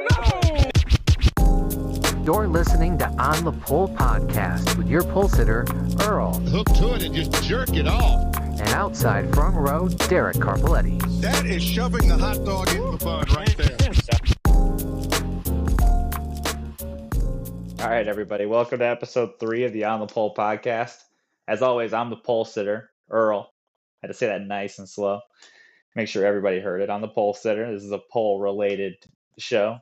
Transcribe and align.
Oh, 0.00 0.40
no! 1.40 2.24
You're 2.24 2.46
listening 2.46 2.98
to 2.98 3.06
On 3.18 3.44
the 3.44 3.52
Pole 3.52 3.88
podcast 3.88 4.76
with 4.76 4.88
your 4.88 5.02
pole 5.02 5.28
sitter, 5.28 5.66
Earl, 6.02 6.34
Hook 6.40 6.66
to 6.74 6.94
it 6.94 7.02
and 7.02 7.14
just 7.14 7.42
jerk 7.44 7.70
it 7.74 7.88
off. 7.88 8.36
and 8.36 8.60
outside 8.68 9.32
front 9.34 9.56
row, 9.56 9.88
Derek 10.08 10.36
Carpoletti. 10.36 11.00
That 11.20 11.46
is 11.46 11.62
shoving 11.62 12.06
the 12.08 12.16
hot 12.16 12.44
dog 12.44 12.68
in 12.70 12.90
the 12.92 12.98
bun 12.98 13.24
right 13.34 13.56
there. 13.56 13.76
All 17.80 17.88
right, 17.90 18.06
everybody. 18.08 18.44
Welcome 18.46 18.80
to 18.80 18.86
episode 18.86 19.40
three 19.40 19.64
of 19.64 19.72
the 19.72 19.84
On 19.84 20.00
the 20.00 20.06
Pole 20.06 20.34
podcast. 20.34 20.96
As 21.46 21.62
always, 21.62 21.92
I'm 21.92 22.10
the 22.10 22.16
pole 22.16 22.44
sitter, 22.44 22.90
Earl. 23.10 23.50
I 24.02 24.06
had 24.06 24.08
to 24.08 24.14
say 24.14 24.26
that 24.26 24.42
nice 24.42 24.78
and 24.78 24.88
slow. 24.88 25.20
Make 25.96 26.08
sure 26.08 26.24
everybody 26.26 26.60
heard 26.60 26.82
it. 26.82 26.90
I'm 26.90 27.00
the 27.00 27.08
pole 27.08 27.34
sitter. 27.34 27.72
This 27.72 27.82
is 27.84 27.90
a 27.92 28.00
pole 28.12 28.38
related 28.40 28.94
show. 29.38 29.78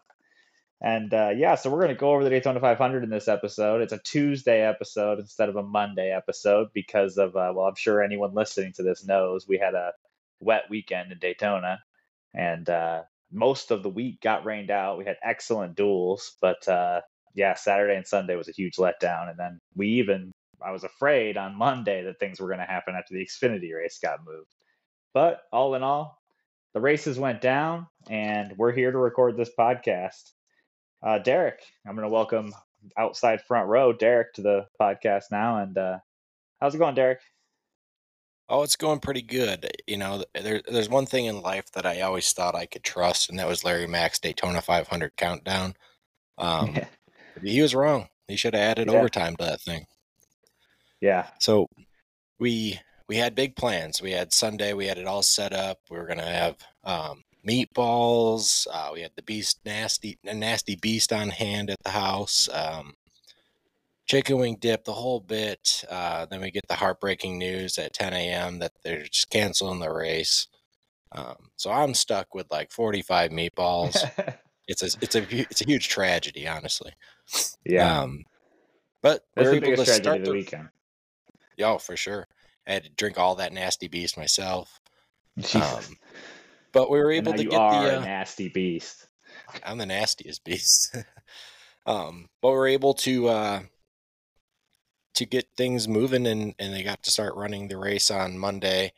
And 0.80 1.12
uh, 1.14 1.30
yeah, 1.34 1.54
so 1.54 1.70
we're 1.70 1.80
going 1.80 1.94
to 1.94 2.00
go 2.00 2.10
over 2.10 2.22
the 2.22 2.30
Daytona 2.30 2.60
500 2.60 3.02
in 3.02 3.10
this 3.10 3.28
episode. 3.28 3.80
It's 3.80 3.94
a 3.94 3.98
Tuesday 3.98 4.60
episode 4.60 5.18
instead 5.18 5.48
of 5.48 5.56
a 5.56 5.62
Monday 5.62 6.10
episode 6.10 6.68
because 6.74 7.16
of, 7.16 7.34
uh, 7.34 7.52
well, 7.54 7.66
I'm 7.66 7.76
sure 7.76 8.02
anyone 8.02 8.34
listening 8.34 8.74
to 8.74 8.82
this 8.82 9.04
knows 9.06 9.48
we 9.48 9.58
had 9.58 9.74
a 9.74 9.92
wet 10.40 10.64
weekend 10.68 11.12
in 11.12 11.18
Daytona. 11.18 11.78
And 12.34 12.68
uh, 12.68 13.02
most 13.32 13.70
of 13.70 13.82
the 13.82 13.88
week 13.88 14.20
got 14.20 14.44
rained 14.44 14.70
out. 14.70 14.98
We 14.98 15.06
had 15.06 15.16
excellent 15.22 15.76
duels, 15.76 16.36
but 16.42 16.68
uh, 16.68 17.00
yeah, 17.34 17.54
Saturday 17.54 17.96
and 17.96 18.06
Sunday 18.06 18.36
was 18.36 18.48
a 18.48 18.52
huge 18.52 18.76
letdown. 18.76 19.30
And 19.30 19.38
then 19.38 19.60
we 19.74 19.88
even, 19.88 20.32
I 20.62 20.72
was 20.72 20.84
afraid 20.84 21.38
on 21.38 21.56
Monday 21.56 22.04
that 22.04 22.18
things 22.18 22.38
were 22.38 22.48
going 22.48 22.60
to 22.60 22.66
happen 22.66 22.94
after 22.94 23.14
the 23.14 23.24
Xfinity 23.24 23.74
race 23.74 23.98
got 24.02 24.24
moved. 24.26 24.50
But 25.14 25.40
all 25.50 25.74
in 25.74 25.82
all, 25.82 26.18
the 26.74 26.80
races 26.82 27.18
went 27.18 27.40
down, 27.40 27.86
and 28.10 28.52
we're 28.58 28.72
here 28.72 28.92
to 28.92 28.98
record 28.98 29.38
this 29.38 29.50
podcast. 29.58 30.32
Uh, 31.02 31.18
Derek, 31.18 31.60
I'm 31.86 31.94
going 31.94 32.04
to 32.06 32.12
welcome 32.12 32.52
outside 32.96 33.42
front 33.42 33.68
row 33.68 33.92
Derek 33.92 34.32
to 34.34 34.42
the 34.42 34.66
podcast 34.80 35.24
now. 35.30 35.58
And 35.58 35.76
uh, 35.76 35.98
how's 36.60 36.74
it 36.74 36.78
going, 36.78 36.94
Derek? 36.94 37.20
Oh, 38.48 38.62
it's 38.62 38.76
going 38.76 39.00
pretty 39.00 39.22
good. 39.22 39.68
You 39.88 39.96
know, 39.96 40.24
there, 40.34 40.62
there's 40.68 40.88
one 40.88 41.06
thing 41.06 41.24
in 41.26 41.42
life 41.42 41.70
that 41.72 41.84
I 41.84 42.02
always 42.02 42.32
thought 42.32 42.54
I 42.54 42.66
could 42.66 42.84
trust, 42.84 43.28
and 43.28 43.38
that 43.38 43.48
was 43.48 43.64
Larry 43.64 43.88
Mac's 43.88 44.20
Daytona 44.20 44.60
500 44.62 45.16
countdown. 45.16 45.74
Um, 46.38 46.74
Yeah. 46.74 46.86
He 47.42 47.62
was 47.62 47.74
wrong. 47.74 48.08
He 48.28 48.36
should 48.36 48.52
have 48.52 48.62
added 48.62 48.88
Yeah. 48.90 48.98
overtime 48.98 49.36
to 49.36 49.44
that 49.46 49.62
thing. 49.62 49.86
yeah, 51.00 51.28
So 51.40 51.66
we 52.38 52.78
we 53.08 53.16
had 53.16 53.34
big 53.34 53.56
plans. 53.56 54.02
We 54.02 54.10
had 54.12 54.34
Sunday. 54.34 54.74
We 54.74 54.86
had 54.86 54.98
it 54.98 55.06
all 55.06 55.22
set 55.22 55.54
up. 55.54 55.78
We 55.90 55.96
were 55.96 56.06
gonna 56.06 56.26
have 56.30 56.56
um, 56.84 57.22
meatballs. 57.46 58.66
Uh, 58.72 58.90
we 58.92 59.02
had 59.02 59.12
the 59.16 59.22
beast 59.22 59.60
nasty 59.64 60.18
nasty 60.24 60.76
beast 60.76 61.12
on 61.12 61.30
hand 61.30 61.70
at 61.70 61.82
the 61.84 61.90
house. 61.90 62.48
Um, 62.52 62.94
chicken 64.06 64.38
wing 64.38 64.56
dip, 64.60 64.84
the 64.84 64.92
whole 64.92 65.20
bit. 65.20 65.84
Uh, 65.90 66.26
then 66.26 66.40
we 66.40 66.50
get 66.50 66.66
the 66.68 66.74
heartbreaking 66.74 67.38
news 67.38 67.78
at 67.78 67.92
10 67.92 68.12
a.m. 68.12 68.58
that 68.60 68.72
they're 68.82 69.04
just 69.04 69.30
canceling 69.30 69.80
the 69.80 69.92
race. 69.92 70.48
Um, 71.12 71.50
so 71.56 71.70
I'm 71.70 71.94
stuck 71.94 72.34
with 72.34 72.50
like 72.50 72.70
45 72.70 73.30
meatballs. 73.30 73.96
it's 74.68 74.82
a 74.82 74.98
it's 75.00 75.14
a 75.14 75.22
it's 75.50 75.60
a 75.60 75.66
huge 75.66 75.88
tragedy, 75.88 76.46
honestly. 76.48 76.92
yeah. 77.64 78.00
Um, 78.00 78.24
but 79.02 79.24
That's 79.34 79.48
we're 79.48 79.54
able 79.56 79.84
to 79.84 79.86
start 79.86 80.20
the 80.20 80.30
the 80.30 80.32
weekend. 80.32 80.68
Oh, 81.62 81.78
for 81.78 81.96
sure. 81.96 82.26
I 82.66 82.72
had 82.72 82.84
to 82.84 82.90
drink 82.90 83.18
all 83.18 83.36
that 83.36 83.52
nasty 83.52 83.88
beast 83.88 84.16
myself. 84.16 84.80
Um, 85.54 85.80
but 86.76 86.90
we 86.90 86.98
were 87.00 87.12
And 87.16 87.26
able 87.26 87.32
now 87.32 87.34
to 87.34 87.44
you 87.44 87.50
get 87.50 87.56
are 87.56 87.68
the. 87.68 87.88
a 87.88 87.96
Uh, 88.02 88.06
nasty 88.06 88.48
beast. 88.48 89.08
I'm 89.64 89.78
the 89.78 89.86
nastiest 89.86 90.44
beast. 90.44 90.94
um, 91.86 92.28
but 92.42 92.50
we 92.52 92.56
are 92.58 92.66
able 92.68 92.94
to 92.94 93.28
uh, 93.28 93.62
to 95.14 95.26
get 95.26 95.46
things 95.56 95.88
moving, 95.88 96.26
and 96.26 96.54
and 96.58 96.74
they 96.74 96.82
got 96.82 97.02
to 97.04 97.10
start 97.10 97.34
running 97.36 97.68
the 97.68 97.76
race 97.78 98.10
on 98.10 98.38
Monday. 98.38 98.92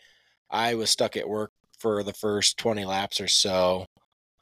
I 0.51 0.75
was 0.75 0.91
stuck 0.91 1.17
at 1.17 1.29
work 1.29 1.53
for 1.79 2.03
the 2.05 2.15
first 2.15 2.59
20 2.59 2.85
laps 2.87 3.21
or 3.21 3.29
so. 3.29 3.87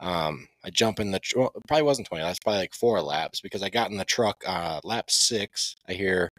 Um, 0.00 0.48
I 0.64 0.70
jump 0.70 1.00
in 1.00 1.12
the 1.12 1.20
tr- 1.20 1.40
well, 1.40 1.52
probably 1.68 1.84
wasn't 1.84 2.08
20 2.08 2.24
laps, 2.24 2.40
probably 2.40 2.60
like 2.60 2.74
four 2.74 3.02
laps 3.02 3.40
because 3.42 3.62
I 3.64 3.70
got 3.70 3.90
in 3.92 3.98
the 3.98 4.06
truck 4.06 4.44
uh, 4.46 4.80
lap 4.84 5.10
six. 5.10 5.76
I 5.88 5.94
hear 5.94 6.30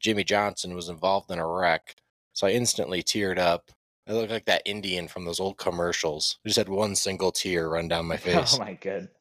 Jimmie 0.00 0.24
Johnson 0.24 0.74
was 0.74 0.88
involved 0.90 1.30
in 1.32 1.38
a 1.40 1.46
wreck, 1.48 1.96
so 2.34 2.46
I 2.48 2.52
instantly 2.52 3.02
teared 3.02 3.38
up. 3.38 3.70
I 4.08 4.12
looked 4.12 4.30
like 4.30 4.46
that 4.46 4.62
Indian 4.64 5.06
from 5.06 5.26
those 5.26 5.38
old 5.38 5.58
commercials. 5.58 6.38
I 6.44 6.48
just 6.48 6.56
had 6.58 6.70
one 6.70 6.96
single 6.96 7.30
tear 7.30 7.68
run 7.68 7.88
down 7.88 8.06
my 8.06 8.16
face. 8.18 8.54
Oh 8.54 8.58
my 8.58 8.74
god. 8.74 9.08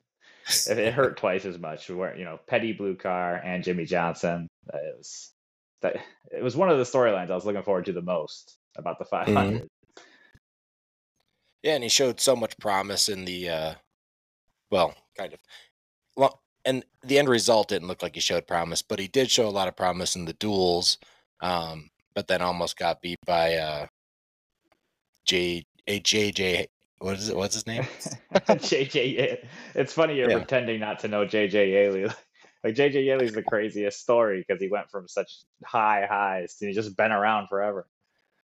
It, 0.70 0.94
hurt 0.94 1.18
twice 1.18 1.44
as 1.44 1.59
much. 1.59 1.90
Where 1.90 2.18
you 2.18 2.24
know, 2.24 2.40
Petty 2.48 2.72
Blue 2.72 2.96
Car 2.96 3.36
and 3.44 3.66
Jimmie 3.66 3.84
Johnson. 3.84 4.48
It 4.74 4.96
was 4.98 5.34
that. 5.81 5.98
It 6.31 6.42
was 6.42 6.56
one 6.56 6.70
of 6.70 6.78
the 6.78 6.86
storylines 6.86 7.30
I 7.30 7.36
was 7.36 7.46
looking 7.46 7.64
forward 7.64 7.88
to 7.88 7.92
the 7.92 8.02
most 8.02 8.58
about 8.78 8.98
the 8.98 9.03
500. 9.03 9.68
Yeah, 11.64 11.74
and 11.74 11.84
he 11.84 11.90
showed 11.90 12.22
so 12.22 12.34
much 12.34 12.58
promise 12.59 13.09
in 13.09 13.25
the, 13.25 13.50
uh, 13.50 13.74
well, 14.72 14.96
kind 15.18 15.34
of. 15.34 15.40
Well, 16.16 16.42
and 16.64 16.86
the 17.04 17.19
end 17.19 17.28
result 17.28 17.68
didn't 17.68 17.90
look 17.90 18.02
like 18.02 18.16
he 18.16 18.22
showed 18.22 18.48
promise, 18.48 18.81
but 18.81 19.00
he 19.00 19.09
did 19.09 19.30
show 19.30 19.48
a 19.48 19.50
lot 19.50 19.68
of 19.68 19.75
promise 19.75 20.16
in 20.16 20.24
the 20.24 20.34
duels. 20.34 20.98
Um, 21.42 21.90
but 22.16 22.28
then 22.28 22.42
almost 22.42 22.78
got 22.78 23.02
beat 23.02 23.19
by 23.25 23.56
uh, 23.56 23.88
J 25.28 25.66
a 25.88 26.00
JJ. 26.00 26.68
What 27.00 27.16
is 27.16 27.30
it? 27.30 27.36
What's 27.36 27.54
his 27.54 27.68
name? 27.68 27.84
JJ, 28.34 29.46
it's 29.76 29.94
funny 29.94 30.16
you're 30.16 30.30
Yeah. 30.30 30.38
pretending 30.38 30.80
not 30.80 31.00
to 31.00 31.08
know 31.08 31.26
JJ 31.26 31.72
Yeley. 31.72 32.10
Like 32.64 32.74
JJ 32.76 33.06
Yeley's 33.06 33.34
the 33.34 33.44
craziest 33.44 34.00
story 34.02 34.44
because 34.46 34.60
he 34.60 34.68
went 34.68 34.90
from 34.90 35.08
such 35.08 35.32
high 35.64 36.08
highs 36.10 36.56
to 36.56 36.66
he's 36.66 36.76
just 36.76 36.98
been 36.98 37.12
around 37.12 37.48
forever. 37.48 37.88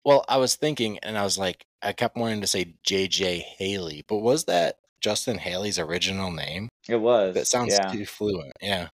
Well, 0.06 0.24
I 0.30 0.38
was 0.38 0.56
thinking, 0.56 1.00
and 1.00 1.18
I 1.18 1.24
was 1.24 1.38
like, 1.38 1.66
I 1.82 1.92
kept 1.94 2.16
wanting 2.16 2.42
to 2.42 2.48
say 2.48 2.76
JJ 2.86 3.42
Haley, 3.42 4.06
but 4.08 4.20
was 4.20 4.46
that 4.46 4.78
Justin 5.02 5.38
Haley's 5.38 5.80
original 5.80 6.32
name? 6.32 6.70
It 6.88 6.98
was. 6.98 7.34
That 7.34 7.48
sounds 7.48 7.74
yeah. 7.74 7.92
too 7.92 8.06
fluent. 8.06 8.54
Yeah. 8.62 8.90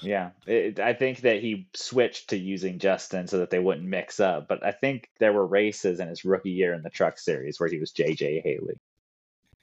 Yeah, 0.00 0.30
it, 0.46 0.78
I 0.78 0.92
think 0.92 1.22
that 1.22 1.40
he 1.40 1.68
switched 1.74 2.30
to 2.30 2.36
using 2.36 2.78
Justin 2.78 3.26
so 3.26 3.38
that 3.38 3.50
they 3.50 3.58
wouldn't 3.58 3.88
mix 3.88 4.20
up. 4.20 4.46
But 4.48 4.64
I 4.64 4.70
think 4.70 5.08
there 5.18 5.32
were 5.32 5.46
races 5.46 5.98
in 5.98 6.08
his 6.08 6.24
rookie 6.24 6.50
year 6.50 6.72
in 6.72 6.82
the 6.82 6.90
Truck 6.90 7.18
Series 7.18 7.58
where 7.58 7.68
he 7.68 7.78
was 7.78 7.92
JJ 7.92 8.42
Haley. 8.42 8.78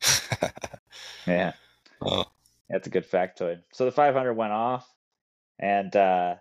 Yeah, 1.28 1.54
oh, 2.02 2.26
that's 2.70 2.88
a 2.88 2.92
good 2.92 3.10
factoid. 3.10 3.62
So 3.74 3.86
the 3.86 3.92
500 3.92 4.34
went 4.34 4.54
off, 4.54 4.88
and 5.60 5.96
uh, 5.96 6.36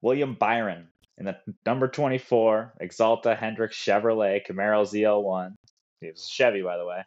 William 0.00 0.34
Byron 0.34 0.88
in 1.18 1.26
the 1.26 1.36
number 1.66 1.88
24 1.88 2.74
Axalta 2.82 3.36
Hendrick 3.36 3.72
Chevrolet 3.72 4.44
Camaro 4.46 4.84
ZL1. 4.84 5.54
It 6.00 6.12
was 6.12 6.24
a 6.24 6.28
Chevy, 6.28 6.62
by 6.62 6.78
the 6.78 6.86
way. 6.86 7.04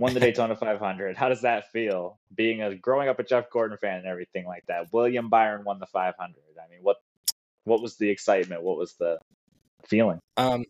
Won 0.00 0.14
the 0.14 0.20
Daytona 0.20 0.56
500. 0.56 1.14
How 1.14 1.28
does 1.28 1.42
that 1.42 1.70
feel? 1.72 2.18
Being 2.34 2.62
a 2.62 2.74
growing 2.74 3.10
up 3.10 3.18
a 3.18 3.22
Jeff 3.22 3.50
Gordon 3.50 3.76
fan 3.76 3.98
and 3.98 4.06
everything 4.06 4.46
like 4.46 4.64
that. 4.66 4.90
William 4.92 5.28
Byron 5.28 5.62
won 5.62 5.78
the 5.78 5.84
500. 5.84 6.16
I 6.56 6.70
mean, 6.70 6.80
what 6.80 6.96
what 7.64 7.82
was 7.82 7.98
the 7.98 8.08
excitement? 8.08 8.62
What 8.62 8.78
was 8.78 8.94
the 8.94 9.18
feeling? 9.86 10.18
Um, 10.38 10.64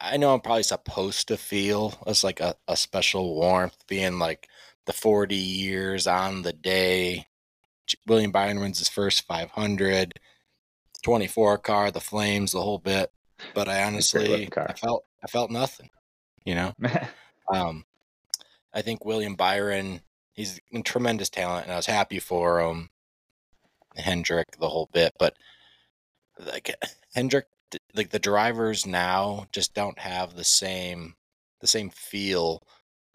I- 0.00 0.16
know 0.16 0.34
I'm 0.34 0.40
probably 0.40 0.64
supposed 0.64 1.28
to 1.28 1.36
feel 1.36 1.94
as 2.04 2.24
like 2.24 2.40
a, 2.40 2.56
a 2.66 2.76
special 2.76 3.36
warmth, 3.36 3.76
being 3.86 4.18
like 4.18 4.48
the 4.86 4.92
40 4.92 5.36
years 5.36 6.08
on 6.08 6.42
the 6.42 6.52
day. 6.52 7.26
William 8.08 8.32
Byron 8.32 8.58
wins 8.58 8.80
his 8.80 8.88
first 8.88 9.24
500, 9.28 10.18
24 11.04 11.58
car, 11.58 11.92
the 11.92 12.00
flames, 12.00 12.50
the 12.50 12.60
whole 12.60 12.78
bit. 12.78 13.12
But 13.54 13.68
I 13.68 13.84
honestly. 13.84 14.48
I 14.68 14.72
felt, 14.72 15.04
I 15.22 15.28
felt 15.28 15.52
nothing. 15.52 15.90
You 16.44 16.56
know, 16.56 16.72
um, 17.54 17.84
I 18.72 18.82
think 18.82 19.04
William 19.04 19.34
Byron, 19.34 20.02
he's 20.32 20.60
a 20.72 20.82
tremendous 20.82 21.30
talent, 21.30 21.64
and 21.64 21.72
I 21.72 21.76
was 21.76 21.86
happy 21.86 22.18
for 22.18 22.60
him. 22.60 22.90
Hendrick, 23.96 24.46
the 24.58 24.68
whole 24.68 24.88
bit, 24.92 25.12
but 25.18 25.36
like 26.38 26.74
Hendrick, 27.14 27.46
like 27.94 28.10
the 28.10 28.18
drivers 28.18 28.86
now 28.86 29.46
just 29.52 29.74
don't 29.74 29.98
have 29.98 30.34
the 30.34 30.44
same, 30.44 31.14
the 31.60 31.66
same 31.66 31.90
feel 31.90 32.62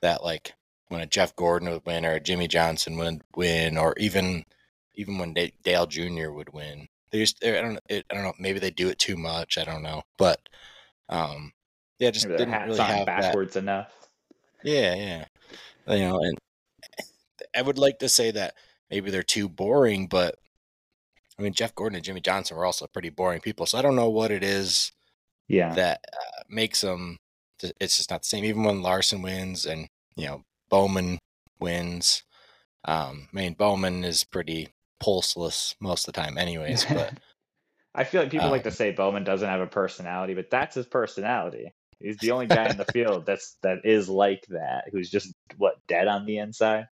that 0.02 0.24
like 0.24 0.54
when 0.90 1.02
a 1.02 1.08
Jeff 1.08 1.36
Gordon 1.36 1.70
would 1.70 1.86
win 1.86 2.06
or 2.06 2.12
a 2.12 2.20
Jimmie 2.20 2.48
Johnson 2.48 2.98
would 2.98 3.22
win, 3.36 3.78
or 3.78 3.94
even 3.98 4.44
even 4.96 5.18
when 5.18 5.36
Dale 5.64 5.88
Jr. 5.88 6.32
would 6.32 6.54
win. 6.54 6.88
They 7.12 7.20
just, 7.20 7.44
I 7.44 7.62
don't, 7.62 7.80
it, 7.90 8.06
I 8.10 8.14
don't 8.14 8.24
know, 8.24 8.34
maybe 8.40 8.60
they 8.60 8.72
do 8.72 8.90
it 8.90 9.00
too 9.00 9.16
much. 9.16 9.58
I 9.58 9.64
don't 9.64 9.84
know, 9.84 10.04
but 10.18 10.40
um, 11.10 11.54
yeah, 12.00 12.12
just 12.12 12.28
didn't 12.28 12.68
really 12.68 12.80
have 12.80 13.06
that. 13.06 13.22
backwards 13.22 13.56
enough. 13.56 13.92
Yeah, 14.64 14.96
yeah. 14.96 15.26
You 15.88 16.00
know, 16.00 16.20
and 16.20 16.38
I 17.56 17.62
would 17.62 17.78
like 17.78 18.00
to 18.00 18.10
say 18.10 18.32
that 18.32 18.56
maybe 18.90 19.10
they're 19.12 19.24
too 19.24 19.50
boring, 19.50 20.08
but 20.08 20.36
I 21.38 21.42
mean, 21.42 21.54
Jeff 21.54 21.74
Gordon 21.76 21.96
and 21.96 22.06
Jimmie 22.06 22.22
Johnson 22.22 22.58
were 22.58 22.66
also 22.66 22.88
pretty 22.88 23.10
boring 23.10 23.42
people. 23.42 23.66
So 23.66 23.78
I 23.78 23.82
don't 23.82 23.96
know 23.96 24.10
what 24.10 24.32
it 24.32 24.44
is 24.44 24.92
Yeah. 25.48 25.76
that 25.76 26.02
uh, 26.14 26.44
makes 26.50 26.82
them. 26.82 27.18
It's 27.80 27.98
just 27.98 28.12
not 28.12 28.24
the 28.24 28.28
same. 28.28 28.46
Even 28.46 28.64
when 28.64 28.82
Larson 28.84 29.22
wins 29.22 29.66
and 29.66 29.88
you 30.18 30.28
know 30.28 30.44
Bowman 30.70 31.20
wins, 31.60 32.24
Um, 32.86 33.30
I 33.34 33.38
mean, 33.38 33.54
Bowman 33.56 34.04
is 34.06 34.24
pretty 34.26 34.70
pulseless 35.02 35.76
most 35.82 36.08
of 36.08 36.14
the 36.16 36.22
time, 36.22 36.38
anyways. 36.38 36.86
But 36.86 37.14
I 37.96 38.04
feel 38.04 38.22
like 38.22 38.32
people 38.32 38.52
like 38.52 38.64
to 38.64 38.72
Um, 38.72 38.74
say 38.74 38.92
Bowman 38.92 39.24
doesn't 39.24 39.48
have 39.50 39.62
a 39.62 39.68
personality, 39.68 40.34
but 40.36 40.50
that's 40.52 40.76
his 40.76 40.86
personality. 40.88 41.74
He's 42.04 42.18
the 42.18 42.32
only 42.32 42.48
guy 42.48 42.70
in 42.70 42.78
the 42.78 42.84
field 42.86 43.26
that's 43.26 43.56
that 43.64 43.86
is 43.86 44.10
like 44.10 44.46
that, 44.50 44.90
who's 44.92 45.10
just 45.10 45.34
what 45.58 45.76
dead 45.88 46.08
on 46.10 46.26
the 46.26 46.38
inside. 46.38 46.88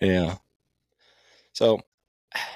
yeah. 0.00 0.34
So 1.52 1.80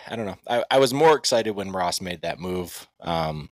I 0.09 0.17
don't 0.17 0.27
know. 0.27 0.39
I, 0.49 0.65
I 0.71 0.79
was 0.79 0.93
more 0.93 1.17
excited 1.17 1.53
when 1.53 1.71
Ross 1.71 2.01
made 2.01 2.23
that 2.23 2.41
move 2.41 2.89
um, 3.01 3.51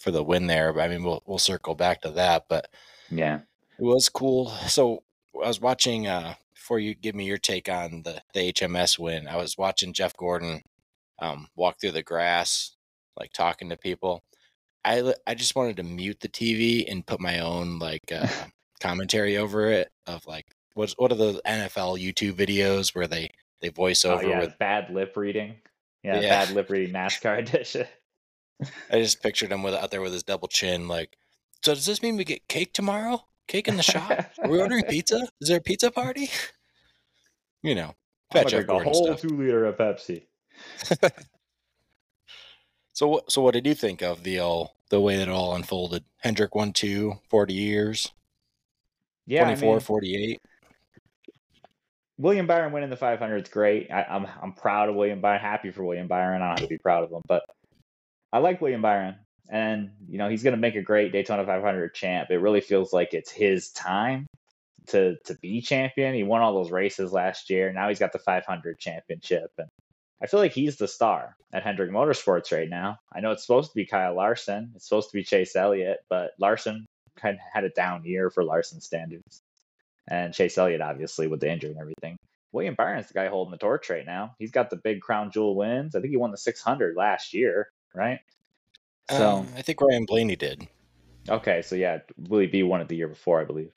for 0.00 0.10
the 0.10 0.22
win 0.22 0.46
there. 0.46 0.72
But 0.72 0.82
I 0.82 0.88
mean, 0.88 1.04
we'll 1.04 1.22
we'll 1.26 1.38
circle 1.38 1.74
back 1.74 2.00
to 2.02 2.10
that. 2.12 2.46
But 2.48 2.70
Yeah. 3.10 3.40
It 3.78 3.84
was 3.84 4.08
cool. 4.08 4.48
So 4.66 5.02
I 5.34 5.46
was 5.46 5.60
watching 5.60 6.06
uh 6.06 6.34
before 6.54 6.78
you 6.78 6.94
give 6.94 7.14
me 7.14 7.24
your 7.24 7.38
take 7.38 7.68
on 7.68 8.02
the, 8.02 8.22
the 8.34 8.52
HMS 8.52 8.98
win, 8.98 9.28
I 9.28 9.36
was 9.36 9.56
watching 9.58 9.92
Jeff 9.92 10.16
Gordon 10.16 10.62
um 11.18 11.48
walk 11.54 11.80
through 11.80 11.92
the 11.92 12.02
grass, 12.02 12.76
like 13.18 13.32
talking 13.32 13.68
to 13.68 13.76
people. 13.76 14.22
I 14.88 15.14
I 15.26 15.34
just 15.34 15.54
wanted 15.54 15.76
to 15.76 15.82
mute 15.82 16.20
the 16.20 16.28
TV 16.28 16.90
and 16.90 17.06
put 17.06 17.20
my 17.20 17.40
own 17.40 17.78
like 17.78 18.10
uh 18.10 18.26
commentary 18.80 19.36
over 19.36 19.70
it 19.70 19.88
of 20.06 20.26
like 20.26 20.46
what's 20.74 20.94
what 20.94 21.12
are 21.12 21.16
the 21.16 21.40
NFL 21.46 22.02
YouTube 22.02 22.34
videos 22.34 22.94
where 22.94 23.06
they 23.06 23.30
they 23.60 23.68
voice 23.68 24.04
Oh 24.04 24.12
over 24.14 24.28
yeah, 24.28 24.40
with 24.40 24.58
bad 24.58 24.90
lip 24.90 25.16
reading. 25.16 25.56
Yeah, 26.02 26.20
Yeah. 26.20 26.46
bad 26.46 26.54
lip 26.54 26.70
reading 26.70 26.94
NASCAR 26.94 27.38
edition. 27.40 27.86
I 28.90 29.00
just 29.00 29.22
pictured 29.22 29.52
him 29.52 29.62
with 29.62 29.74
out 29.74 29.90
there 29.90 30.00
with 30.00 30.12
his 30.12 30.22
double 30.22 30.48
chin 30.48 30.88
like 30.88 31.16
so 31.64 31.74
does 31.74 31.86
this 31.86 32.02
mean 32.02 32.16
we 32.16 32.24
get 32.24 32.48
cake 32.48 32.72
tomorrow? 32.72 33.24
Cake 33.48 33.66
in 33.68 33.76
the 33.76 33.82
shop? 33.82 34.10
Are 34.42 34.48
we 34.48 34.60
ordering 34.60 34.84
pizza? 34.88 35.28
Is 35.40 35.48
there 35.48 35.58
a 35.58 35.60
pizza 35.60 35.90
party? 35.90 36.30
You 37.62 37.74
know, 37.74 37.94
I'm 38.32 38.42
Fat 38.44 38.48
drink 38.48 38.68
a 38.68 38.78
whole 38.78 39.06
stuff. 39.06 39.20
two 39.22 39.36
liter 39.36 39.64
of 39.64 39.76
Pepsi. 39.76 40.26
So 42.98 43.06
what? 43.06 43.30
So 43.30 43.42
what 43.42 43.54
did 43.54 43.64
you 43.64 43.76
think 43.76 44.02
of 44.02 44.24
the 44.24 44.40
all 44.40 44.74
the 44.88 45.00
way 45.00 45.14
that 45.18 45.28
it 45.28 45.30
all 45.30 45.54
unfolded? 45.54 46.02
Hendrick 46.16 46.56
won 46.56 46.72
two, 46.72 47.20
40 47.28 47.54
years, 47.54 48.10
Yeah, 49.24 49.42
I 49.42 49.54
24, 49.54 49.74
mean, 49.74 49.80
48. 49.80 50.42
William 52.16 52.48
Byron 52.48 52.72
winning 52.72 52.90
the 52.90 52.96
500 52.96 53.36
is 53.36 53.48
great. 53.48 53.88
I, 53.92 54.02
I'm 54.02 54.26
I'm 54.42 54.52
proud 54.52 54.88
of 54.88 54.96
William 54.96 55.20
Byron. 55.20 55.40
Happy 55.40 55.70
for 55.70 55.84
William 55.84 56.08
Byron. 56.08 56.42
I 56.42 56.48
don't 56.48 56.58
have 56.58 56.68
to 56.68 56.74
be 56.74 56.78
proud 56.78 57.04
of 57.04 57.12
him, 57.12 57.22
but 57.28 57.44
I 58.32 58.38
like 58.38 58.60
William 58.60 58.82
Byron, 58.82 59.14
and 59.48 59.92
you 60.08 60.18
know 60.18 60.28
he's 60.28 60.42
going 60.42 60.56
to 60.56 60.60
make 60.60 60.74
a 60.74 60.82
great 60.82 61.12
Daytona 61.12 61.46
500 61.46 61.94
champ. 61.94 62.30
It 62.32 62.38
really 62.38 62.60
feels 62.60 62.92
like 62.92 63.14
it's 63.14 63.30
his 63.30 63.70
time 63.70 64.26
to 64.88 65.14
to 65.26 65.36
be 65.40 65.60
champion. 65.60 66.16
He 66.16 66.24
won 66.24 66.42
all 66.42 66.52
those 66.52 66.72
races 66.72 67.12
last 67.12 67.48
year. 67.48 67.72
Now 67.72 67.90
he's 67.90 68.00
got 68.00 68.12
the 68.12 68.18
500 68.18 68.76
championship, 68.80 69.52
and 69.56 69.68
I 70.22 70.26
feel 70.26 70.40
like 70.40 70.52
he's 70.52 70.76
the 70.76 70.88
star 70.88 71.36
at 71.52 71.62
Hendrick 71.62 71.90
Motorsports 71.90 72.52
right 72.52 72.68
now. 72.68 72.98
I 73.12 73.20
know 73.20 73.30
it's 73.30 73.42
supposed 73.46 73.70
to 73.70 73.74
be 73.76 73.86
Kyle 73.86 74.14
Larson. 74.14 74.72
It's 74.74 74.88
supposed 74.88 75.10
to 75.10 75.16
be 75.16 75.22
Chase 75.24 75.54
Elliott, 75.54 75.98
but 76.10 76.32
Larson 76.40 76.86
kind 77.16 77.34
of 77.34 77.40
had 77.52 77.64
a 77.64 77.70
down 77.70 78.04
year 78.04 78.30
for 78.30 78.42
Larson 78.44 78.80
standards 78.80 79.40
and 80.08 80.34
Chase 80.34 80.58
Elliott, 80.58 80.80
obviously, 80.80 81.26
with 81.28 81.40
the 81.40 81.50
injury 81.50 81.70
and 81.70 81.80
everything. 81.80 82.16
William 82.52 82.74
Byron's 82.74 83.08
the 83.08 83.14
guy 83.14 83.28
holding 83.28 83.52
the 83.52 83.58
torch 83.58 83.90
right 83.90 84.06
now. 84.06 84.34
He's 84.38 84.50
got 84.50 84.70
the 84.70 84.76
big 84.76 85.00
crown 85.02 85.30
jewel 85.30 85.54
wins. 85.54 85.94
I 85.94 86.00
think 86.00 86.10
he 86.10 86.16
won 86.16 86.30
the 86.30 86.38
600 86.38 86.96
last 86.96 87.34
year, 87.34 87.68
right? 87.94 88.20
So, 89.10 89.36
Um, 89.38 89.48
I 89.56 89.62
think 89.62 89.80
Ryan 89.80 90.04
Blaney 90.06 90.36
did. 90.36 90.66
okay, 91.28 91.62
so 91.62 91.76
yeah, 91.76 91.98
Willie 92.16 92.46
B 92.46 92.62
won 92.62 92.80
it 92.80 92.88
the 92.88 92.96
year 92.96 93.08
before, 93.08 93.40
I 93.40 93.44
believe. 93.44 93.72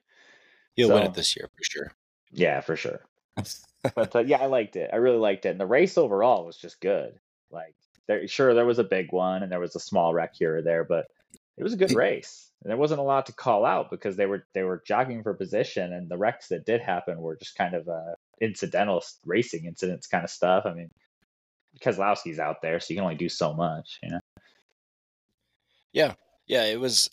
He'll 0.75 0.89
win 0.89 1.03
it 1.03 1.13
this 1.13 1.35
year 1.35 1.49
for 1.55 1.63
sure. 1.63 1.91
Yeah, 2.31 2.61
for 2.61 2.75
sure. 2.75 3.01
But 3.95 4.15
uh, 4.15 4.19
yeah, 4.19 4.37
I 4.37 4.45
liked 4.45 4.75
it. 4.75 4.89
I 4.93 4.97
really 4.97 5.17
liked 5.17 5.45
it. 5.45 5.49
And 5.49 5.59
the 5.59 5.65
race 5.65 5.97
overall 5.97 6.45
was 6.45 6.57
just 6.57 6.79
good. 6.79 7.13
Like, 7.49 7.75
there, 8.07 8.27
sure, 8.27 8.53
there 8.53 8.65
was 8.65 8.79
a 8.79 8.83
big 8.83 9.11
one 9.11 9.43
and 9.43 9.51
there 9.51 9.59
was 9.59 9.75
a 9.75 9.79
small 9.79 10.13
wreck 10.13 10.35
here 10.35 10.57
or 10.57 10.61
there, 10.61 10.83
but 10.83 11.07
it 11.57 11.63
was 11.63 11.73
a 11.73 11.77
good 11.77 11.93
race. 11.93 12.51
And 12.63 12.69
there 12.69 12.77
wasn't 12.77 12.99
a 12.99 13.03
lot 13.03 13.25
to 13.25 13.33
call 13.33 13.65
out 13.65 13.89
because 13.89 14.15
they 14.15 14.27
were 14.27 14.45
they 14.53 14.61
were 14.61 14.83
jogging 14.85 15.23
for 15.23 15.33
position, 15.33 15.93
and 15.93 16.07
the 16.07 16.17
wrecks 16.17 16.49
that 16.49 16.65
did 16.65 16.79
happen 16.79 17.19
were 17.19 17.35
just 17.35 17.55
kind 17.55 17.73
of 17.73 17.87
uh, 17.89 18.13
incidental 18.39 19.03
racing 19.25 19.65
incidents 19.65 20.05
kind 20.05 20.23
of 20.23 20.29
stuff. 20.29 20.65
I 20.67 20.73
mean, 20.73 20.91
Keselowski's 21.79 22.37
out 22.37 22.61
there, 22.61 22.79
so 22.79 22.87
you 22.89 22.97
can 22.97 23.03
only 23.03 23.15
do 23.15 23.29
so 23.29 23.53
much, 23.53 23.99
you 24.03 24.09
know. 24.09 24.19
Yeah, 25.91 26.13
yeah, 26.45 26.65
it 26.65 26.79
was. 26.79 27.09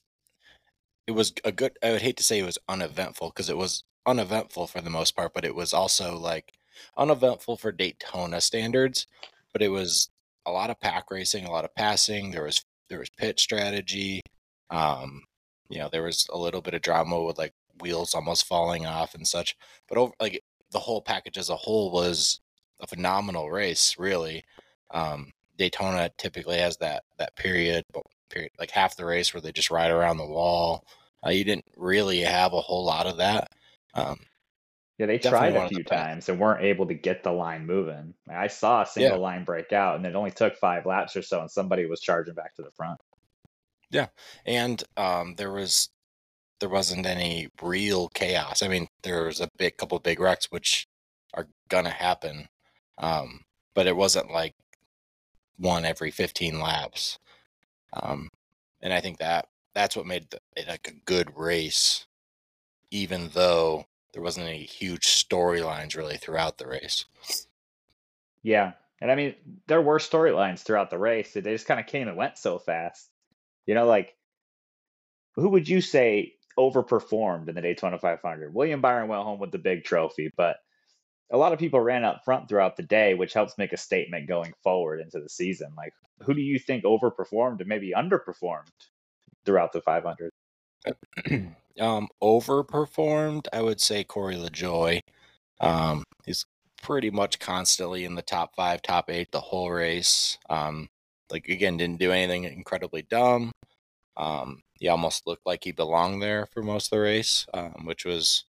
It 1.07 1.13
was 1.13 1.33
a 1.45 1.53
good. 1.53 1.79
I 1.83 1.93
would 1.93 2.03
hate 2.03 2.19
to 2.19 2.25
say 2.25 2.39
it 2.39 2.45
was 2.45 2.59
uneventful 2.69 3.31
because 3.31 3.49
it 3.49 3.57
was 3.57 3.85
uneventful 4.09 4.67
for 4.67 4.81
the 4.81 4.91
most 4.91 5.15
part, 5.15 5.33
but 5.35 5.45
it 5.45 5.55
was 5.55 5.73
also 5.73 6.17
like 6.19 6.53
uneventful 6.97 7.57
for 7.57 7.73
Daytona 7.73 8.41
standards. 8.41 9.07
But 9.53 9.63
it 9.63 9.69
was 9.69 10.09
a 10.47 10.51
lot 10.53 10.71
of 10.71 10.81
pack 10.81 11.11
racing, 11.11 11.45
a 11.45 11.51
lot 11.51 11.65
of 11.65 11.75
passing. 11.75 12.31
There 12.31 12.45
was 12.45 12.65
there 12.89 12.99
was 12.99 13.11
pit 13.19 13.39
strategy. 13.39 14.23
Um, 14.71 15.23
you 15.69 15.79
know, 15.79 15.89
there 15.91 16.03
was 16.03 16.27
a 16.33 16.39
little 16.39 16.63
bit 16.63 16.75
of 16.75 16.83
drama 16.83 17.23
with 17.23 17.39
like 17.39 17.53
wheels 17.81 18.15
almost 18.15 18.47
falling 18.47 18.87
off 18.87 19.15
and 19.15 19.27
such. 19.27 19.57
But 19.89 19.99
over 19.99 20.13
like 20.21 20.43
the 20.73 20.79
whole 20.79 21.03
package 21.03 21.39
as 21.39 21.51
a 21.51 21.57
whole 21.57 21.91
was 21.91 22.41
a 22.81 22.87
phenomenal 22.87 23.51
race, 23.51 23.97
really. 23.99 24.45
Um, 24.91 25.31
Daytona 25.57 26.11
typically 26.19 26.59
has 26.59 26.77
that 26.79 27.05
that 27.19 27.37
period, 27.37 27.85
but 27.93 28.03
period 28.31 28.53
like 28.59 28.71
half 28.71 28.97
the 28.97 29.05
race 29.05 29.33
where 29.35 29.41
they 29.41 29.53
just 29.53 29.71
ride 29.71 29.91
around 29.91 30.19
the 30.19 30.27
wall. 30.27 30.85
Uh, 31.27 31.31
you 31.31 31.45
didn't 31.45 31.65
really 31.77 32.21
have 32.21 32.53
a 32.53 32.61
whole 32.61 32.85
lot 32.85 33.07
of 33.07 33.17
that. 33.17 33.49
Um, 33.99 34.19
Yeah, 34.99 35.07
they 35.07 35.19
tried 35.19 35.55
a 35.55 35.69
few 35.69 35.85
times 35.85 36.29
and 36.29 36.41
weren't 36.41 36.65
able 36.65 36.87
to 36.87 36.95
get 36.95 37.23
the 37.23 37.31
line 37.33 37.67
moving. 37.67 38.15
I 38.29 38.49
saw 38.49 38.83
a 38.83 38.87
single 38.87 39.21
line 39.21 39.45
break 39.45 39.73
out, 39.73 39.97
and 39.97 40.07
it 40.07 40.17
only 40.17 40.33
took 40.33 40.57
five 40.57 40.87
laps 40.87 41.17
or 41.17 41.23
so, 41.23 41.41
and 41.41 41.51
somebody 41.51 41.87
was 41.87 42.01
charging 42.01 42.35
back 42.35 42.55
to 42.57 42.63
the 42.63 42.73
front. 42.73 43.01
Yeah, 43.91 44.09
and 44.45 44.83
um, 44.97 45.35
there 45.37 45.53
was 45.53 45.91
there 46.61 46.69
wasn't 46.69 47.07
any 47.07 47.49
real 47.63 48.09
chaos. 48.09 48.63
I 48.63 48.69
mean, 48.69 48.89
there 49.03 49.25
was 49.25 49.41
a 49.41 49.49
big 49.57 49.77
couple 49.77 49.97
of 49.97 50.03
big 50.03 50.21
wrecks 50.21 50.47
which 50.51 50.89
are 51.35 51.49
gonna 51.69 51.91
happen, 51.91 52.49
um, 52.99 53.43
but 53.75 53.87
it 53.87 53.97
wasn't 53.97 54.33
like 54.33 54.55
one 55.59 55.85
every 55.85 56.11
15 56.11 56.61
laps. 56.61 57.19
Um, 57.93 58.31
and 58.81 58.93
I 58.93 59.01
think 59.01 59.19
that 59.19 59.49
that's 59.75 59.97
what 59.97 60.07
made 60.07 60.31
the, 60.31 60.41
it 60.57 60.69
like 60.69 60.89
a 60.89 61.05
good 61.07 61.33
race, 61.37 62.07
even 62.91 63.31
though 63.35 63.87
there 64.13 64.23
wasn't 64.23 64.47
any 64.47 64.65
huge 64.65 65.07
storylines 65.07 65.97
really 65.97 66.17
throughout 66.17 66.59
the 66.59 66.67
race. 66.67 67.05
Yeah. 68.43 68.73
And 69.01 69.11
I 69.11 69.15
mean, 69.15 69.35
there 69.67 69.83
were 69.83 69.99
storylines 69.99 70.61
throughout 70.61 70.91
the 70.91 70.99
race. 70.99 71.33
They 71.33 71.41
just 71.41 71.67
kind 71.67 71.81
of 71.81 71.87
came 71.87 72.09
and 72.09 72.17
went 72.17 72.39
so 72.39 72.59
fast. 72.59 73.09
You 73.67 73.75
know, 73.75 73.87
like, 73.87 74.17
who 75.35 75.51
would 75.51 75.69
you 75.69 75.81
say 75.81 76.35
overperformed 76.59 77.49
in 77.49 77.55
the 77.55 77.61
Daytona 77.61 77.99
500? 77.99 78.53
William 78.53 78.81
Byron 78.81 79.09
went 79.09 79.23
home 79.23 79.39
with 79.39 79.53
the 79.53 79.59
big 79.59 79.85
trophy, 79.85 80.33
but 80.37 80.57
a 81.31 81.37
lot 81.37 81.53
of 81.53 81.59
people 81.59 81.81
ran 81.81 82.05
up 82.05 82.25
front 82.25 82.49
throughout 82.49 82.77
the 82.77 82.83
day, 82.83 83.15
which 83.15 83.35
helps 83.35 83.59
make 83.59 83.73
a 83.73 83.77
statement 83.77 84.27
going 84.27 84.55
forward 84.63 85.01
into 85.01 85.21
the 85.21 85.29
season. 85.29 85.69
Like, 85.77 85.93
who 86.21 86.35
do 86.35 86.41
you 86.41 86.59
think 86.59 86.85
overperformed 86.85 87.61
and 87.61 87.69
maybe 87.69 87.93
underperformed 87.97 88.67
throughout 89.45 89.73
the 89.73 89.83
500? 89.83 90.33
um, 91.81 92.09
overperformed, 92.23 93.47
I 93.53 93.63
would 93.63 93.81
say 93.81 94.05
Corey 94.05 94.37
LaJoie. 94.37 95.01
Um, 95.61 96.05
he's 96.25 96.45
pretty 96.83 97.11
much 97.11 97.39
constantly 97.39 98.05
in 98.05 98.15
the 98.15 98.23
top 98.23 98.55
five, 98.57 98.83
top 98.83 99.11
eight 99.11 99.33
the 99.33 99.41
whole 99.41 99.71
race. 99.71 100.39
Um, 100.51 100.89
like 101.31 101.49
again, 101.49 101.77
didn't 101.77 101.99
do 102.01 102.13
anything 102.13 102.45
incredibly 102.45 103.03
dumb. 103.03 103.53
Um, 104.17 104.63
he 104.81 104.89
almost 104.89 105.27
looked 105.27 105.47
like 105.47 105.65
he 105.65 105.73
belonged 105.73 106.23
there 106.23 106.47
for 106.47 106.63
most 106.63 106.87
of 106.87 106.91
the 106.99 107.01
race, 107.01 107.47
um, 107.55 107.85
which 107.85 108.05
was 108.05 108.45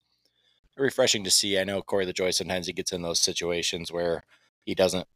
refreshing 0.77 1.24
to 1.24 1.32
see. 1.32 1.60
I 1.60 1.63
know 1.63 1.82
Corey 1.82 2.05
LaJoie 2.05 2.34
sometimes 2.34 2.67
he 2.67 2.74
gets 2.74 2.94
in 2.94 3.01
those 3.01 3.20
situations 3.20 3.91
where 3.91 4.24
he 4.65 4.75
doesn't. 4.75 5.08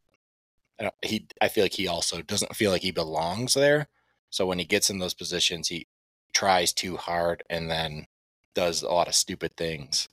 I 0.80 0.84
don't- 0.84 0.94
He, 1.04 1.26
I 1.40 1.48
feel 1.48 1.64
like 1.64 1.74
he 1.74 1.88
also 1.88 2.22
doesn't 2.22 2.56
feel 2.56 2.70
like 2.70 2.82
he 2.82 2.90
belongs 2.92 3.54
there. 3.54 3.88
So 4.30 4.46
when 4.46 4.58
he 4.58 4.64
gets 4.64 4.90
in 4.90 4.98
those 4.98 5.14
positions, 5.14 5.68
he 5.68 5.86
tries 6.32 6.72
too 6.72 6.96
hard 6.96 7.42
and 7.50 7.70
then 7.70 8.06
does 8.54 8.82
a 8.82 8.88
lot 8.90 9.08
of 9.08 9.14
stupid 9.14 9.56
things. 9.56 10.08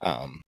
Um, 0.00 0.42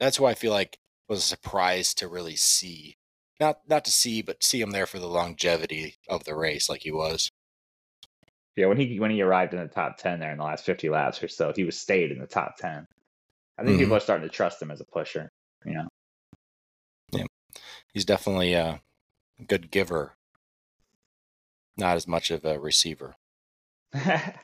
that's 0.00 0.18
why 0.20 0.30
I 0.30 0.34
feel 0.34 0.52
like 0.52 0.78
was 1.08 1.20
a 1.20 1.22
surprise 1.22 1.94
to 1.94 2.08
really 2.08 2.36
see, 2.36 2.96
not 3.40 3.60
not 3.68 3.84
to 3.86 3.90
see, 3.90 4.22
but 4.22 4.42
see 4.42 4.60
him 4.60 4.70
there 4.72 4.86
for 4.86 4.98
the 4.98 5.06
longevity 5.08 5.96
of 6.08 6.24
the 6.24 6.34
race, 6.36 6.68
like 6.68 6.82
he 6.82 6.92
was. 6.92 7.30
Yeah, 8.56 8.66
when 8.66 8.76
he 8.78 8.98
when 8.98 9.10
he 9.10 9.22
arrived 9.22 9.54
in 9.54 9.60
the 9.60 9.68
top 9.68 9.96
10 9.98 10.20
there 10.20 10.32
in 10.32 10.38
the 10.38 10.44
last 10.44 10.64
50 10.64 10.88
laps 10.88 11.22
or 11.22 11.28
so, 11.28 11.52
he 11.54 11.64
was 11.64 11.80
stayed 11.80 12.10
in 12.10 12.18
the 12.18 12.26
top 12.26 12.56
10. 12.56 12.86
I 13.58 13.64
think 13.64 13.78
people 13.78 13.94
Mhm. 13.94 13.96
are 13.96 14.00
starting 14.00 14.28
to 14.28 14.34
trust 14.34 14.60
him 14.62 14.70
as 14.70 14.80
a 14.80 14.84
pusher, 14.84 15.30
you 15.64 15.74
know. 15.74 15.88
Yeah, 17.12 17.26
he's 17.92 18.04
definitely 18.06 18.54
a 18.54 18.82
good 19.46 19.70
giver, 19.70 20.16
not 21.78 21.96
as 21.96 22.06
much 22.06 22.30
of 22.30 22.44
a 22.44 22.60
receiver. 22.60 23.16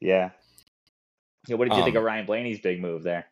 yeah. 0.00 0.30
Yeah, 1.48 1.56
what 1.56 1.64
did 1.66 1.76
you 1.76 1.82
think 1.82 1.96
of 1.96 2.02
Um, 2.02 2.04
Ryan 2.04 2.26
Blaney's 2.26 2.60
big 2.60 2.80
move 2.80 3.02
there? 3.02 3.26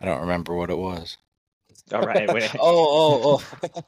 I 0.00 0.04
don't 0.06 0.20
remember 0.20 0.54
what 0.54 0.70
it 0.70 0.78
was. 0.78 1.16
All 1.92 2.02
right. 2.02 2.30
Wait. 2.30 2.54
oh, 2.58 3.40
oh, 3.40 3.42
oh. 3.74 3.80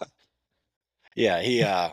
yeah, 1.16 1.40
he 1.40 1.62
uh 1.62 1.90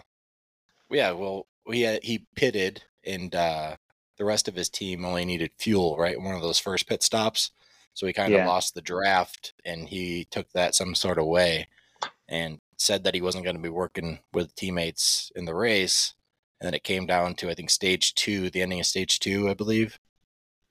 yeah, 0.92 1.12
well 1.12 1.48
he 1.68 2.00
he 2.04 2.26
pitted 2.36 2.84
and 3.06 3.34
uh 3.36 3.78
the 4.18 4.26
rest 4.26 4.48
of 4.48 4.56
his 4.56 4.70
team 4.70 5.06
only 5.06 5.26
needed 5.26 5.52
fuel, 5.60 5.98
right? 5.98 6.20
One 6.20 6.36
of 6.36 6.42
those 6.42 6.60
first 6.60 6.88
pit 6.88 7.04
stops. 7.04 7.52
So 7.94 8.08
he 8.08 8.14
kind 8.14 8.36
of 8.36 8.40
Yeah. 8.40 8.48
lost 8.48 8.74
the 8.76 8.82
draft 8.82 9.54
and 9.66 9.88
he 9.90 10.26
took 10.26 10.52
that 10.54 10.76
some 10.76 10.96
sort 10.96 11.20
of 11.20 11.26
way 11.28 11.68
and 12.30 12.60
said 12.78 13.04
that 13.04 13.16
he 13.16 13.22
wasn't 13.22 13.44
going 13.44 13.56
to 13.56 13.62
be 13.62 13.70
working 13.70 14.20
with 14.34 14.56
teammates 14.56 15.32
in 15.36 15.46
the 15.46 15.56
race. 15.56 16.14
And 16.60 16.68
then 16.68 16.74
it 16.74 16.84
came 16.84 17.06
down 17.06 17.36
to 17.36 17.50
I 17.50 17.54
think 17.54 17.70
stage 17.70 18.14
2, 18.16 18.50
the 18.50 18.62
ending 18.62 18.80
of 18.80 18.86
stage 18.86 19.20
2, 19.20 19.50
I 19.50 19.54
believe. 19.54 19.98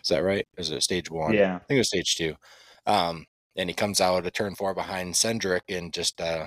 Is 0.02 0.10
that 0.10 0.22
right? 0.24 0.46
Is 0.56 0.70
it 0.70 0.82
stage 0.82 1.10
1? 1.10 1.34
Yeah. 1.34 1.56
I 1.56 1.58
think 1.58 1.76
it 1.76 1.78
was 1.78 1.88
stage 1.88 2.16
two. 2.16 2.34
Um, 2.86 3.26
and 3.56 3.68
he 3.68 3.74
comes 3.74 4.00
out 4.00 4.24
of 4.24 4.32
turn 4.32 4.54
four 4.54 4.74
behind 4.74 5.14
Cindric 5.14 5.62
and 5.68 5.92
just 5.92 6.20
uh, 6.20 6.46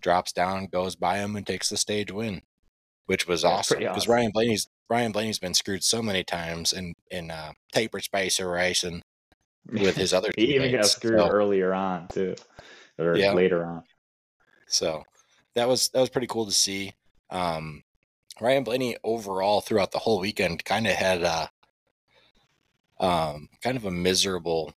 drops 0.00 0.32
down, 0.32 0.68
goes 0.72 0.96
by 0.96 1.18
him, 1.18 1.36
and 1.36 1.46
takes 1.46 1.68
the 1.68 1.76
stage 1.76 2.10
win, 2.10 2.40
which 3.06 3.26
was 3.26 3.42
That's 3.42 3.52
awesome 3.72 3.80
because 3.80 3.96
awesome. 4.04 4.12
Ryan 4.12 4.30
Blaney's 4.32 4.68
Ryan 4.88 5.12
Blaney's 5.12 5.38
been 5.38 5.52
screwed 5.52 5.84
so 5.84 6.00
many 6.00 6.24
times 6.24 6.72
in 6.72 6.94
in 7.10 7.30
uh, 7.30 7.52
taper 7.72 8.00
spacer 8.00 8.48
racing 8.50 9.02
with 9.70 9.96
his 9.96 10.14
other 10.14 10.30
he 10.36 10.54
even 10.54 10.72
got 10.72 10.86
screwed 10.86 11.18
so- 11.18 11.28
earlier 11.28 11.74
on 11.74 12.08
too, 12.08 12.34
or 12.98 13.16
Yeah. 13.16 13.32
later 13.34 13.66
on. 13.66 13.82
So 14.68 15.02
that 15.56 15.68
was 15.68 15.88
that 15.90 16.00
was 16.00 16.08
pretty 16.08 16.28
cool 16.28 16.46
to 16.46 16.52
see. 16.52 16.92
Um, 17.30 17.82
Ryan 18.40 18.64
Blaney 18.64 18.96
overall 19.04 19.60
throughout 19.60 19.92
the 19.92 19.98
whole 19.98 20.20
weekend 20.20 20.64
kind 20.64 20.86
of 20.86 20.94
had 20.94 21.22
a 21.22 21.50
um, 23.00 23.48
kind 23.62 23.76
of 23.76 23.84
a 23.84 23.90
miserable 23.90 24.72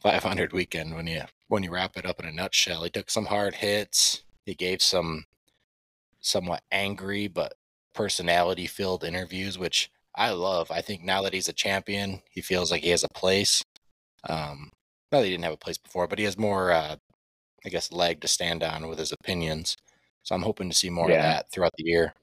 500 0.00 0.52
weekend 0.52 0.94
when 0.94 1.06
you 1.06 1.22
when 1.48 1.62
you 1.62 1.70
wrap 1.70 1.96
it 1.96 2.06
up 2.06 2.20
in 2.20 2.26
a 2.26 2.32
nutshell. 2.32 2.84
He 2.84 2.90
took 2.90 3.10
some 3.10 3.26
hard 3.26 3.54
hits. 3.54 4.22
He 4.44 4.54
gave 4.54 4.82
some 4.82 5.24
somewhat 6.20 6.62
angry 6.70 7.28
but 7.28 7.54
personality 7.94 8.66
filled 8.66 9.04
interviews, 9.04 9.58
which 9.58 9.90
I 10.14 10.30
love. 10.30 10.70
I 10.70 10.80
think 10.80 11.02
now 11.02 11.22
that 11.22 11.32
he's 11.32 11.48
a 11.48 11.52
champion, 11.52 12.22
he 12.30 12.40
feels 12.40 12.70
like 12.70 12.82
he 12.82 12.90
has 12.90 13.04
a 13.04 13.08
place. 13.08 13.62
Um, 14.28 14.70
not 15.12 15.20
that 15.20 15.24
he 15.24 15.30
didn't 15.30 15.44
have 15.44 15.52
a 15.52 15.58
place 15.58 15.78
before, 15.78 16.06
but 16.06 16.18
he 16.18 16.24
has 16.24 16.38
more, 16.38 16.72
uh, 16.72 16.96
I 17.64 17.68
guess, 17.68 17.92
leg 17.92 18.20
to 18.22 18.28
stand 18.28 18.62
on 18.62 18.88
with 18.88 18.98
his 18.98 19.12
opinions. 19.12 19.76
So 20.22 20.34
I'm 20.34 20.42
hoping 20.42 20.68
to 20.68 20.76
see 20.76 20.90
more 20.90 21.10
of 21.10 21.22
that 21.22 21.50
throughout 21.50 21.72
the 21.76 21.84
year. 21.84 22.14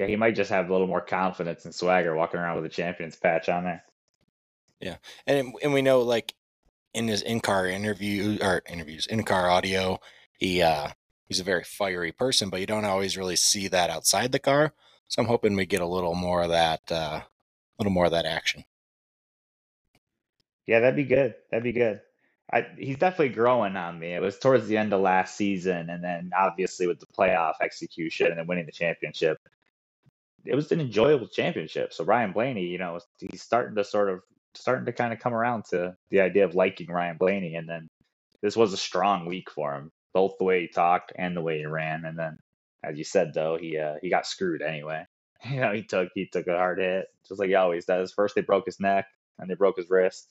Yeah, 0.00 0.06
he 0.06 0.16
might 0.16 0.34
just 0.34 0.48
have 0.48 0.70
a 0.70 0.72
little 0.72 0.86
more 0.86 1.02
confidence 1.02 1.66
and 1.66 1.74
swagger 1.74 2.16
walking 2.16 2.40
around 2.40 2.56
with 2.56 2.64
a 2.64 2.74
champions 2.74 3.16
patch 3.16 3.50
on 3.50 3.64
there. 3.64 3.84
Yeah, 4.80 4.96
and 5.26 5.52
and 5.62 5.74
we 5.74 5.82
know 5.82 6.00
like 6.00 6.32
in 6.94 7.06
his 7.06 7.20
in 7.20 7.40
car 7.40 7.66
interview 7.66 8.38
or 8.40 8.62
interviews 8.66 9.06
in 9.06 9.22
car 9.24 9.50
audio, 9.50 10.00
he 10.38 10.62
uh 10.62 10.88
he's 11.28 11.38
a 11.38 11.44
very 11.44 11.64
fiery 11.64 12.12
person, 12.12 12.48
but 12.48 12.60
you 12.60 12.66
don't 12.66 12.86
always 12.86 13.18
really 13.18 13.36
see 13.36 13.68
that 13.68 13.90
outside 13.90 14.32
the 14.32 14.38
car. 14.38 14.72
So 15.08 15.20
I'm 15.20 15.28
hoping 15.28 15.54
we 15.54 15.66
get 15.66 15.82
a 15.82 15.86
little 15.86 16.14
more 16.14 16.44
of 16.44 16.48
that, 16.48 16.80
uh, 16.90 17.20
a 17.20 17.26
little 17.78 17.92
more 17.92 18.06
of 18.06 18.12
that 18.12 18.24
action. 18.24 18.64
Yeah, 20.66 20.80
that'd 20.80 20.96
be 20.96 21.04
good. 21.04 21.34
That'd 21.50 21.62
be 21.62 21.72
good. 21.72 22.00
I, 22.50 22.66
he's 22.78 22.96
definitely 22.96 23.34
growing 23.34 23.76
on 23.76 23.98
me. 23.98 24.14
It 24.14 24.22
was 24.22 24.38
towards 24.38 24.66
the 24.66 24.78
end 24.78 24.94
of 24.94 25.02
last 25.02 25.36
season, 25.36 25.90
and 25.90 26.02
then 26.02 26.30
obviously 26.34 26.86
with 26.86 27.00
the 27.00 27.06
playoff 27.06 27.56
execution 27.60 28.28
and 28.28 28.38
then 28.38 28.46
winning 28.46 28.64
the 28.64 28.72
championship, 28.72 29.38
it 30.44 30.54
was 30.54 30.72
an 30.72 30.80
enjoyable 30.80 31.28
championship. 31.28 31.92
So 31.92 32.04
Ryan 32.04 32.32
Blaney, 32.32 32.66
you 32.66 32.78
know, 32.78 32.98
he's 33.18 33.42
starting 33.42 33.76
to 33.76 33.84
sort 33.84 34.10
of 34.10 34.20
starting 34.54 34.86
to 34.86 34.92
kind 34.92 35.12
of 35.12 35.20
come 35.20 35.34
around 35.34 35.64
to 35.70 35.96
the 36.10 36.20
idea 36.20 36.44
of 36.44 36.54
liking 36.54 36.88
Ryan 36.88 37.16
Blaney, 37.18 37.54
and 37.54 37.68
then 37.68 37.88
this 38.42 38.56
was 38.56 38.72
a 38.72 38.78
strong 38.78 39.26
week 39.26 39.50
for 39.50 39.74
him, 39.74 39.90
both 40.12 40.38
the 40.38 40.44
way 40.44 40.62
he 40.62 40.68
talked 40.68 41.12
and 41.16 41.36
the 41.36 41.42
way 41.42 41.58
he 41.58 41.66
ran. 41.66 42.04
And 42.04 42.18
then, 42.18 42.38
as 42.82 42.96
you 42.96 43.04
said, 43.04 43.32
though, 43.34 43.58
he 43.60 43.78
uh, 43.78 43.94
he 44.02 44.10
got 44.10 44.26
screwed 44.26 44.62
anyway. 44.62 45.04
You 45.50 45.60
know, 45.62 45.72
he 45.72 45.84
took 45.84 46.10
he 46.14 46.26
took 46.26 46.46
a 46.48 46.56
hard 46.58 46.78
hit, 46.78 47.06
just 47.26 47.40
like 47.40 47.48
he 47.48 47.54
always 47.54 47.86
does. 47.86 48.12
First 48.12 48.34
they 48.34 48.42
broke 48.42 48.66
his 48.66 48.78
neck, 48.78 49.06
and 49.38 49.48
they 49.48 49.54
broke 49.54 49.78
his 49.78 49.88
wrist. 49.88 50.28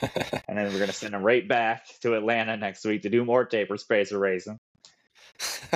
And 0.48 0.56
then 0.56 0.72
we're 0.72 0.78
gonna 0.78 0.92
send 0.94 1.14
him 1.14 1.22
right 1.22 1.46
back 1.46 1.84
to 2.00 2.14
Atlanta 2.14 2.56
next 2.56 2.82
week 2.86 3.02
to 3.02 3.10
do 3.10 3.26
more 3.26 3.44
taper 3.44 3.76
spacer 3.76 4.18
racing. 4.18 4.58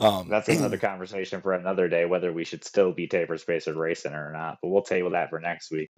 um, 0.00 0.28
That's 0.28 0.48
another 0.48 0.78
conversation 0.78 1.40
for 1.40 1.52
another 1.52 1.88
day, 1.88 2.04
whether 2.06 2.32
we 2.32 2.44
should 2.44 2.64
still 2.64 2.92
be 2.92 3.06
taper 3.06 3.38
spacer 3.38 3.74
racing 3.74 4.12
or 4.12 4.32
not. 4.32 4.58
But 4.62 4.68
we'll 4.68 4.82
table 4.82 5.10
that 5.10 5.30
for 5.30 5.40
next 5.40 5.70
week. 5.70 5.90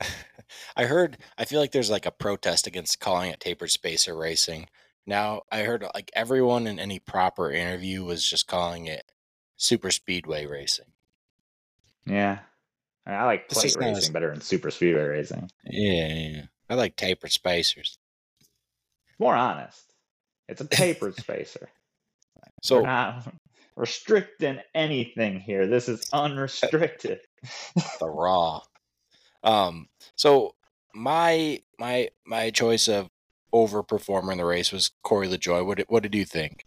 I 0.76 0.84
heard. 0.84 1.18
I 1.38 1.44
feel 1.44 1.60
like 1.60 1.72
there's 1.72 1.90
like 1.90 2.06
a 2.06 2.10
protest 2.10 2.66
against 2.66 3.00
calling 3.00 3.30
it 3.30 3.40
tapered 3.40 3.70
spacer 3.70 4.16
racing. 4.16 4.68
Now 5.06 5.42
I 5.50 5.62
heard 5.62 5.84
like 5.94 6.10
everyone 6.14 6.66
in 6.66 6.78
any 6.78 6.98
proper 6.98 7.50
interview 7.50 8.04
was 8.04 8.24
just 8.24 8.46
calling 8.46 8.86
it 8.86 9.04
super 9.56 9.90
speedway 9.90 10.46
racing. 10.46 10.86
Yeah. 12.06 12.38
I, 13.06 13.10
mean, 13.10 13.18
I 13.20 13.24
like 13.24 13.48
plate 13.48 13.64
is 13.66 13.76
not 13.76 13.90
as- 13.90 13.96
racing 13.96 14.12
better 14.12 14.30
than 14.30 14.40
super 14.40 14.70
speedway 14.70 15.02
racing. 15.02 15.50
Yeah, 15.64 16.06
yeah. 16.06 16.42
I 16.68 16.74
like 16.74 16.96
tapered 16.96 17.32
spacers. 17.32 17.98
More 19.18 19.34
honest. 19.34 19.82
It's 20.48 20.60
a 20.60 20.66
tapered 20.66 21.16
spacer. 21.16 21.68
So 22.60 22.82
not 22.82 23.32
restricting 23.76 24.60
anything 24.74 25.40
here. 25.40 25.66
This 25.66 25.88
is 25.88 26.08
unrestricted. 26.12 27.20
the 28.00 28.08
raw. 28.08 28.60
Um. 29.42 29.88
So 30.16 30.54
my 30.94 31.62
my 31.78 32.10
my 32.26 32.50
choice 32.50 32.88
of 32.88 33.08
overperformer 33.52 34.32
in 34.32 34.38
the 34.38 34.44
race 34.44 34.72
was 34.72 34.90
Corey 35.02 35.28
LaJoie. 35.28 35.66
What 35.66 35.78
did, 35.78 35.86
what 35.88 36.02
did 36.02 36.14
you 36.14 36.24
think? 36.24 36.64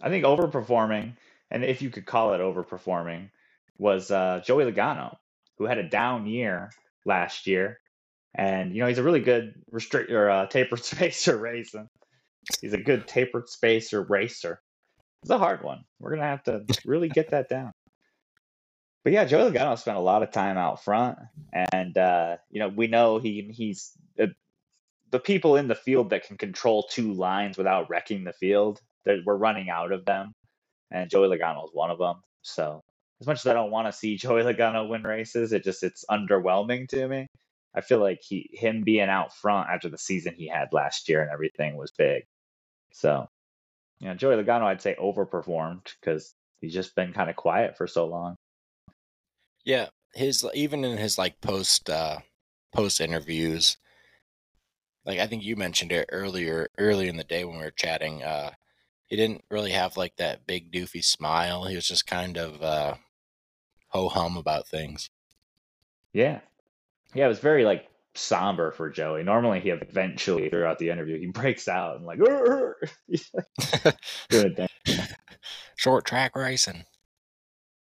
I 0.00 0.08
think 0.08 0.24
overperforming, 0.24 1.16
and 1.50 1.64
if 1.64 1.80
you 1.82 1.90
could 1.90 2.06
call 2.06 2.34
it 2.34 2.40
overperforming, 2.40 3.30
was 3.78 4.10
uh, 4.10 4.42
Joey 4.44 4.64
Logano, 4.64 5.16
who 5.58 5.64
had 5.66 5.78
a 5.78 5.88
down 5.88 6.26
year 6.26 6.70
last 7.04 7.46
year, 7.46 7.78
and 8.34 8.74
you 8.74 8.80
know 8.80 8.88
he's 8.88 8.98
a 8.98 9.02
really 9.02 9.20
good 9.20 9.54
restrict 9.70 10.10
or 10.10 10.30
uh, 10.30 10.46
tapered 10.46 10.84
spacer 10.84 11.36
racing. 11.36 11.88
He's 12.60 12.72
a 12.72 12.78
good 12.78 13.06
tapered 13.06 13.48
spacer 13.48 14.02
racer. 14.02 14.60
It's 15.22 15.30
a 15.30 15.38
hard 15.38 15.62
one. 15.62 15.84
We're 16.00 16.10
gonna 16.10 16.22
have 16.22 16.42
to 16.44 16.64
really 16.84 17.08
get 17.08 17.30
that 17.30 17.48
down. 17.48 17.72
But 19.04 19.12
yeah, 19.12 19.24
Joey 19.24 19.50
Logano 19.50 19.78
spent 19.78 19.96
a 19.96 20.00
lot 20.00 20.22
of 20.22 20.30
time 20.30 20.56
out 20.56 20.82
front, 20.82 21.18
and 21.52 21.96
uh, 21.96 22.36
you 22.50 22.60
know 22.60 22.68
we 22.68 22.86
know 22.86 23.18
he 23.18 23.50
he's 23.52 23.92
the, 24.16 24.32
the 25.10 25.18
people 25.18 25.56
in 25.56 25.68
the 25.68 25.74
field 25.74 26.10
that 26.10 26.26
can 26.26 26.36
control 26.36 26.84
two 26.84 27.12
lines 27.12 27.58
without 27.58 27.90
wrecking 27.90 28.24
the 28.24 28.32
field. 28.32 28.80
We're 29.04 29.36
running 29.36 29.70
out 29.70 29.92
of 29.92 30.04
them, 30.04 30.32
and 30.90 31.10
Joey 31.10 31.28
Logano 31.28 31.64
is 31.64 31.70
one 31.72 31.90
of 31.90 31.98
them. 31.98 32.16
So 32.42 32.80
as 33.20 33.26
much 33.26 33.38
as 33.38 33.46
I 33.46 33.54
don't 33.54 33.70
want 33.70 33.86
to 33.86 33.92
see 33.92 34.16
Joey 34.16 34.42
Logano 34.42 34.88
win 34.88 35.02
races, 35.02 35.52
it 35.52 35.64
just 35.64 35.82
it's 35.82 36.04
underwhelming 36.10 36.88
to 36.88 37.06
me. 37.08 37.26
I 37.74 37.80
feel 37.80 38.00
like 38.00 38.20
he 38.20 38.50
him 38.52 38.82
being 38.82 39.08
out 39.08 39.34
front 39.34 39.70
after 39.70 39.88
the 39.88 39.98
season 39.98 40.34
he 40.34 40.48
had 40.48 40.72
last 40.72 41.08
year 41.08 41.22
and 41.22 41.30
everything 41.30 41.76
was 41.76 41.92
big. 41.96 42.24
So, 42.92 43.28
you 44.00 44.08
know, 44.08 44.14
Joey 44.14 44.36
Logano 44.36 44.64
I'd 44.64 44.82
say 44.82 44.96
overperformed 45.00 45.86
because 46.00 46.34
he's 46.60 46.74
just 46.74 46.94
been 46.94 47.12
kind 47.12 47.30
of 47.30 47.36
quiet 47.36 47.76
for 47.76 47.86
so 47.86 48.06
long. 48.06 48.36
Yeah, 49.64 49.88
his 50.14 50.46
even 50.54 50.84
in 50.84 50.98
his 50.98 51.18
like 51.18 51.40
post 51.40 51.88
uh 51.90 52.18
post 52.72 53.00
interviews, 53.00 53.76
like 55.04 55.18
I 55.18 55.26
think 55.26 55.44
you 55.44 55.56
mentioned 55.56 55.92
it 55.92 56.08
earlier 56.12 56.68
earlier 56.78 57.08
in 57.08 57.16
the 57.16 57.24
day 57.24 57.44
when 57.44 57.58
we 57.58 57.64
were 57.64 57.70
chatting. 57.70 58.22
Uh, 58.22 58.52
he 59.06 59.16
didn't 59.16 59.44
really 59.50 59.72
have 59.72 59.96
like 59.96 60.16
that 60.16 60.46
big 60.46 60.72
doofy 60.72 61.04
smile. 61.04 61.64
He 61.66 61.76
was 61.76 61.86
just 61.88 62.06
kind 62.06 62.36
of 62.38 62.62
uh 62.62 62.96
ho 63.88 64.08
hum 64.08 64.36
about 64.36 64.68
things. 64.68 65.10
Yeah. 66.12 66.40
Yeah, 67.14 67.26
it 67.26 67.28
was 67.28 67.40
very 67.40 67.64
like 67.64 67.88
somber 68.14 68.72
for 68.72 68.90
Joey. 68.90 69.22
Normally 69.22 69.60
he 69.60 69.70
eventually 69.70 70.48
throughout 70.48 70.78
the 70.78 70.90
interview 70.90 71.18
he 71.18 71.26
breaks 71.32 71.68
out 71.68 71.96
and 71.96 72.06
like 72.06 72.20
"Arr!" 72.20 72.76
He's 73.06 73.30
like 73.34 73.96
doing 74.28 74.52
a 74.52 74.66
thing. 74.66 75.06
Short 75.76 76.04
track 76.04 76.36
racing. 76.36 76.84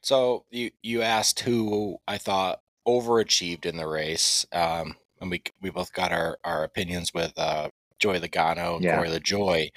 So 0.01 0.45
you 0.49 0.71
you 0.81 1.01
asked 1.01 1.41
who 1.41 1.97
I 2.07 2.17
thought 2.17 2.61
overachieved 2.87 3.65
in 3.65 3.77
the 3.77 3.87
race, 3.87 4.45
um, 4.53 4.95
and 5.19 5.29
we 5.29 5.41
we 5.61 5.69
both 5.69 5.93
got 5.93 6.11
our 6.11 6.37
our 6.43 6.63
opinions 6.63 7.13
with 7.13 7.33
uh, 7.37 7.69
Joey 7.99 8.19
Logano 8.19 8.75
and 8.75 8.83
Yeah. 8.83 8.95
Corey 8.95 9.09
LaJoie. 9.09 9.69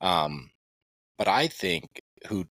Um, 0.00 0.50
but 1.16 1.28
I 1.28 1.46
think 1.48 2.02
who 2.28 2.46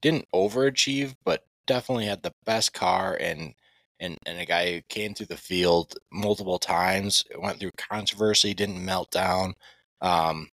didn't 0.00 0.26
overachieve, 0.34 1.14
but 1.24 1.44
definitely 1.66 2.06
had 2.06 2.22
the 2.22 2.34
best 2.44 2.72
car 2.72 3.14
and 3.14 3.54
and 4.00 4.18
and 4.26 4.38
a 4.38 4.46
guy 4.46 4.72
who 4.72 4.80
came 4.88 5.14
through 5.14 5.26
the 5.26 5.36
field 5.36 5.96
multiple 6.12 6.58
times, 6.58 7.24
went 7.38 7.60
through 7.60 7.72
controversy, 7.76 8.54
didn't 8.54 8.84
melt 8.84 9.10
down. 9.10 9.54
Um, 10.00 10.50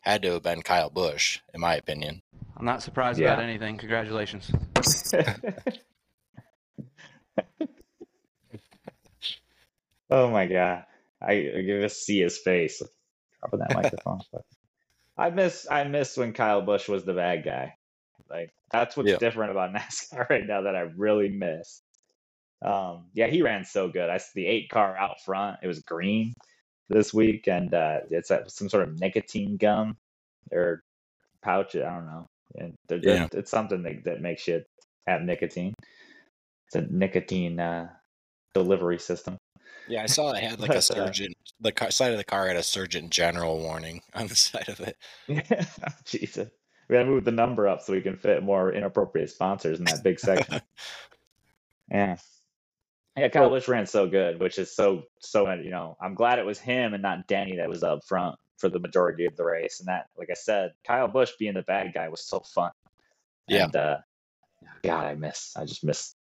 had 0.00 0.22
to 0.22 0.32
have 0.32 0.42
been 0.42 0.62
Kyle 0.62 0.90
Busch, 0.90 1.40
in 1.52 1.60
my 1.60 1.74
opinion. 1.74 2.22
I'm 2.56 2.64
not 2.66 2.82
surprised 2.82 3.20
Yeah. 3.20 3.32
about 3.32 3.42
anything. 3.42 3.76
Congratulations. 3.78 4.50
oh 10.10 10.30
my 10.30 10.46
god. 10.46 10.84
I, 11.22 11.32
I 11.32 11.62
can 11.66 11.80
just 11.82 12.04
see 12.04 12.20
his 12.20 12.38
face 12.38 12.82
dropping 13.40 13.60
that 13.60 13.74
microphone. 13.74 14.20
But 14.32 14.42
I 15.18 15.30
miss 15.30 15.66
I 15.70 15.84
miss 15.84 16.16
when 16.16 16.32
Kyle 16.32 16.62
Busch 16.62 16.88
was 16.88 17.04
the 17.04 17.14
bad 17.14 17.44
guy. 17.44 17.74
Like 18.30 18.52
that's 18.70 18.96
what's 18.96 19.10
Yeah. 19.10 19.18
different 19.18 19.50
about 19.50 19.72
NASCAR 19.74 20.28
right 20.30 20.46
now 20.46 20.62
that 20.62 20.76
I 20.76 20.80
really 20.80 21.28
miss. 21.28 21.82
Um, 22.62 23.06
yeah, 23.14 23.26
he 23.26 23.42
ran 23.42 23.64
so 23.64 23.88
good. 23.88 24.10
I 24.10 24.20
the 24.34 24.46
eight 24.46 24.68
car 24.70 24.96
out 24.96 25.20
front. 25.22 25.58
It 25.62 25.66
was 25.66 25.80
green 25.80 26.34
this 26.88 27.14
week, 27.14 27.48
and 27.48 27.72
uh, 27.72 28.00
it's 28.10 28.30
uh, 28.30 28.46
some 28.48 28.68
sort 28.68 28.88
of 28.88 29.00
nicotine 29.00 29.56
gum 29.56 29.96
or 30.52 30.82
pouch. 31.42 31.74
I 31.76 31.80
don't 31.80 32.06
know. 32.06 32.26
And 32.56 32.74
they're, 32.88 33.00
they're- 33.00 33.14
Yeah. 33.16 33.28
it's 33.32 33.50
something 33.50 33.82
that, 33.84 34.04
that 34.04 34.20
makes 34.20 34.46
you 34.48 34.62
have 35.06 35.22
nicotine. 35.22 35.74
It's 36.66 36.76
a 36.76 36.82
nicotine 36.82 37.58
uh, 37.58 37.88
delivery 38.54 38.98
system. 38.98 39.36
Yeah, 39.88 40.02
I 40.02 40.06
saw 40.06 40.32
it 40.32 40.42
had 40.42 40.60
like 40.60 40.70
a 40.70 40.76
uh, 40.76 40.80
surgeon. 40.80 41.32
The 41.60 41.72
car, 41.72 41.90
side 41.90 42.12
of 42.12 42.18
the 42.18 42.24
car 42.24 42.46
had 42.46 42.56
a 42.56 42.62
Surgeon 42.62 43.10
General 43.10 43.58
warning 43.58 44.02
on 44.14 44.28
the 44.28 44.36
side 44.36 44.68
of 44.68 44.80
it. 44.80 44.96
Yeah, 45.26 45.64
Jesus. 46.04 46.48
We 46.88 46.94
gotta 46.94 47.06
move 47.06 47.24
the 47.24 47.30
number 47.32 47.66
up 47.68 47.80
so 47.82 47.92
we 47.92 48.00
can 48.00 48.16
fit 48.16 48.42
more 48.42 48.72
inappropriate 48.72 49.30
sponsors 49.30 49.78
in 49.78 49.84
that 49.86 50.02
big 50.02 50.18
section. 50.20 50.60
yeah. 51.90 52.16
Yeah, 53.20 53.28
Kyle 53.28 53.50
Busch 53.50 53.68
ran 53.68 53.86
so 53.86 54.06
good, 54.06 54.40
which 54.40 54.58
is 54.58 54.74
so 54.74 55.02
so 55.18 55.52
you 55.52 55.70
know, 55.70 55.96
I'm 56.00 56.14
glad 56.14 56.38
it 56.38 56.46
was 56.46 56.58
him 56.58 56.94
and 56.94 57.02
not 57.02 57.26
Danny 57.26 57.56
that 57.56 57.68
was 57.68 57.82
up 57.82 58.04
front 58.06 58.36
for 58.56 58.68
the 58.70 58.78
majority 58.78 59.26
of 59.26 59.36
the 59.36 59.44
race. 59.44 59.80
And 59.80 59.88
that, 59.88 60.06
like 60.16 60.28
I 60.30 60.34
said, 60.34 60.72
Kyle 60.86 61.08
Busch 61.08 61.32
being 61.38 61.54
the 61.54 61.62
bad 61.62 61.92
guy 61.92 62.08
was 62.08 62.24
so 62.24 62.40
fun. 62.40 62.70
Yeah. 63.46 63.64
And 63.64 63.76
uh 63.76 63.98
God, 64.82 65.04
I 65.04 65.14
miss 65.14 65.52
I 65.54 65.66
just 65.66 65.84
miss 65.84 66.14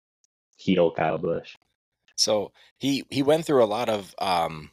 heel 0.57 0.91
Kyle 0.91 1.17
Busch. 1.17 1.55
So 2.17 2.51
he 2.77 3.05
he 3.09 3.23
went 3.23 3.45
through 3.45 3.63
a 3.63 3.65
lot 3.65 3.87
of 3.87 4.13
um 4.19 4.71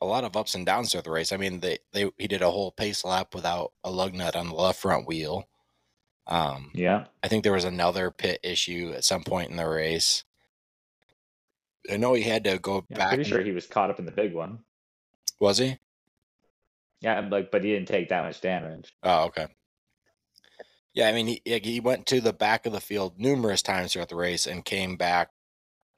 a 0.00 0.06
lot 0.06 0.22
of 0.22 0.36
ups 0.36 0.54
and 0.54 0.64
downs 0.64 0.92
throughout 0.92 1.04
the 1.04 1.10
race. 1.10 1.32
I 1.32 1.38
mean, 1.38 1.58
they 1.58 1.78
they 1.92 2.10
he 2.18 2.28
did 2.28 2.42
a 2.42 2.50
whole 2.52 2.70
pace 2.70 3.04
lap 3.04 3.34
without 3.34 3.72
a 3.82 3.90
lug 3.90 4.14
nut 4.14 4.36
on 4.36 4.48
the 4.48 4.54
left 4.54 4.80
front 4.80 5.08
wheel. 5.08 5.48
Um, 6.28 6.70
Yeah. 6.74 7.06
I 7.22 7.28
think 7.28 7.42
there 7.42 7.54
was 7.54 7.64
another 7.64 8.10
pit 8.10 8.38
issue 8.42 8.92
at 8.94 9.04
some 9.04 9.24
point 9.24 9.50
in 9.50 9.56
the 9.56 9.68
race. 9.68 10.24
I 11.90 11.96
know 11.96 12.14
he 12.14 12.22
had 12.22 12.44
to 12.44 12.58
go 12.58 12.84
yeah 12.88 12.98
back. 12.98 13.06
I'm 13.08 13.14
pretty 13.16 13.30
sure 13.30 13.42
he 13.42 13.52
was 13.52 13.66
caught 13.66 13.90
up 13.90 13.98
in 13.98 14.04
the 14.04 14.12
big 14.12 14.34
one. 14.34 14.60
was 15.40 15.58
he? 15.58 15.78
Yeah, 17.00 17.26
like 17.30 17.50
but 17.50 17.64
he 17.64 17.72
didn't 17.72 17.88
take 17.88 18.08
that 18.08 18.24
much 18.24 18.40
damage. 18.40 18.92
Oh, 19.02 19.24
okay. 19.26 19.46
Yeah, 20.94 21.08
I 21.08 21.12
mean, 21.12 21.26
he 21.26 21.40
he 21.44 21.80
went 21.80 22.06
to 22.06 22.20
the 22.20 22.32
back 22.32 22.66
of 22.66 22.72
the 22.72 22.80
field 22.80 23.18
numerous 23.18 23.62
times 23.62 23.92
throughout 23.92 24.08
the 24.08 24.16
race 24.16 24.46
and 24.46 24.64
came 24.64 24.96
back 24.96 25.30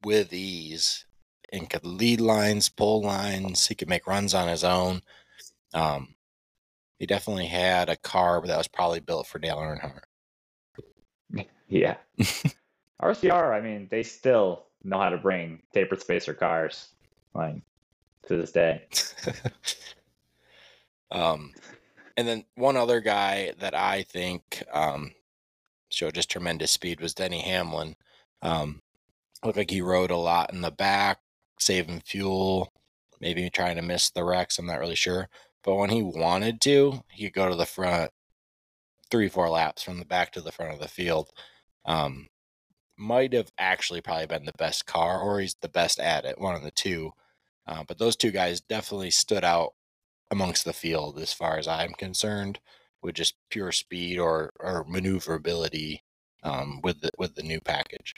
with 0.03 0.33
ease 0.33 1.05
and 1.51 1.69
could 1.69 1.85
lead 1.85 2.21
lines, 2.21 2.69
pull 2.69 3.01
lines. 3.01 3.67
He 3.67 3.75
could 3.75 3.89
make 3.89 4.07
runs 4.07 4.33
on 4.33 4.47
his 4.47 4.63
own. 4.63 5.01
Um, 5.73 6.15
he 6.99 7.05
definitely 7.05 7.47
had 7.47 7.89
a 7.89 7.95
car 7.95 8.45
that 8.45 8.57
was 8.57 8.67
probably 8.67 8.99
built 8.99 9.27
for 9.27 9.39
Dale 9.39 9.57
Earnhardt. 9.57 10.01
Yeah. 11.67 11.95
RCR, 13.01 13.55
I 13.55 13.61
mean, 13.61 13.87
they 13.89 14.03
still 14.03 14.65
know 14.83 14.99
how 14.99 15.09
to 15.09 15.17
bring 15.17 15.61
tapered 15.73 16.01
spacer 16.01 16.33
cars, 16.33 16.89
like 17.33 17.61
to 18.27 18.37
this 18.37 18.51
day. 18.51 18.83
um, 21.11 21.51
and 22.17 22.27
then 22.27 22.45
one 22.55 22.77
other 22.77 22.99
guy 22.99 23.53
that 23.59 23.73
I 23.73 24.03
think 24.03 24.63
um, 24.73 25.11
showed 25.89 26.15
just 26.15 26.29
tremendous 26.29 26.71
speed 26.71 27.01
was 27.01 27.13
Denny 27.13 27.41
Hamlin. 27.41 27.95
Um, 28.41 28.81
looked 29.43 29.57
like 29.57 29.69
he 29.69 29.81
rode 29.81 30.11
a 30.11 30.17
lot 30.17 30.53
in 30.53 30.61
the 30.61 30.71
back, 30.71 31.19
saving 31.59 32.01
fuel, 32.01 32.71
maybe 33.19 33.49
trying 33.49 33.75
to 33.75 33.81
miss 33.81 34.09
the 34.09 34.23
wrecks. 34.23 34.59
I'm 34.59 34.65
not 34.65 34.79
really 34.79 34.95
sure. 34.95 35.29
But 35.63 35.75
when 35.75 35.89
he 35.89 36.01
wanted 36.01 36.59
to, 36.61 37.03
he 37.09 37.25
could 37.25 37.33
go 37.33 37.49
to 37.49 37.55
the 37.55 37.65
front 37.65 38.11
three, 39.11 39.27
four 39.27 39.49
laps 39.49 39.83
from 39.83 39.99
the 39.99 40.05
back 40.05 40.31
to 40.31 40.41
the 40.41 40.51
front 40.51 40.73
of 40.73 40.79
the 40.79 40.87
field. 40.87 41.29
Um, 41.85 42.27
might 43.01 43.33
have 43.33 43.51
actually 43.57 44.01
probably 44.01 44.27
been 44.27 44.45
the 44.45 44.53
best 44.57 44.85
car, 44.85 45.19
or 45.19 45.39
he's 45.39 45.55
the 45.61 45.69
best 45.69 45.99
at 45.99 46.23
it, 46.23 46.39
one 46.39 46.55
of 46.55 46.61
the 46.61 46.71
two. 46.71 47.11
Uh, 47.67 47.83
but 47.87 47.97
those 47.97 48.15
two 48.15 48.31
guys 48.31 48.61
definitely 48.61 49.11
stood 49.11 49.43
out 49.43 49.73
amongst 50.29 50.63
the 50.63 50.73
field 50.73 51.19
as 51.19 51.33
far 51.33 51.57
as 51.57 51.67
I'm 51.67 51.93
concerned, 51.93 52.59
with 53.01 53.15
just 53.15 53.35
pure 53.49 53.71
speed 53.71 54.19
or 54.19 54.51
or 54.59 54.85
maneuverability 54.87 56.03
um, 56.43 56.79
with 56.83 57.01
the 57.01 57.09
with 57.17 57.35
the 57.35 57.43
new 57.43 57.59
package. 57.59 58.13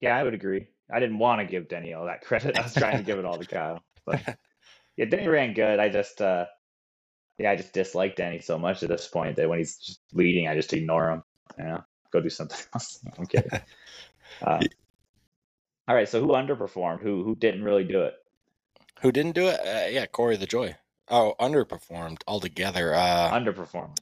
Yeah, 0.00 0.16
I 0.16 0.22
would 0.22 0.34
agree. 0.34 0.68
I 0.92 1.00
didn't 1.00 1.18
want 1.18 1.40
to 1.40 1.46
give 1.46 1.68
Denny 1.68 1.92
all 1.92 2.06
that 2.06 2.22
credit. 2.22 2.58
I 2.58 2.62
was 2.62 2.74
trying 2.74 2.98
to 2.98 3.02
give 3.02 3.18
it 3.18 3.24
all 3.24 3.38
to 3.38 3.46
Kyle. 3.46 3.82
But 4.06 4.20
yeah, 4.96 5.06
Denny 5.06 5.28
ran 5.28 5.54
good. 5.54 5.78
I 5.78 5.88
just, 5.88 6.20
uh, 6.20 6.46
yeah, 7.36 7.50
I 7.50 7.56
just 7.56 7.72
dislike 7.72 8.16
Denny 8.16 8.40
so 8.40 8.58
much 8.58 8.82
at 8.82 8.88
this 8.88 9.08
point 9.08 9.36
that 9.36 9.48
when 9.48 9.58
he's 9.58 9.76
just 9.76 10.00
leading, 10.12 10.48
I 10.48 10.54
just 10.54 10.72
ignore 10.72 11.10
him. 11.10 11.22
Know, 11.58 11.84
go 12.12 12.20
do 12.20 12.30
something 12.30 12.58
else. 12.74 13.00
I'm 13.18 13.26
kidding. 13.26 13.50
Uh, 14.42 14.60
all 15.86 15.94
right, 15.94 16.08
so 16.08 16.20
who 16.20 16.28
underperformed? 16.28 17.00
Who 17.00 17.24
who 17.24 17.34
didn't 17.36 17.64
really 17.64 17.84
do 17.84 18.02
it? 18.02 18.14
Who 19.00 19.12
didn't 19.12 19.34
do 19.34 19.48
it? 19.48 19.60
Uh, 19.60 19.88
yeah, 19.88 20.06
Corey 20.06 20.36
the 20.36 20.46
Joy. 20.46 20.76
Oh, 21.08 21.34
underperformed 21.40 22.18
altogether. 22.26 22.94
Uh, 22.94 23.30
Underperformed. 23.32 23.96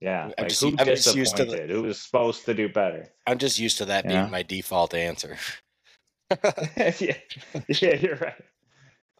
Yeah, 0.00 0.24
I'm 0.24 0.28
like 0.38 0.48
just- 0.48 0.60
who 0.60 0.74
I'm 0.78 0.86
just 0.86 1.14
used 1.14 1.36
to 1.36 1.44
the-? 1.44 1.66
Who 1.68 1.82
was 1.82 2.00
supposed 2.00 2.44
to 2.44 2.54
do 2.54 2.68
better? 2.68 3.08
I'm 3.26 3.38
just 3.38 3.58
used 3.58 3.78
to 3.78 3.84
that 3.86 4.04
Yeah. 4.04 4.20
being 4.22 4.30
my 4.30 4.42
default 4.42 4.94
answer. 4.94 5.36
yeah, 7.00 7.14
yeah, 7.68 7.94
you're 7.94 8.16
right. 8.16 8.34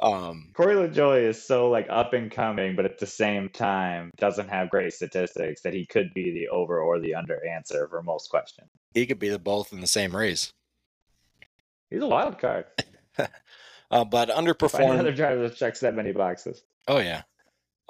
Um, 0.03 0.51
Corey 0.55 0.75
LaJoie 0.75 1.23
is 1.23 1.43
so 1.43 1.71
like 1.71 1.87
up 1.89 2.13
and 2.13 2.31
coming, 2.31 2.75
but 2.77 2.85
at 2.85 2.99
the 2.99 3.07
same 3.07 3.49
time 3.49 4.11
doesn't 4.19 4.49
have 4.49 4.69
great 4.71 4.93
statistics 4.93 5.63
that 5.63 5.73
he 5.75 5.87
could 5.87 6.13
be 6.13 6.33
the 6.33 6.49
over 6.49 6.81
or 6.81 6.99
the 6.99 7.15
under 7.15 7.39
answer 7.47 7.87
for 7.89 8.03
most 8.03 8.29
questions. 8.29 8.69
he 8.95 9.07
could 9.07 9.19
be 9.21 9.29
the 9.29 9.39
both 9.39 9.73
in 9.73 9.81
the 9.81 9.87
same 9.87 10.15
race. 10.17 10.53
He's 11.91 12.03
a 12.03 12.07
wild 12.07 12.39
card. 12.39 12.65
Uh, 13.91 14.07
but 14.07 14.29
Find 14.31 14.41
another 14.41 14.55
underperformed. 15.13 15.17
driver 15.17 15.43
that 15.49 15.55
checks 15.57 15.81
that 15.81 15.95
many 15.95 16.13
boxes. 16.13 16.63
Oh 16.89 16.97
yeah, 16.99 17.25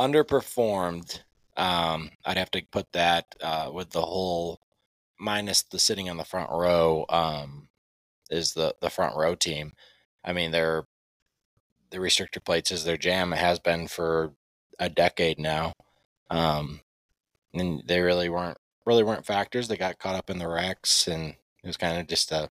underperformed. 0.01 1.21
Um, 1.57 2.11
I'd 2.25 2.39
have 2.39 2.51
to 2.53 2.63
put 2.73 2.91
that 2.93 3.27
uh, 3.41 3.71
with 3.73 3.91
the 3.91 4.03
whole 4.03 4.61
minus 5.21 5.63
the 5.63 5.79
sitting 5.79 6.11
on 6.11 6.17
the 6.17 6.25
front 6.25 6.51
row. 6.51 7.05
Um, 7.09 7.69
is 8.31 8.53
the 8.55 8.75
the 8.81 8.91
front 8.91 9.17
row 9.17 9.37
team? 9.37 9.75
I 10.25 10.33
mean, 10.33 10.51
they're 10.51 10.85
the 11.93 11.99
restrictor 11.99 12.45
plates 12.45 12.73
is 12.73 12.85
their 12.85 12.97
jam. 12.97 13.33
It 13.33 13.39
has 13.39 13.61
been 13.61 13.87
for 13.87 14.33
a 14.79 14.89
decade 14.89 15.39
now. 15.39 15.73
Um, 16.31 16.81
and 17.55 17.83
they 17.87 18.01
really 18.01 18.29
weren't 18.29 18.59
really 18.85 19.05
weren't 19.05 19.27
factors. 19.27 19.69
They 19.69 19.77
got 19.77 19.99
caught 19.99 20.17
up 20.17 20.31
in 20.31 20.39
the 20.39 20.49
wrecks, 20.49 21.07
and 21.07 21.31
it 21.63 21.67
was 21.67 21.77
kind 21.77 21.99
of 22.01 22.09
just 22.09 22.33
a 22.33 22.51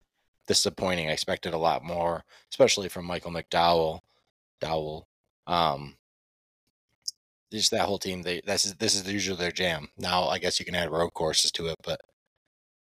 disappointing. 0.47 1.09
I 1.09 1.11
expected 1.11 1.53
a 1.53 1.59
lot 1.59 1.83
more, 1.83 2.23
especially 2.49 2.89
from 2.89 3.05
Michael 3.05 3.31
McDowell. 3.31 3.99
Dowell. 4.61 5.07
Um, 5.47 5.97
just 7.51 7.71
that 7.71 7.85
whole 7.85 7.99
team. 7.99 8.23
They 8.23 8.41
this 8.45 8.65
is 8.65 8.75
this 8.75 8.95
is 8.95 9.11
usually 9.11 9.37
their 9.37 9.51
jam. 9.51 9.89
Now 9.97 10.27
I 10.27 10.39
guess 10.39 10.59
you 10.59 10.65
can 10.65 10.75
add 10.75 10.91
road 10.91 11.11
courses 11.11 11.51
to 11.53 11.67
it, 11.67 11.77
but 11.83 12.01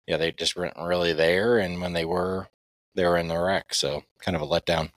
yeah, 0.06 0.16
they 0.16 0.32
just 0.32 0.56
weren't 0.56 0.76
really 0.78 1.12
there. 1.12 1.58
And 1.58 1.80
when 1.80 1.92
they 1.92 2.04
were, 2.04 2.48
they 2.94 3.04
were 3.04 3.16
in 3.16 3.28
the 3.28 3.38
wreck. 3.38 3.74
So 3.74 4.02
kind 4.20 4.36
of 4.36 4.42
a 4.42 4.46
letdown. 4.46 4.90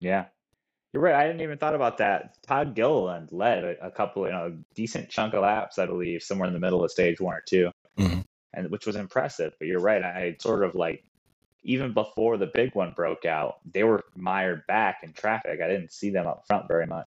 Yeah, 0.00 0.26
you're 0.92 1.02
right. 1.02 1.14
I 1.14 1.22
hadn't 1.24 1.40
even 1.42 1.58
thought 1.58 1.74
about 1.74 1.98
that. 1.98 2.34
Todd 2.46 2.74
Gilliland 2.74 3.30
led 3.32 3.64
a, 3.64 3.86
a 3.86 3.90
couple, 3.90 4.24
you 4.26 4.32
know, 4.32 4.56
decent 4.74 5.10
chunk 5.10 5.34
of 5.34 5.42
laps, 5.42 5.78
I 5.78 5.86
believe, 5.86 6.22
somewhere 6.22 6.48
in 6.48 6.54
the 6.54 6.60
middle 6.60 6.82
of 6.82 6.90
stage 6.90 7.20
one 7.20 7.34
or 7.34 7.42
2 7.46 7.70
Mhm. 7.98 8.24
and 8.54 8.70
which 8.70 8.86
was 8.86 8.96
impressive. 8.96 9.52
But 9.58 9.68
you're 9.68 9.80
right. 9.80 10.02
I 10.02 10.36
sort 10.40 10.64
of 10.64 10.74
like 10.74 11.04
even 11.62 11.92
before 11.92 12.38
the 12.38 12.46
big 12.52 12.74
one 12.74 12.92
broke 12.96 13.26
out, 13.26 13.56
they 13.70 13.84
were 13.84 14.02
mired 14.16 14.66
back 14.66 15.00
in 15.02 15.12
traffic. 15.12 15.60
I 15.62 15.68
didn't 15.68 15.92
see 15.92 16.08
them 16.10 16.26
up 16.26 16.44
front 16.46 16.66
very 16.66 16.86
much. 16.86 17.06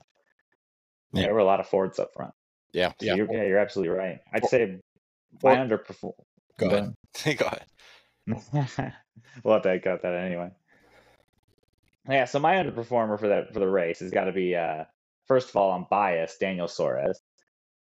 Yeah. 1.12 1.23
There 1.23 1.34
were 1.34 1.39
a 1.41 1.45
lot 1.45 1.60
of 1.60 1.67
Fords 1.67 2.00
up 2.00 2.12
front. 2.15 2.34
Yeah, 2.73 2.89
So 3.00 3.06
yeah. 3.06 3.15
you're, 3.15 3.28
yeah, 3.34 3.43
you're 3.43 3.60
absolutely 3.60 3.97
right. 3.97 4.19
I'd 4.34 4.41
Ford- 4.41 4.52
say 4.52 4.80
Ford- 5.41 5.58
my 5.58 5.65
underperform. 5.65 6.13
Go 6.58 6.67
ahead. 6.67 6.93
Go 7.38 7.45
ahead. 7.45 7.65
we'll 9.43 9.54
have 9.56 9.63
to 9.63 9.80
cut 9.80 10.02
that 10.04 10.13
anyway. 10.13 10.50
Yeah, 12.10 12.26
so 12.26 12.39
my 12.39 12.56
underperformer 12.56 13.20
for 13.20 13.28
that 13.30 13.54
for 13.54 13.60
the 13.60 13.67
race 13.70 14.00
has 14.00 14.12
got 14.12 14.26
to 14.26 14.32
be 14.32 14.56
uh 14.56 14.86
first 15.28 15.50
of 15.50 15.56
all, 15.58 15.72
I'm 15.72 15.86
biased, 15.89 16.39
Daniel 16.39 16.67
Suarez. 16.67 17.20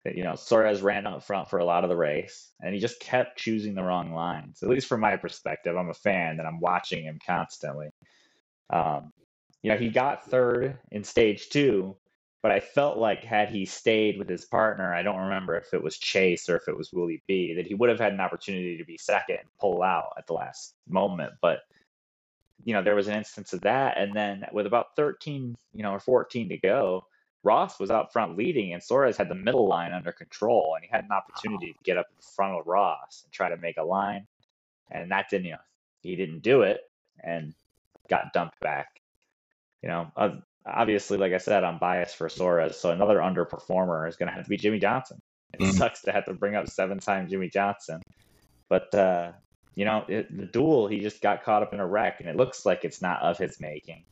You 0.06 0.24
know, 0.24 0.36
Suarez 0.36 0.82
ran 0.82 1.06
up 1.06 1.24
front 1.24 1.50
for 1.50 1.60
a 1.60 1.66
lot 1.66 1.84
of 1.84 1.90
the 1.90 1.98
race, 1.98 2.52
and 2.62 2.74
he 2.74 2.80
just 2.80 3.00
kept 3.02 3.38
choosing 3.38 3.76
the 3.76 3.84
wrong 3.84 4.14
lines. 4.14 4.64
At 4.64 4.70
least 4.70 4.88
from 4.88 5.02
my 5.02 5.18
perspective, 5.18 5.78
I'm 5.78 5.90
a 5.90 5.94
fan 5.94 6.40
and 6.40 6.48
I'm 6.48 6.60
watching 6.62 7.04
him 7.04 7.20
constantly. 7.26 7.90
Um, 8.72 9.12
you 9.64 9.72
know, 9.72 9.78
he 9.78 9.90
got 9.90 10.26
third 10.26 10.78
in 10.92 11.04
stage 11.04 11.50
two, 11.50 11.98
but 12.44 12.52
I 12.52 12.60
felt 12.62 12.98
like 12.98 13.24
had 13.24 13.50
he 13.50 13.66
stayed 13.66 14.18
with 14.20 14.30
his 14.30 14.46
partner, 14.46 14.94
I 14.94 15.04
don't 15.04 15.18
remember 15.26 15.56
if 15.58 15.74
it 15.74 15.84
was 15.84 15.98
Chase 15.98 16.50
or 16.50 16.58
if 16.58 16.68
it 16.68 16.78
was 16.78 16.94
Willie 16.94 17.24
B, 17.28 17.56
that 17.56 17.68
he 17.68 17.76
would 17.76 17.90
have 17.90 18.00
had 18.00 18.14
an 18.14 18.22
opportunity 18.22 18.78
to 18.78 18.86
be 18.86 18.98
second 18.98 19.38
and 19.40 19.50
pull 19.60 19.84
out 19.84 20.14
at 20.18 20.28
the 20.28 20.34
last 20.34 20.76
moment. 20.88 21.34
But 21.42 21.60
you 22.64 22.74
know, 22.74 22.84
there 22.84 22.96
was 22.96 23.08
an 23.08 23.16
instance 23.16 23.54
of 23.54 23.62
that. 23.62 23.98
And 23.98 24.16
then 24.16 24.46
with 24.52 24.66
about 24.66 24.96
13, 24.96 25.56
you 25.74 25.84
know, 25.84 25.92
or 25.92 26.00
14 26.00 26.50
to 26.50 26.58
go, 26.58 27.06
Ross 27.44 27.80
was 27.80 27.92
out 27.92 28.12
front 28.12 28.38
leading, 28.38 28.74
and 28.74 28.84
Suarez 28.84 29.16
had 29.16 29.30
the 29.30 29.36
middle 29.36 29.68
line 29.68 29.94
under 29.94 30.12
control, 30.12 30.74
and 30.76 30.84
he 30.84 30.90
had 30.92 31.06
an 31.06 31.12
opportunity 31.12 31.74
to 31.74 31.84
get 31.84 31.98
up 31.98 32.08
in 32.10 32.18
front 32.36 32.60
of 32.60 32.68
Ross 32.68 33.22
and 33.24 33.32
try 33.32 33.50
to 33.50 33.58
make 33.58 33.78
a 33.78 33.84
line, 33.84 34.28
and 34.92 35.12
that 35.12 35.30
didn't, 35.30 35.46
you 35.46 35.52
know, 35.54 35.58
he 36.02 36.16
didn't 36.16 36.42
do 36.42 36.64
it, 36.64 36.82
and 37.24 37.54
got 38.10 38.34
dumped 38.34 38.60
back. 38.60 38.88
You 39.82 39.90
know, 39.90 40.12
obviously, 40.66 41.18
like 41.18 41.34
I 41.34 41.38
said, 41.38 41.64
I'm 41.64 41.78
biased 41.78 42.18
for 42.18 42.28
Suarez, 42.28 42.78
so 42.78 42.92
another 42.92 43.20
underperformer 43.20 44.10
is 44.10 44.18
going 44.18 44.28
to 44.28 44.34
have 44.36 44.44
to 44.44 44.50
be 44.50 44.58
Jimmie 44.58 44.80
Johnson. 44.80 45.20
It 45.54 45.62
Mhm. 45.62 45.78
sucks 45.78 46.02
to 46.02 46.12
have 46.12 46.26
to 46.26 46.34
bring 46.34 46.56
up 46.56 46.68
seven-time 46.68 47.30
Jimmie 47.30 47.50
Johnson, 47.50 48.02
but 48.68 48.94
uh, 48.94 49.32
you 49.78 49.86
know, 49.86 50.04
it, 50.08 50.36
the 50.36 50.48
duel 50.48 50.88
he 50.88 51.02
just 51.02 51.22
got 51.22 51.44
caught 51.44 51.62
up 51.62 51.72
in 51.72 51.80
a 51.80 51.86
wreck, 51.86 52.20
and 52.20 52.28
it 52.28 52.36
looks 52.36 52.66
like 52.66 52.84
it's 52.84 53.00
not 53.00 53.22
of 53.22 53.38
his 53.38 53.60
making. 53.60 54.06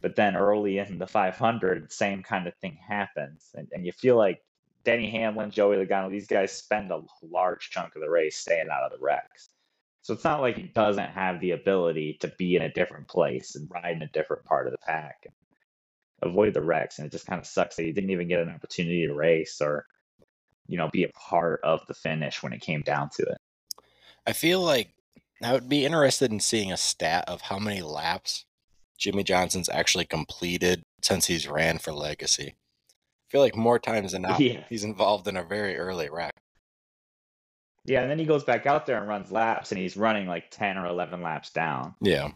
But 0.00 0.16
then 0.16 0.34
early 0.34 0.78
in 0.78 0.98
the 0.98 1.06
500, 1.06 1.92
same 1.92 2.24
kind 2.24 2.48
of 2.48 2.56
thing 2.56 2.76
happens, 2.84 3.48
and, 3.54 3.68
and 3.72 3.86
you 3.86 3.92
feel 3.92 4.16
like 4.16 4.42
Denny 4.82 5.08
Hamlin, 5.12 5.52
Joey 5.52 5.76
Logano, 5.76 6.10
these 6.10 6.26
guys 6.26 6.50
spend 6.50 6.90
a 6.90 7.02
large 7.22 7.70
chunk 7.70 7.94
of 7.94 8.02
the 8.02 8.10
race 8.10 8.36
staying 8.36 8.66
out 8.68 8.82
of 8.82 8.90
the 8.90 8.98
wrecks. 8.98 9.48
So 10.00 10.12
it's 10.12 10.24
not 10.24 10.40
like 10.40 10.56
he 10.56 10.64
doesn't 10.64 11.10
have 11.10 11.38
the 11.38 11.52
ability 11.52 12.18
to 12.22 12.28
be 12.36 12.56
in 12.56 12.62
a 12.62 12.72
different 12.72 13.06
place 13.06 13.54
and 13.54 13.70
ride 13.70 13.94
in 13.94 14.02
a 14.02 14.08
different 14.08 14.44
part 14.44 14.66
of 14.66 14.72
the 14.72 14.78
pack 14.78 15.24
and 15.24 16.32
avoid 16.32 16.52
the 16.52 16.62
wrecks. 16.62 16.98
And 16.98 17.06
it 17.06 17.12
just 17.12 17.26
kind 17.26 17.40
of 17.40 17.46
sucks 17.46 17.76
that 17.76 17.84
he 17.84 17.92
didn't 17.92 18.10
even 18.10 18.26
get 18.26 18.40
an 18.40 18.50
opportunity 18.50 19.06
to 19.06 19.14
race 19.14 19.60
or, 19.60 19.86
you 20.66 20.78
know, 20.78 20.90
be 20.92 21.04
a 21.04 21.10
part 21.10 21.60
of 21.62 21.86
the 21.86 21.94
finish 21.94 22.42
when 22.42 22.52
it 22.52 22.60
came 22.60 22.82
down 22.82 23.10
to 23.18 23.22
it. 23.22 23.38
I 24.26 24.32
feel 24.32 24.60
like 24.60 24.92
I 25.44 25.52
would 25.52 25.68
be 25.68 25.84
interested 25.84 26.30
in 26.30 26.40
seeing 26.40 26.72
a 26.72 26.76
stat 26.76 27.24
of 27.28 27.42
how 27.42 27.58
many 27.58 27.82
laps 27.82 28.44
Jimmie 28.98 29.24
Johnson's 29.24 29.68
actually 29.68 30.04
completed 30.04 30.82
since 31.02 31.26
he's 31.26 31.48
ran 31.48 31.78
for 31.78 31.92
Legacy. 31.92 32.54
I 32.88 33.26
feel 33.30 33.40
like 33.40 33.56
more 33.56 33.78
times 33.78 34.12
than 34.12 34.22
not, 34.22 34.38
Yeah. 34.40 34.64
he's 34.68 34.84
involved 34.84 35.26
in 35.26 35.36
a 35.36 35.42
very 35.42 35.76
early 35.76 36.08
wreck. 36.10 36.32
Yeah, 37.84 38.02
and 38.02 38.10
then 38.10 38.18
he 38.18 38.24
goes 38.24 38.44
back 38.44 38.66
out 38.66 38.86
there 38.86 38.98
and 38.98 39.08
runs 39.08 39.32
laps, 39.32 39.72
and 39.72 39.80
he's 39.80 39.96
running 39.96 40.28
like 40.28 40.50
10 40.50 40.78
or 40.78 40.86
11 40.86 41.20
laps 41.22 41.50
down. 41.50 41.94
Yeah. 42.00 42.30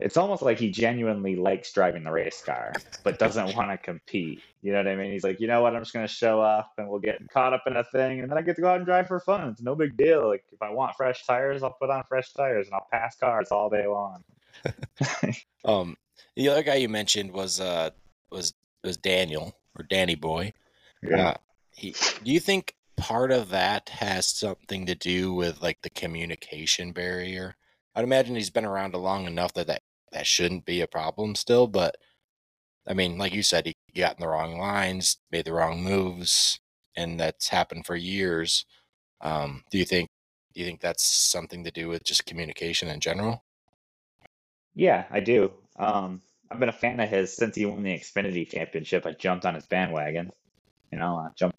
It's 0.00 0.16
almost 0.16 0.42
like 0.42 0.58
he 0.58 0.70
genuinely 0.70 1.36
likes 1.36 1.72
driving 1.72 2.04
the 2.04 2.10
race 2.10 2.42
car, 2.42 2.72
but 3.04 3.18
doesn't 3.18 3.54
want 3.56 3.70
to 3.70 3.76
compete. 3.76 4.40
You 4.62 4.72
know 4.72 4.78
what 4.78 4.88
I 4.88 4.96
mean? 4.96 5.12
He's 5.12 5.24
like, 5.24 5.40
you 5.40 5.46
know 5.46 5.62
what? 5.62 5.74
I'm 5.74 5.82
just 5.82 5.92
going 5.92 6.06
to 6.06 6.12
show 6.12 6.40
up, 6.40 6.72
and 6.78 6.88
we'll 6.88 7.00
get 7.00 7.20
caught 7.30 7.52
up 7.52 7.64
in 7.66 7.76
a 7.76 7.84
thing, 7.84 8.20
and 8.20 8.30
then 8.30 8.38
I 8.38 8.42
get 8.42 8.56
to 8.56 8.62
go 8.62 8.68
out 8.68 8.76
and 8.76 8.86
drive 8.86 9.08
for 9.08 9.20
fun. 9.20 9.48
It's 9.48 9.62
no 9.62 9.74
big 9.74 9.96
deal. 9.96 10.28
Like 10.28 10.44
if 10.52 10.62
I 10.62 10.70
want 10.70 10.96
fresh 10.96 11.26
tires, 11.26 11.62
I'll 11.62 11.76
put 11.78 11.90
on 11.90 12.02
fresh 12.08 12.32
tires, 12.32 12.66
and 12.66 12.74
I'll 12.74 12.88
pass 12.90 13.16
cars 13.16 13.48
all 13.50 13.70
day 13.70 13.86
long. 13.86 14.24
Um, 15.62 15.98
the 16.36 16.48
other 16.48 16.62
guy 16.62 16.76
you 16.76 16.88
mentioned 16.88 17.32
was 17.32 17.60
uh 17.60 17.90
was 18.30 18.54
was 18.82 18.96
Daniel 18.96 19.54
or 19.78 19.84
Danny 19.84 20.14
Boy. 20.14 20.54
Uh, 21.14 21.34
he, 21.74 21.94
do 22.24 22.30
you 22.30 22.40
think 22.40 22.74
part 22.96 23.30
of 23.30 23.50
that 23.50 23.88
has 23.88 24.26
something 24.26 24.86
to 24.86 24.94
do 24.94 25.32
with 25.32 25.62
like 25.62 25.82
the 25.82 25.90
communication 25.90 26.92
barrier? 26.92 27.56
I'd 27.94 28.04
imagine 28.04 28.36
he's 28.36 28.50
been 28.50 28.64
around 28.64 28.94
long 28.94 29.26
enough 29.26 29.52
that 29.54 29.66
that, 29.66 29.82
that 30.12 30.26
shouldn't 30.26 30.64
be 30.64 30.80
a 30.80 30.86
problem 30.86 31.34
still, 31.34 31.66
but 31.66 31.96
I 32.86 32.94
mean, 32.94 33.18
like 33.18 33.34
you 33.34 33.42
said, 33.42 33.66
he 33.66 33.76
got 33.94 34.16
in 34.16 34.20
the 34.20 34.28
wrong 34.28 34.58
lines, 34.58 35.18
made 35.30 35.44
the 35.44 35.52
wrong 35.52 35.82
moves, 35.82 36.60
and 36.96 37.20
that's 37.20 37.48
happened 37.48 37.86
for 37.86 37.96
years. 37.96 38.64
Um, 39.20 39.64
do 39.70 39.78
you 39.78 39.84
think 39.84 40.08
do 40.54 40.60
you 40.60 40.66
think 40.66 40.80
that's 40.80 41.04
something 41.04 41.62
to 41.64 41.70
do 41.70 41.88
with 41.88 42.02
just 42.02 42.26
communication 42.26 42.88
in 42.88 43.00
general? 43.00 43.44
Yeah, 44.74 45.04
I 45.10 45.20
do. 45.20 45.52
Um, 45.78 46.22
I've 46.50 46.58
been 46.58 46.68
a 46.68 46.72
fan 46.72 46.98
of 46.98 47.08
his 47.08 47.36
since 47.36 47.54
he 47.54 47.66
won 47.66 47.82
the 47.82 47.92
Xfinity 47.92 48.48
Championship. 48.48 49.06
I 49.06 49.12
jumped 49.12 49.46
on 49.46 49.54
his 49.54 49.66
bandwagon. 49.66 50.32
You 50.90 50.98
know, 50.98 51.16
I 51.16 51.28
jumped. 51.36 51.58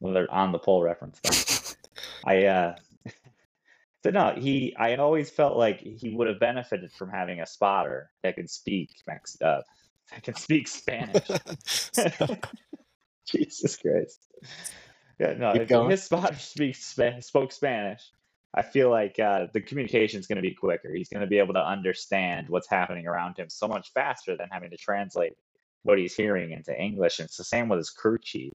Well, 0.00 0.26
on 0.30 0.50
the 0.50 0.58
pole 0.58 0.82
reference. 0.82 1.76
I 2.24 2.46
uh, 2.46 2.74
so 4.04 4.10
no, 4.10 4.34
he. 4.36 4.74
I 4.76 4.96
always 4.96 5.30
felt 5.30 5.56
like 5.56 5.80
he 5.80 6.10
would 6.14 6.28
have 6.28 6.40
benefited 6.40 6.92
from 6.92 7.10
having 7.10 7.40
a 7.40 7.46
spotter 7.46 8.10
that 8.22 8.36
could 8.36 8.50
speak 8.50 8.90
Mex. 9.06 9.40
Uh, 9.40 9.62
that 10.10 10.22
can 10.22 10.34
speak 10.34 10.68
Spanish. 10.68 11.28
Jesus 13.26 13.76
Christ. 13.76 14.26
Yeah, 15.18 15.34
no, 15.34 15.52
Keep 15.52 15.62
if 15.62 15.68
going. 15.68 15.90
his 15.90 16.02
spotter 16.02 16.36
speaks 16.36 16.84
Spa- 16.84 17.20
spoke 17.20 17.52
Spanish, 17.52 18.02
I 18.54 18.62
feel 18.62 18.90
like 18.90 19.18
uh, 19.18 19.46
the 19.52 19.60
communication 19.60 20.20
is 20.20 20.26
going 20.26 20.36
to 20.36 20.42
be 20.42 20.54
quicker. 20.54 20.92
He's 20.92 21.08
going 21.08 21.20
to 21.22 21.26
be 21.28 21.38
able 21.38 21.54
to 21.54 21.64
understand 21.64 22.48
what's 22.48 22.68
happening 22.68 23.06
around 23.06 23.38
him 23.38 23.48
so 23.48 23.68
much 23.68 23.92
faster 23.92 24.36
than 24.36 24.48
having 24.50 24.70
to 24.70 24.76
translate 24.76 25.34
what 25.84 25.98
he's 25.98 26.14
hearing 26.14 26.52
into 26.52 26.76
English. 26.78 27.18
And 27.18 27.26
it's 27.26 27.36
the 27.36 27.44
same 27.44 27.68
with 27.68 27.78
his 27.78 27.90
crew 27.90 28.18
chief. 28.22 28.52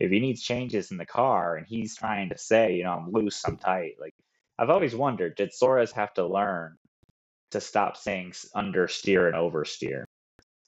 If 0.00 0.10
he 0.10 0.20
needs 0.20 0.42
changes 0.42 0.90
in 0.90 0.96
the 0.96 1.06
car 1.06 1.56
and 1.56 1.66
he's 1.66 1.96
trying 1.96 2.30
to 2.30 2.38
say, 2.38 2.74
you 2.76 2.84
know, 2.84 2.92
I'm 2.92 3.12
loose, 3.12 3.42
I'm 3.46 3.56
tight. 3.56 3.94
Like 4.00 4.14
I've 4.62 4.70
always 4.70 4.94
wondered, 4.94 5.34
did 5.34 5.52
Suarez 5.52 5.90
have 5.92 6.14
to 6.14 6.24
learn 6.24 6.76
to 7.50 7.60
stop 7.60 7.96
saying 7.96 8.30
understeer 8.54 9.26
and 9.26 9.34
oversteer 9.34 10.04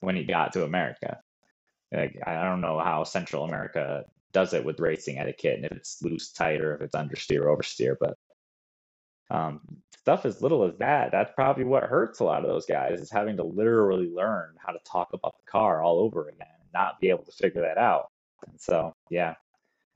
when 0.01 0.17
he 0.17 0.25
got 0.25 0.51
to 0.53 0.65
America? 0.65 1.21
Like 1.93 2.19
I 2.27 2.43
don't 2.43 2.59
know 2.59 2.77
how 2.77 3.05
Central 3.05 3.45
America 3.45 4.03
does 4.33 4.53
it 4.53 4.65
with 4.65 4.81
racing 4.81 5.17
etiquette 5.17 5.55
and 5.55 5.65
if 5.65 5.71
it's 5.71 6.01
loose, 6.03 6.33
tight, 6.33 6.59
or 6.59 6.75
if 6.75 6.81
it's 6.81 6.95
understeer, 6.95 7.45
oversteer. 7.45 7.95
But 7.97 8.17
um, 9.29 9.61
stuff 10.01 10.25
as 10.25 10.41
little 10.41 10.65
as 10.65 10.77
that, 10.79 11.13
that's 11.13 11.31
probably 11.33 11.63
what 11.63 11.83
hurts 11.83 12.19
a 12.19 12.25
lot 12.25 12.43
of 12.43 12.49
those 12.49 12.65
guys 12.65 12.99
is 12.99 13.09
having 13.09 13.37
to 13.37 13.43
literally 13.43 14.09
learn 14.13 14.55
how 14.57 14.73
to 14.73 14.79
talk 14.85 15.13
about 15.13 15.35
the 15.37 15.49
car 15.49 15.81
all 15.81 15.99
over 15.99 16.27
again 16.27 16.47
and 16.59 16.69
not 16.73 16.99
be 16.99 17.11
able 17.11 17.23
to 17.23 17.31
figure 17.31 17.61
that 17.61 17.77
out. 17.77 18.09
And 18.45 18.59
so, 18.59 18.93
yeah, 19.09 19.35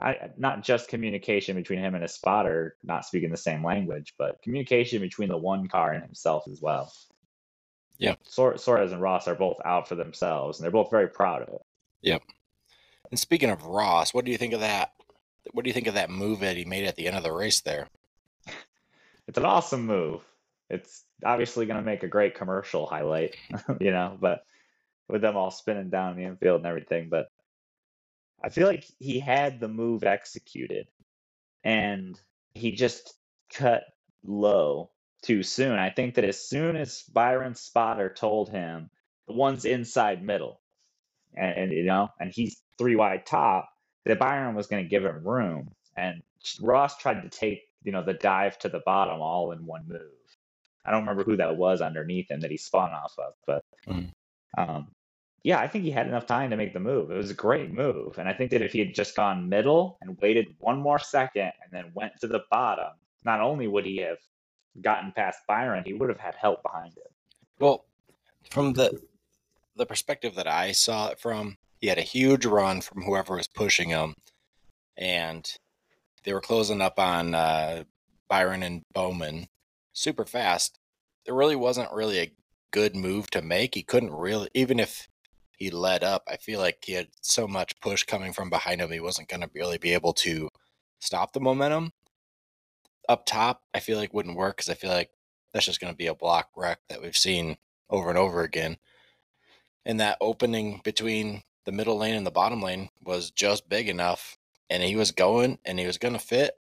I 0.00 0.30
not 0.36 0.62
just 0.62 0.88
communication 0.88 1.56
between 1.56 1.78
him 1.78 1.94
and 1.94 2.02
his 2.02 2.14
spotter 2.14 2.76
not 2.82 3.04
speaking 3.04 3.30
the 3.30 3.36
same 3.36 3.64
language, 3.64 4.14
but 4.18 4.40
communication 4.42 5.00
between 5.00 5.28
the 5.28 5.36
one 5.36 5.68
car 5.68 5.92
and 5.92 6.02
himself 6.02 6.44
as 6.50 6.60
well. 6.60 6.92
Yeah. 7.98 8.14
Suar- 8.26 8.58
Suarez 8.58 8.92
and 8.92 9.02
Ross 9.02 9.28
are 9.28 9.34
both 9.34 9.58
out 9.64 9.88
for 9.88 9.94
themselves, 9.94 10.58
and 10.58 10.64
they're 10.64 10.70
both 10.70 10.90
very 10.90 11.08
proud 11.08 11.42
of 11.42 11.48
it. 11.48 11.62
Yep. 12.00 12.22
And 13.10 13.20
speaking 13.20 13.50
of 13.50 13.66
Ross, 13.66 14.14
what 14.14 14.24
do 14.24 14.30
you 14.30 14.38
think 14.38 14.54
of 14.54 14.60
that? 14.60 14.92
What 15.52 15.64
do 15.64 15.68
you 15.68 15.74
think 15.74 15.86
of 15.86 15.94
that 15.94 16.10
move 16.10 16.40
that 16.40 16.56
he 16.56 16.64
made 16.64 16.86
at 16.86 16.96
the 16.96 17.06
end 17.06 17.16
of 17.16 17.22
the 17.22 17.32
race 17.32 17.60
there? 17.60 17.88
it's 19.28 19.36
an 19.38 19.44
awesome 19.44 19.84
move. 19.84 20.24
It's 20.70 21.04
obviously 21.24 21.66
going 21.66 21.78
to 21.78 21.84
make 21.84 22.02
a 22.02 22.08
great 22.08 22.36
commercial 22.36 22.86
highlight, 22.86 23.36
you 23.80 23.90
know, 23.90 24.16
but 24.18 24.44
with 25.08 25.20
them 25.20 25.36
all 25.36 25.50
spinning 25.50 25.90
down 25.90 26.16
the 26.16 26.24
infield 26.24 26.60
and 26.60 26.66
everything. 26.66 27.08
But 27.10 27.30
I 28.42 28.50
feel 28.50 28.68
like 28.68 28.86
he 28.98 29.20
had 29.20 29.60
the 29.60 29.68
move 29.68 30.04
executed 30.04 30.88
and 31.64 32.18
he 32.54 32.72
just 32.72 33.14
cut 33.54 33.84
low 34.24 34.90
too 35.22 35.42
soon. 35.42 35.78
I 35.78 35.90
think 35.90 36.14
that 36.16 36.24
as 36.24 36.40
soon 36.40 36.76
as 36.76 37.02
Byron 37.12 37.54
Spotter 37.54 38.10
told 38.12 38.50
him 38.50 38.90
the 39.28 39.34
one's 39.34 39.64
inside 39.64 40.22
middle 40.24 40.60
and, 41.34 41.56
and 41.56 41.72
you 41.72 41.84
know, 41.84 42.08
and 42.20 42.32
he's 42.32 42.62
three 42.78 42.96
wide 42.96 43.26
top, 43.26 43.70
that 44.06 44.18
Byron 44.18 44.54
was 44.54 44.68
going 44.68 44.84
to 44.84 44.88
give 44.90 45.04
him 45.04 45.26
room. 45.26 45.70
And 45.96 46.22
Ross 46.60 46.98
tried 46.98 47.22
to 47.22 47.28
take, 47.30 47.62
you 47.84 47.92
know, 47.92 48.04
the 48.04 48.14
dive 48.14 48.58
to 48.60 48.68
the 48.68 48.82
bottom 48.86 49.20
all 49.22 49.52
in 49.52 49.66
one 49.66 49.84
move. 49.88 50.00
I 50.84 50.90
don't 50.92 51.02
remember 51.02 51.24
who 51.24 51.36
that 51.38 51.56
was 51.56 51.82
underneath 51.82 52.30
him 52.30 52.40
that 52.40 52.50
he 52.50 52.56
spun 52.56 52.92
off 52.92 53.14
of, 53.18 53.34
but 53.46 53.64
Mhm. 53.86 54.12
um, 54.58 54.88
yeah, 55.42 55.58
I 55.58 55.68
think 55.68 55.84
he 55.84 55.90
had 55.90 56.06
enough 56.06 56.26
time 56.26 56.50
to 56.50 56.56
make 56.56 56.74
the 56.74 56.80
move. 56.80 57.10
It 57.10 57.16
was 57.16 57.30
a 57.30 57.34
great 57.34 57.72
move. 57.72 58.18
And 58.18 58.28
I 58.28 58.32
think 58.32 58.50
that 58.50 58.62
if 58.62 58.72
he 58.72 58.78
had 58.78 58.94
just 58.94 59.16
gone 59.16 59.48
middle 59.48 59.96
and 60.02 60.18
waited 60.20 60.54
one 60.58 60.78
more 60.78 60.98
second 60.98 61.52
and 61.62 61.72
then 61.72 61.92
went 61.94 62.12
to 62.20 62.26
the 62.26 62.44
bottom, 62.50 62.92
not 63.24 63.40
only 63.40 63.66
would 63.66 63.86
he 63.86 63.98
have 63.98 64.18
gotten 64.82 65.12
past 65.12 65.40
Byron, 65.48 65.84
he 65.84 65.94
would 65.94 66.10
have 66.10 66.20
had 66.20 66.34
help 66.34 66.62
behind 66.62 66.92
him. 66.92 67.04
Well, 67.58 67.86
from 68.50 68.74
the 68.74 69.00
the 69.76 69.86
perspective 69.86 70.34
that 70.34 70.46
I 70.46 70.72
saw 70.72 71.08
it 71.08 71.18
from, 71.18 71.56
he 71.80 71.86
had 71.86 71.98
a 71.98 72.02
huge 72.02 72.44
run 72.44 72.82
from 72.82 73.02
whoever 73.02 73.36
was 73.36 73.48
pushing 73.48 73.88
him, 73.88 74.14
and 74.96 75.50
they 76.24 76.34
were 76.34 76.40
closing 76.40 76.82
up 76.82 76.98
on 76.98 77.34
uh, 77.34 77.84
Byron 78.28 78.62
and 78.62 78.82
Bowman 78.92 79.46
super 79.92 80.26
fast. 80.26 80.78
There 81.24 81.34
really 81.34 81.56
wasn't 81.56 81.92
really 81.92 82.18
a 82.18 82.32
good 82.72 82.94
move 82.94 83.30
to 83.30 83.42
make. 83.42 83.74
He 83.74 83.82
couldn't 83.82 84.12
really, 84.12 84.50
even 84.54 84.78
if 84.78 85.08
he 85.60 85.70
led 85.70 86.02
up, 86.02 86.24
I 86.26 86.38
feel 86.38 86.58
like 86.58 86.82
he 86.84 86.94
had 86.94 87.08
so 87.20 87.46
much 87.46 87.78
push 87.80 88.02
coming 88.02 88.32
from 88.32 88.48
behind 88.48 88.80
him, 88.80 88.90
he 88.90 88.98
wasn't 88.98 89.28
going 89.28 89.42
to 89.42 89.50
really 89.54 89.78
be 89.78 89.92
able 89.92 90.14
to 90.14 90.48
stop 90.98 91.32
the 91.32 91.40
momentum. 91.40 91.92
Up 93.08 93.26
top, 93.26 93.62
I 93.74 93.80
feel 93.80 93.98
like 93.98 94.14
wouldn't 94.14 94.36
work 94.36 94.56
because 94.56 94.70
I 94.70 94.74
feel 94.74 94.90
like 94.90 95.10
that's 95.52 95.66
just 95.66 95.78
going 95.80 95.92
to 95.92 95.96
be 95.96 96.06
a 96.06 96.14
block 96.14 96.48
wreck 96.56 96.78
that 96.88 97.02
we've 97.02 97.16
seen 97.16 97.58
over 97.90 98.08
and 98.08 98.16
over 98.16 98.42
again. 98.42 98.78
And 99.84 100.00
that 100.00 100.16
opening 100.20 100.80
between 100.82 101.42
the 101.66 101.72
middle 101.72 101.98
lane 101.98 102.14
and 102.14 102.26
the 102.26 102.30
bottom 102.30 102.62
lane 102.62 102.88
was 103.04 103.30
just 103.30 103.68
big 103.68 103.88
enough, 103.88 104.38
and 104.70 104.82
he 104.82 104.96
was 104.96 105.12
going 105.12 105.58
and 105.66 105.78
he 105.78 105.86
was 105.86 105.98
going 105.98 106.14
to 106.14 106.20
fit. 106.20 106.58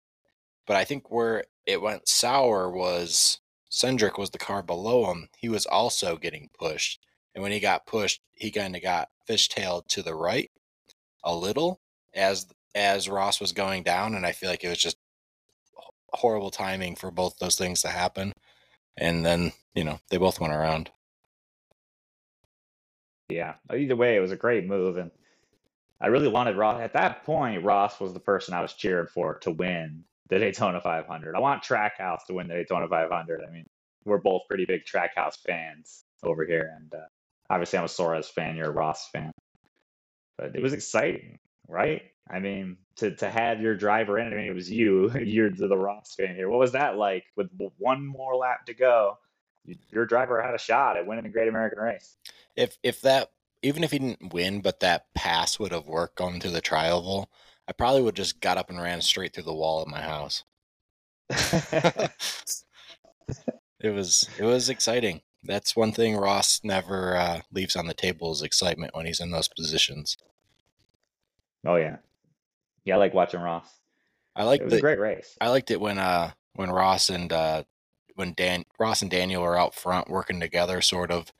But 0.67 0.77
I 0.77 0.85
think 0.85 1.11
where 1.11 1.45
it 1.67 1.81
went 1.81 2.09
sour 2.09 2.69
was 2.69 3.39
Cindric 3.71 4.19
was 4.19 4.31
the 4.31 4.39
car 4.39 4.63
below 4.63 5.13
him, 5.13 5.29
he 5.37 5.49
was 5.49 5.67
also 5.67 6.17
getting 6.17 6.51
pushed. 6.59 7.07
And 7.39 7.45
when 7.45 7.53
he 7.53 7.61
got 7.61 7.87
pushed, 7.87 8.21
he 8.35 8.51
kind 8.51 8.75
of 8.75 8.83
got 8.83 9.11
fishtailed 9.31 9.87
to 9.91 10.03
the 10.03 10.13
right 10.13 10.51
a 11.23 11.33
little 11.33 11.79
as 12.13 12.49
as 12.75 13.09
Ross 13.09 13.41
was 13.41 13.53
going 13.53 13.85
down, 13.85 14.17
and 14.17 14.27
I 14.27 14.33
feel 14.33 14.51
like 14.51 14.65
it 14.65 14.69
was 14.69 14.79
just 14.79 14.97
horrible 16.13 16.51
timing 16.51 16.97
for 16.97 17.13
both 17.13 17.39
those 17.39 17.55
things 17.55 17.83
to 17.83 17.91
happen. 17.91 18.33
And 18.97 19.25
then 19.25 19.53
you 19.73 19.85
know 19.85 20.01
they 20.11 20.17
both 20.17 20.41
went 20.41 20.53
around. 20.53 20.91
Yeah. 23.29 23.55
Either 23.73 23.95
way, 23.95 24.17
it 24.17 24.21
was 24.21 24.33
a 24.33 24.37
great 24.37 24.67
move, 24.67 24.97
and 24.97 25.13
I 26.01 26.09
really 26.09 26.27
wanted 26.27 26.57
Ross. 26.57 26.81
At 26.81 26.95
that 26.95 27.23
point, 27.23 27.63
Ross 27.63 28.01
was 28.01 28.15
the 28.15 28.19
person 28.19 28.53
I 28.53 28.63
was 28.63 28.73
cheering 28.73 29.07
for 29.07 29.39
to 29.43 29.53
win 29.53 30.03
the 30.29 30.41
Daytona 30.41 30.81
500. 30.81 31.37
I 31.37 31.39
want 31.39 31.63
Trackhouse 31.63 32.27
to 32.27 32.35
win 32.35 32.49
the 32.49 32.55
Daytona 32.55 32.89
500. 32.89 33.45
I 33.49 33.53
mean, 33.53 33.67
we're 34.05 34.19
both 34.19 34.43
pretty 34.49 34.65
big 34.65 34.81
Trackhouse 34.85 35.39
fans 35.47 36.03
over 36.25 36.45
here, 36.45 36.77
and 36.77 36.93
uh, 36.93 37.07
obviously 37.51 37.79
I'm 37.79 37.85
a 37.85 37.89
Suarez 37.89 38.29
fan. 38.29 38.57
You're 38.57 38.71
a 38.71 38.73
Ross 38.73 39.09
fan, 39.11 39.33
but 40.37 40.55
it 40.55 40.63
was 40.63 40.73
exciting, 40.73 41.39
right? 41.67 42.03
I 42.31 42.41
mean, 42.41 42.77
to 42.97 43.15
to 43.17 43.31
have 43.31 43.61
your 43.61 43.75
driver 43.75 44.19
in. 44.19 44.33
I 44.33 44.37
mean, 44.37 44.47
it 44.47 44.55
was 44.55 44.71
you. 44.71 45.11
You're 45.19 45.51
the 45.51 45.77
Ross 45.77 46.15
fan 46.15 46.35
here. 46.35 46.49
What 46.49 46.59
was 46.59 46.73
that 46.73 46.97
like? 46.97 47.25
With 47.37 47.49
one 47.79 48.07
more 48.07 48.37
lap 48.37 48.67
to 48.67 48.75
go, 48.75 49.19
your 49.91 50.07
driver 50.07 50.43
had 50.43 50.55
a 50.55 50.59
shot 50.59 50.97
at 50.97 51.07
winning 51.07 51.25
the 51.25 51.31
Great 51.31 51.49
American 51.49 51.79
Race. 51.79 52.17
If 52.57 52.79
if 52.83 53.01
that 53.03 53.31
even 53.63 53.83
if 53.83 53.91
he 53.91 53.99
didn't 53.99 54.33
win, 54.33 54.61
but 54.61 54.81
that 54.81 55.07
pass 55.15 55.59
would 55.59 55.73
have 55.73 55.89
worked 55.89 56.17
going 56.17 56.41
to 56.41 56.51
the 56.51 56.61
tri-oval, 56.61 57.31
I 57.67 57.73
probably 57.73 58.03
would 58.03 58.15
just 58.15 58.41
got 58.41 58.59
up 58.59 58.71
and 58.71 58.81
ran 58.81 59.01
straight 59.01 59.35
through 59.35 59.45
the 59.45 59.55
wall 59.55 59.83
of 59.83 59.89
my 59.89 60.01
house. 60.01 60.45
it 63.81 63.91
was 63.91 64.29
it 64.39 64.45
was 64.45 64.69
exciting. 64.69 65.23
That's 65.43 65.77
one 65.77 65.93
thing 65.93 66.17
Ross 66.17 66.61
never 66.65 67.17
uh, 67.17 67.41
leaves 67.53 67.77
on 67.77 67.87
the 67.87 67.95
table 67.95 68.33
is 68.33 68.43
excitement 68.43 68.95
when 68.95 69.07
he's 69.07 69.21
in 69.21 69.31
those 69.31 69.49
positions. 69.49 70.17
oh 71.67 71.77
yeah, 71.77 71.97
yeah. 72.85 72.95
I 72.95 72.99
like 72.99 73.15
watching 73.15 73.41
Ross. 73.41 73.69
I 74.35 74.45
like 74.45 74.61
It 74.61 74.65
was 74.65 74.73
the 74.73 74.79
a 74.79 74.83
great 74.83 74.99
race. 74.99 75.37
I 75.41 75.49
liked 75.49 75.71
it 75.71 75.81
when 75.81 75.99
uh 75.99 76.33
when 76.55 76.71
Ross 76.71 77.09
and 77.09 77.33
uh 77.33 77.65
when 78.15 78.35
Dan 78.35 78.65
Ross 78.79 79.03
and 79.03 79.11
Daniel 79.11 79.45
are 79.45 79.59
out 79.59 79.75
front 79.75 80.11
working 80.11 80.41
together, 80.41 80.81
sort 80.81 81.11
of. 81.11 81.33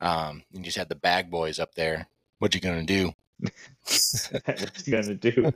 Um, 0.00 0.42
and 0.52 0.58
you 0.58 0.64
just 0.64 0.76
had 0.76 0.90
the 0.90 0.94
bag 0.94 1.30
boys 1.30 1.58
up 1.58 1.74
there. 1.74 2.08
What 2.38 2.54
you 2.54 2.60
gonna 2.60 2.84
do? 2.84 3.14
what 3.38 4.82
you 4.84 4.92
gonna 4.92 5.14
do? 5.14 5.52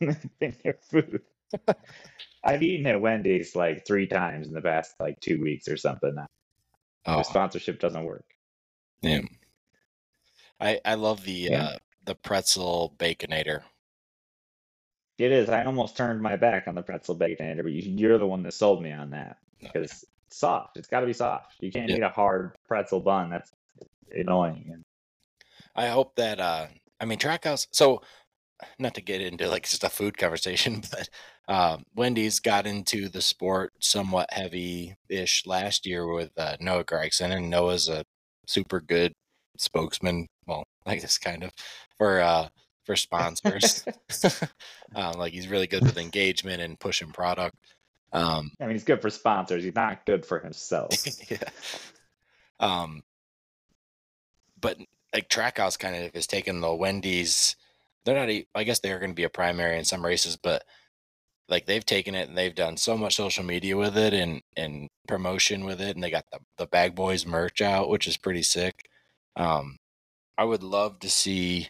food. 0.90 1.22
I've 2.44 2.62
eaten 2.62 2.86
at 2.86 3.00
Wendy's 3.00 3.56
like 3.56 3.86
three 3.86 4.06
times 4.06 4.46
in 4.46 4.54
the 4.54 4.62
past 4.62 4.94
like 5.00 5.18
two 5.20 5.40
weeks 5.40 5.66
or 5.68 5.76
something. 5.76 6.16
Oh, 7.06 7.18
The 7.18 7.22
sponsorship 7.24 7.80
doesn't 7.80 8.04
work. 8.04 8.24
yeah. 9.02 9.20
I 10.60 10.80
I 10.84 10.94
love 10.94 11.24
the 11.24 11.50
Yeah. 11.50 11.62
uh 11.62 11.76
the 12.04 12.14
pretzel 12.14 12.94
baconator. 12.98 13.62
It 15.18 15.32
is. 15.32 15.48
I 15.48 15.64
almost 15.64 15.96
turned 15.96 16.20
my 16.20 16.36
back 16.36 16.68
on 16.68 16.74
the 16.74 16.82
pretzel 16.82 17.16
baconator, 17.16 17.62
but 17.62 17.72
you, 17.72 17.82
you're 17.96 18.18
the 18.18 18.26
one 18.26 18.42
that 18.42 18.52
sold 18.52 18.82
me 18.82 18.92
on 18.92 19.10
that 19.10 19.38
because 19.60 19.90
it's 19.90 20.04
soft. 20.30 20.76
It's 20.76 20.88
got 20.88 21.00
to 21.00 21.06
be 21.06 21.12
soft. 21.14 21.54
You 21.60 21.70
can't 21.72 21.90
Yeah. 21.90 21.96
eat 21.96 22.02
a 22.02 22.08
hard 22.10 22.52
pretzel 22.68 23.00
bun. 23.00 23.30
That's 23.30 23.50
annoying. 24.14 24.84
I 25.74 25.88
hope 25.88 26.14
that 26.16 26.38
uh 26.40 26.66
I 27.00 27.04
mean 27.04 27.18
Trackhouse 27.18 27.66
so 27.70 28.02
not 28.78 28.94
to 28.94 29.00
get 29.00 29.20
into 29.20 29.48
like 29.48 29.64
just 29.64 29.84
a 29.84 29.90
food 29.90 30.16
conversation, 30.18 30.82
but 30.90 31.08
um 31.52 31.84
Wendy's 31.94 32.40
got 32.40 32.66
into 32.66 33.08
the 33.08 33.22
sport 33.22 33.72
somewhat 33.80 34.32
heavy 34.32 34.96
ish 35.08 35.46
last 35.46 35.86
year 35.86 36.06
with 36.06 36.30
uh, 36.36 36.56
Noah 36.60 36.84
Gragson 36.84 37.34
and 37.34 37.50
Noah's 37.50 37.88
a 37.88 38.04
super 38.46 38.80
good 38.80 39.12
spokesman, 39.58 40.26
well, 40.46 40.64
I 40.84 40.96
guess 40.96 41.18
kind 41.18 41.44
of 41.44 41.50
for 41.98 42.20
uh 42.20 42.48
for 42.84 42.96
sponsors. 42.96 43.84
um, 44.94 45.18
like 45.18 45.32
he's 45.32 45.48
really 45.48 45.66
good 45.66 45.82
with 45.82 45.98
engagement 45.98 46.62
and 46.62 46.78
pushing 46.78 47.12
product. 47.12 47.56
Um 48.12 48.52
I 48.60 48.64
mean, 48.64 48.72
he's 48.72 48.84
good 48.84 49.02
for 49.02 49.10
sponsors. 49.10 49.64
He's 49.64 49.74
not 49.74 50.06
good 50.06 50.24
for 50.24 50.38
himself. 50.38 50.90
yeah. 51.30 51.38
Um, 52.58 53.02
but 54.60 54.78
like 55.12 55.28
Trackhouse 55.28 55.78
kind 55.78 56.04
of 56.04 56.14
has 56.14 56.26
taken 56.26 56.60
the 56.60 56.74
Wendy's. 56.74 57.56
They're 58.06 58.14
not. 58.26 58.34
I 58.54 58.64
guess 58.64 58.78
they're 58.78 58.98
going 58.98 59.10
to 59.10 59.14
be 59.14 59.24
a 59.24 59.28
primary 59.28 59.76
in 59.78 59.84
some 59.84 60.04
races, 60.04 60.36
but 60.36 60.64
like 61.48 61.66
they've 61.66 61.84
taken 61.84 62.14
it 62.14 62.28
and 62.28 62.38
they've 62.38 62.54
done 62.54 62.76
so 62.76 62.96
much 62.96 63.16
social 63.16 63.44
media 63.44 63.76
with 63.76 63.98
it 63.98 64.14
and 64.14 64.40
and 64.56 64.88
promotion 65.06 65.64
with 65.64 65.80
it, 65.80 65.94
and 65.94 66.02
they 66.02 66.10
got 66.10 66.24
the 66.32 66.38
the 66.56 66.66
Bag 66.66 66.94
Boys 66.94 67.26
merch 67.26 67.60
out, 67.60 67.90
which 67.90 68.06
is 68.06 68.16
pretty 68.16 68.42
sick. 68.42 68.88
Um, 69.36 69.78
I 70.38 70.44
would 70.44 70.62
love 70.62 71.00
to 71.00 71.10
see 71.10 71.68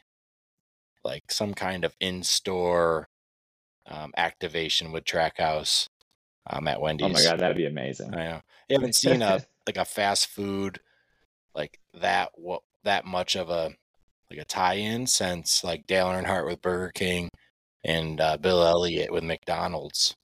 like 1.03 1.33
some 1.33 1.55
kind 1.55 1.85
of 1.85 1.97
in 2.01 2.23
store 2.23 3.09
um, 3.87 4.13
activation 4.17 4.93
with 4.93 5.05
Trackhouse 5.05 5.89
um, 6.49 6.69
at 6.69 6.81
Wendy's. 6.81 7.07
oh 7.07 7.09
my 7.09 7.23
god, 7.23 7.41
that'd 7.41 7.57
be 7.57 7.67
amazing. 7.67 8.15
I 8.15 8.17
know. 8.19 8.41
You 8.69 8.77
haven't 8.77 8.95
seen 8.95 9.23
a 9.23 9.41
like 9.67 9.77
a 9.77 9.85
fast 9.85 10.29
food 10.29 10.81
like 11.55 11.81
that 11.95 12.31
what 12.35 12.63
that 12.85 13.05
much 13.05 13.35
of 13.35 13.51
a 13.51 13.73
like 14.31 14.41
a 14.41 14.45
tie-in 14.45 15.07
since 15.07 15.63
like 15.63 15.87
Dale 15.87 16.07
Earnhardt 16.07 16.47
with 16.47 16.63
Burger 16.63 16.93
King 16.95 17.31
and 17.85 18.21
uh, 18.21 18.37
Bill 18.37 18.65
Elliott 18.65 19.13
with 19.13 19.25
McDonald's. 19.25 20.17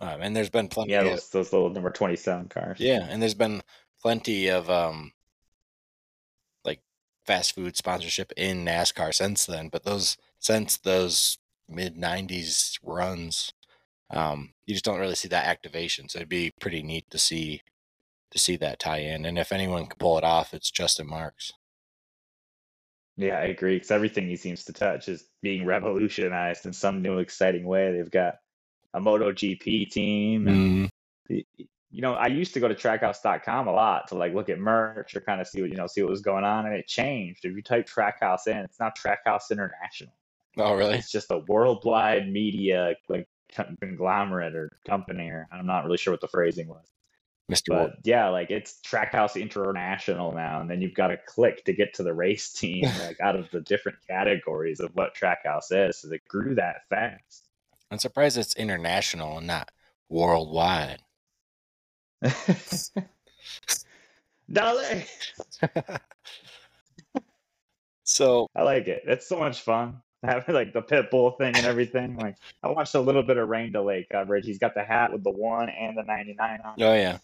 Um, 0.00 0.20
and 0.22 0.34
there's 0.34 0.50
been 0.50 0.68
plenty 0.68 0.92
yeah, 0.92 1.02
of 1.02 1.10
those, 1.10 1.28
those 1.30 1.52
little 1.52 1.70
number 1.70 1.90
twenty-seven 1.90 2.48
cars. 2.48 2.78
yeah, 2.80 3.06
and 3.08 3.20
there's 3.20 3.34
been 3.34 3.62
plenty 4.00 4.48
of 4.48 4.70
um 4.70 5.12
like 6.64 6.80
fast 7.26 7.54
food 7.54 7.76
sponsorship 7.76 8.32
in 8.36 8.64
NASCAR 8.64 9.12
since 9.14 9.46
then, 9.46 9.68
but 9.68 9.84
those 9.84 10.16
since 10.38 10.78
those 10.78 11.38
mid 11.68 11.96
90s 11.96 12.80
runs 12.82 13.52
um 14.10 14.52
you 14.66 14.74
just 14.74 14.84
don't 14.84 14.98
really 14.98 15.14
see 15.14 15.28
that 15.28 15.46
activation. 15.46 16.08
So 16.08 16.18
it'd 16.18 16.28
be 16.28 16.52
pretty 16.60 16.82
neat 16.82 17.10
to 17.10 17.18
see 17.18 17.62
to 18.30 18.38
see 18.38 18.56
that 18.56 18.78
tie 18.78 18.98
in. 19.00 19.24
And 19.24 19.38
if 19.38 19.52
anyone 19.52 19.86
can 19.86 19.98
pull 19.98 20.16
it 20.18 20.24
off, 20.24 20.54
it's 20.54 20.70
Justin 20.70 21.08
Marks. 21.08 21.52
Yeah, 23.20 23.38
I 23.38 23.44
agree. 23.44 23.76
Because 23.76 23.90
everything 23.90 24.28
he 24.28 24.36
seems 24.36 24.64
to 24.64 24.72
touch 24.72 25.08
is 25.08 25.26
being 25.42 25.66
revolutionized 25.66 26.64
in 26.64 26.72
some 26.72 27.02
new 27.02 27.18
exciting 27.18 27.66
way. 27.66 27.92
They've 27.92 28.10
got 28.10 28.36
a 28.94 29.00
MotoGP 29.00 29.90
team. 29.90 30.48
And, 30.48 30.56
mm-hmm. 30.56 31.34
y- 31.58 31.66
you 31.90 32.00
know, 32.00 32.14
I 32.14 32.28
used 32.28 32.54
to 32.54 32.60
go 32.60 32.68
to 32.68 32.74
trackhouse.com 32.74 33.68
a 33.68 33.72
lot 33.72 34.08
to 34.08 34.14
like 34.14 34.32
look 34.32 34.48
at 34.48 34.58
merch 34.58 35.14
or 35.14 35.20
kind 35.20 35.40
of 35.40 35.48
see 35.48 35.60
what, 35.60 35.70
you 35.70 35.76
know, 35.76 35.86
see 35.86 36.02
what 36.02 36.10
was 36.10 36.22
going 36.22 36.44
on. 36.44 36.64
And 36.64 36.74
it 36.74 36.86
changed. 36.86 37.44
If 37.44 37.54
you 37.54 37.62
type 37.62 37.86
Trackhouse 37.86 38.46
in, 38.46 38.56
it's 38.56 38.80
not 38.80 38.96
Trackhouse 38.96 39.50
International. 39.50 40.14
Oh 40.56 40.74
really? 40.74 40.94
It's 40.94 41.12
just 41.12 41.30
a 41.30 41.42
worldwide 41.46 42.30
media 42.30 42.94
like 43.08 43.28
conglomerate 43.80 44.54
or 44.54 44.70
company, 44.86 45.28
or 45.28 45.46
I'm 45.52 45.66
not 45.66 45.84
really 45.84 45.98
sure 45.98 46.12
what 46.12 46.20
the 46.20 46.28
phrasing 46.28 46.68
was. 46.68 46.86
Mr. 47.50 47.68
But 47.68 47.96
yeah, 48.04 48.28
like 48.28 48.50
it's 48.50 48.78
Trackhouse 48.86 49.40
International 49.40 50.32
now, 50.32 50.60
and 50.60 50.70
then 50.70 50.80
you've 50.80 50.94
got 50.94 51.08
to 51.08 51.16
click 51.16 51.64
to 51.64 51.72
get 51.72 51.94
to 51.94 52.02
the 52.02 52.14
race 52.14 52.52
team, 52.54 52.84
like 53.00 53.20
out 53.20 53.36
of 53.36 53.50
the 53.50 53.60
different 53.60 53.98
categories 54.06 54.80
of 54.80 54.90
what 54.94 55.14
Trackhouse 55.14 55.70
is. 55.70 55.98
So 55.98 56.08
they 56.08 56.20
grew 56.28 56.54
that 56.56 56.82
fast. 56.88 57.48
I'm 57.90 57.98
surprised 57.98 58.38
it's 58.38 58.54
international 58.54 59.38
and 59.38 59.46
not 59.46 59.70
worldwide. 60.08 61.02
Dale! 64.52 65.02
So 68.10 68.48
I 68.56 68.62
like 68.62 68.88
it. 68.88 69.02
It's 69.06 69.28
so 69.28 69.38
much 69.38 69.60
fun. 69.60 70.02
Having 70.24 70.54
like 70.54 70.72
the 70.72 70.82
Pitbull 70.82 71.38
thing 71.38 71.56
and 71.56 71.64
everything. 71.64 72.16
Like 72.16 72.36
I 72.62 72.68
watched 72.68 72.96
a 72.96 73.00
little 73.00 73.22
bit 73.22 73.36
of 73.36 73.48
Rain 73.48 73.70
Delay 73.70 74.06
coverage. 74.10 74.44
He's 74.44 74.58
got 74.58 74.74
the 74.74 74.82
hat 74.82 75.12
with 75.12 75.22
the 75.22 75.30
one 75.30 75.68
and 75.68 75.96
the 75.96 76.02
99 76.02 76.58
on. 76.64 76.74
oh 76.80 76.94
yeah. 76.94 77.18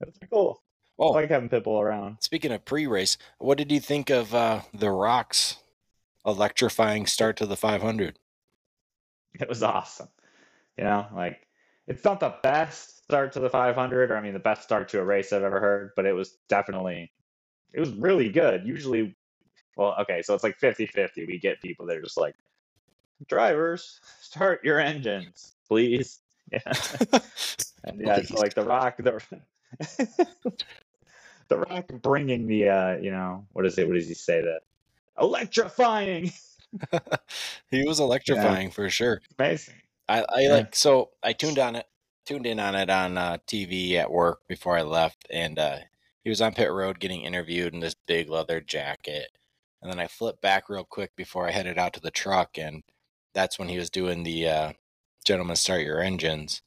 It's 0.00 0.18
cool. 0.30 0.62
I 0.98 1.02
Oh, 1.02 1.10
like 1.12 1.30
having 1.30 1.48
Pitbull 1.48 1.80
around. 1.80 2.18
Speaking 2.20 2.52
of 2.52 2.64
pre-race, 2.66 3.16
what 3.38 3.56
did 3.56 3.72
you 3.72 3.80
think 3.80 4.10
of 4.10 4.34
uh, 4.34 4.60
the 4.74 4.90
Rock's 4.90 5.56
electrifying 6.26 7.06
start 7.06 7.38
to 7.38 7.46
the 7.46 7.56
500? 7.56 8.18
It 9.40 9.48
was 9.48 9.62
awesome. 9.62 10.08
You 10.76 10.84
know, 10.84 11.06
like 11.14 11.46
it's 11.86 12.04
not 12.04 12.20
the 12.20 12.34
best 12.42 13.04
start 13.04 13.32
to 13.32 13.40
the 13.40 13.48
500, 13.48 14.10
or 14.10 14.16
I 14.16 14.20
mean, 14.20 14.34
the 14.34 14.38
best 14.38 14.62
start 14.62 14.88
to 14.90 15.00
a 15.00 15.04
race 15.04 15.32
I've 15.32 15.42
ever 15.42 15.58
heard, 15.60 15.92
but 15.96 16.04
it 16.04 16.12
was 16.12 16.36
definitely, 16.48 17.10
it 17.72 17.80
was 17.80 17.90
really 17.92 18.28
good. 18.28 18.66
Usually, 18.66 19.16
well, 19.76 19.96
okay, 20.00 20.20
so 20.22 20.34
it's 20.34 20.44
like 20.44 20.58
50 20.58 20.86
50. 20.86 21.24
We 21.24 21.38
get 21.38 21.62
people 21.62 21.86
that 21.86 21.96
are 21.96 22.02
just 22.02 22.18
like, 22.18 22.34
drivers, 23.26 24.00
start 24.20 24.64
your 24.64 24.80
engines, 24.80 25.54
please. 25.68 26.20
Yeah. 26.52 26.72
And 27.84 28.00
yeah, 28.00 28.20
so 28.22 28.34
like 28.34 28.54
the 28.54 28.64
rock, 28.64 28.96
the, 28.98 29.22
the 31.48 31.58
rock 31.58 31.86
bringing 32.02 32.46
the, 32.46 32.68
uh, 32.68 32.96
you 32.96 33.10
know, 33.10 33.46
what 33.52 33.66
is 33.66 33.78
it? 33.78 33.86
What 33.86 33.94
does 33.94 34.08
he 34.08 34.14
say? 34.14 34.40
The 34.40 34.60
electrifying. 35.20 36.32
he 37.70 37.86
was 37.86 38.00
electrifying 38.00 38.70
for 38.70 38.88
sure. 38.90 39.20
Amazing. 39.38 39.74
I, 40.08 40.20
I 40.22 40.40
Yeah. 40.40 40.48
like 40.54 40.74
so 40.74 41.10
I 41.22 41.32
tuned 41.32 41.58
on 41.58 41.76
it 41.76 41.86
tuned 42.26 42.46
in 42.46 42.60
on 42.60 42.74
it 42.74 42.90
on 42.90 43.18
uh, 43.18 43.38
TV 43.46 43.94
at 43.94 44.10
work 44.10 44.40
before 44.46 44.76
I 44.76 44.82
left, 44.82 45.26
and 45.30 45.58
uh, 45.58 45.78
he 46.22 46.30
was 46.30 46.40
on 46.40 46.54
pit 46.54 46.70
road 46.70 47.00
getting 47.00 47.22
interviewed 47.22 47.74
in 47.74 47.80
this 47.80 47.96
big 48.06 48.28
leather 48.28 48.60
jacket. 48.60 49.28
And 49.82 49.90
then 49.90 49.98
I 49.98 50.06
flipped 50.06 50.42
back 50.42 50.68
real 50.68 50.84
quick 50.84 51.16
before 51.16 51.48
I 51.48 51.52
headed 51.52 51.78
out 51.78 51.92
to 51.94 52.00
the 52.00 52.10
truck, 52.10 52.58
and 52.58 52.82
that's 53.34 53.58
when 53.58 53.68
he 53.68 53.78
was 53.78 53.90
doing 53.90 54.22
the 54.22 54.48
uh, 54.48 54.72
"Gentlemen, 55.24 55.56
Start 55.56 55.82
Your 55.82 56.00
Engines." 56.00 56.62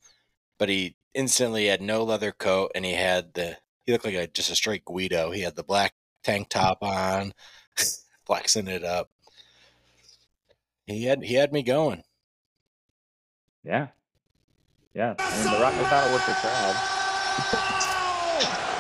But 0.58 0.70
he 0.70 0.96
instantly 1.14 1.68
had 1.68 1.82
no 1.82 2.04
leather 2.04 2.32
coat, 2.32 2.72
and 2.76 2.86
he 2.86 2.94
had 2.94 3.34
the 3.34 3.58
he 3.86 3.92
looked 3.92 4.06
like 4.06 4.16
a 4.16 4.28
just 4.28 4.52
a 4.52 4.56
straight 4.56 4.86
Guido. 4.86 5.32
He 5.32 5.42
had 5.42 5.56
the 5.56 5.64
black 5.64 5.94
tank 6.24 6.50
top 6.50 6.80
on, 6.82 7.34
flexing 8.26 8.68
it 8.68 8.84
up. 8.84 9.10
He 10.86 11.06
had 11.06 11.24
he 11.24 11.36
had 11.36 11.54
me 11.54 11.64
going. 11.64 12.04
Yeah. 13.64 13.88
Yeah. 14.94 15.16
I 15.18 15.44
mean, 15.44 15.54
the 15.54 15.60
rock 15.60 15.76
was 15.78 15.90
not 15.90 16.12
worth 16.12 16.26
the 16.26 16.34
crowd. 16.34 16.76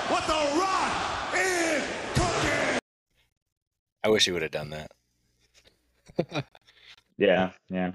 What 0.10 0.28
the 0.28 0.60
rock 0.60 1.34
is 1.34 1.84
cooking! 2.14 2.80
I 4.04 4.10
wish 4.10 4.26
he 4.26 4.32
would 4.32 4.42
have 4.42 4.52
done 4.52 4.70
that. 4.72 4.92
Yeah. 7.18 7.52
Yeah. 7.70 7.92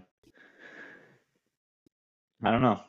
I 2.43 2.51
don't 2.51 2.63
know. 2.63 2.81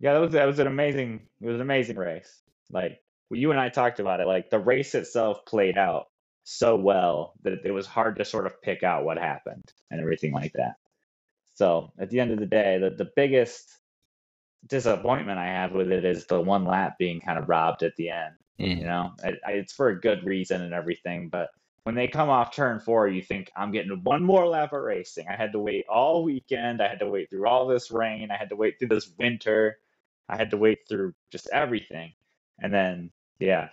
Yeah, 0.00 0.14
that 0.14 0.20
was 0.20 0.32
that 0.32 0.46
was 0.46 0.58
an 0.58 0.66
amazing 0.66 1.26
it 1.40 1.46
was 1.46 1.56
an 1.56 1.60
amazing 1.60 1.96
race. 1.96 2.42
Like 2.70 3.00
you 3.30 3.50
and 3.50 3.60
I 3.60 3.68
talked 3.68 4.00
about 4.00 4.20
it. 4.20 4.26
Like 4.26 4.50
the 4.50 4.58
race 4.58 4.94
itself 4.94 5.44
played 5.46 5.78
out 5.78 6.06
so 6.44 6.76
well 6.76 7.34
that 7.42 7.64
it 7.64 7.70
was 7.72 7.86
hard 7.86 8.16
to 8.16 8.24
sort 8.24 8.46
of 8.46 8.60
pick 8.62 8.82
out 8.82 9.04
what 9.04 9.18
happened 9.18 9.72
and 9.90 10.00
everything 10.00 10.32
like 10.32 10.52
that. 10.54 10.74
So 11.54 11.92
at 11.98 12.10
the 12.10 12.20
end 12.20 12.32
of 12.32 12.38
the 12.38 12.46
day, 12.46 12.78
the, 12.78 12.90
the 12.90 13.10
biggest 13.16 13.70
disappointment 14.66 15.38
I 15.38 15.46
have 15.46 15.72
with 15.72 15.90
it 15.90 16.04
is 16.04 16.26
the 16.26 16.40
one 16.40 16.64
lap 16.64 16.98
being 16.98 17.20
kind 17.20 17.38
of 17.38 17.48
robbed 17.48 17.82
at 17.82 17.96
the 17.96 18.10
end. 18.10 18.34
Mm. 18.60 18.78
You 18.78 18.84
know, 18.84 19.12
I, 19.22 19.28
I, 19.46 19.52
it's 19.52 19.72
for 19.72 19.88
a 19.88 20.00
good 20.00 20.24
reason 20.24 20.62
and 20.62 20.74
everything, 20.74 21.28
but 21.28 21.50
when 21.84 21.94
they 21.94 22.08
come 22.08 22.30
off 22.30 22.54
turn 22.54 22.80
four, 22.80 23.08
you 23.08 23.22
think 23.22 23.50
I'm 23.56 23.70
getting 23.70 24.00
one 24.02 24.24
more 24.24 24.46
lap 24.46 24.72
of 24.72 24.82
racing. 24.82 25.26
I 25.28 25.36
had 25.36 25.52
to 25.52 25.58
wait 25.58 25.84
all 25.88 26.24
weekend. 26.24 26.80
I 26.80 26.88
had 26.88 27.00
to 27.00 27.10
wait 27.10 27.28
through 27.28 27.46
all 27.46 27.66
this 27.66 27.90
rain. 27.90 28.30
I 28.30 28.36
had 28.36 28.48
to 28.50 28.56
wait 28.56 28.78
through 28.78 28.88
this 28.88 29.10
winter. 29.18 29.78
I 30.28 30.36
had 30.36 30.50
to 30.50 30.56
wait 30.56 30.80
through 30.88 31.14
just 31.30 31.48
everything. 31.52 32.12
And 32.60 32.72
then, 32.72 33.10
yeah, 33.38 33.68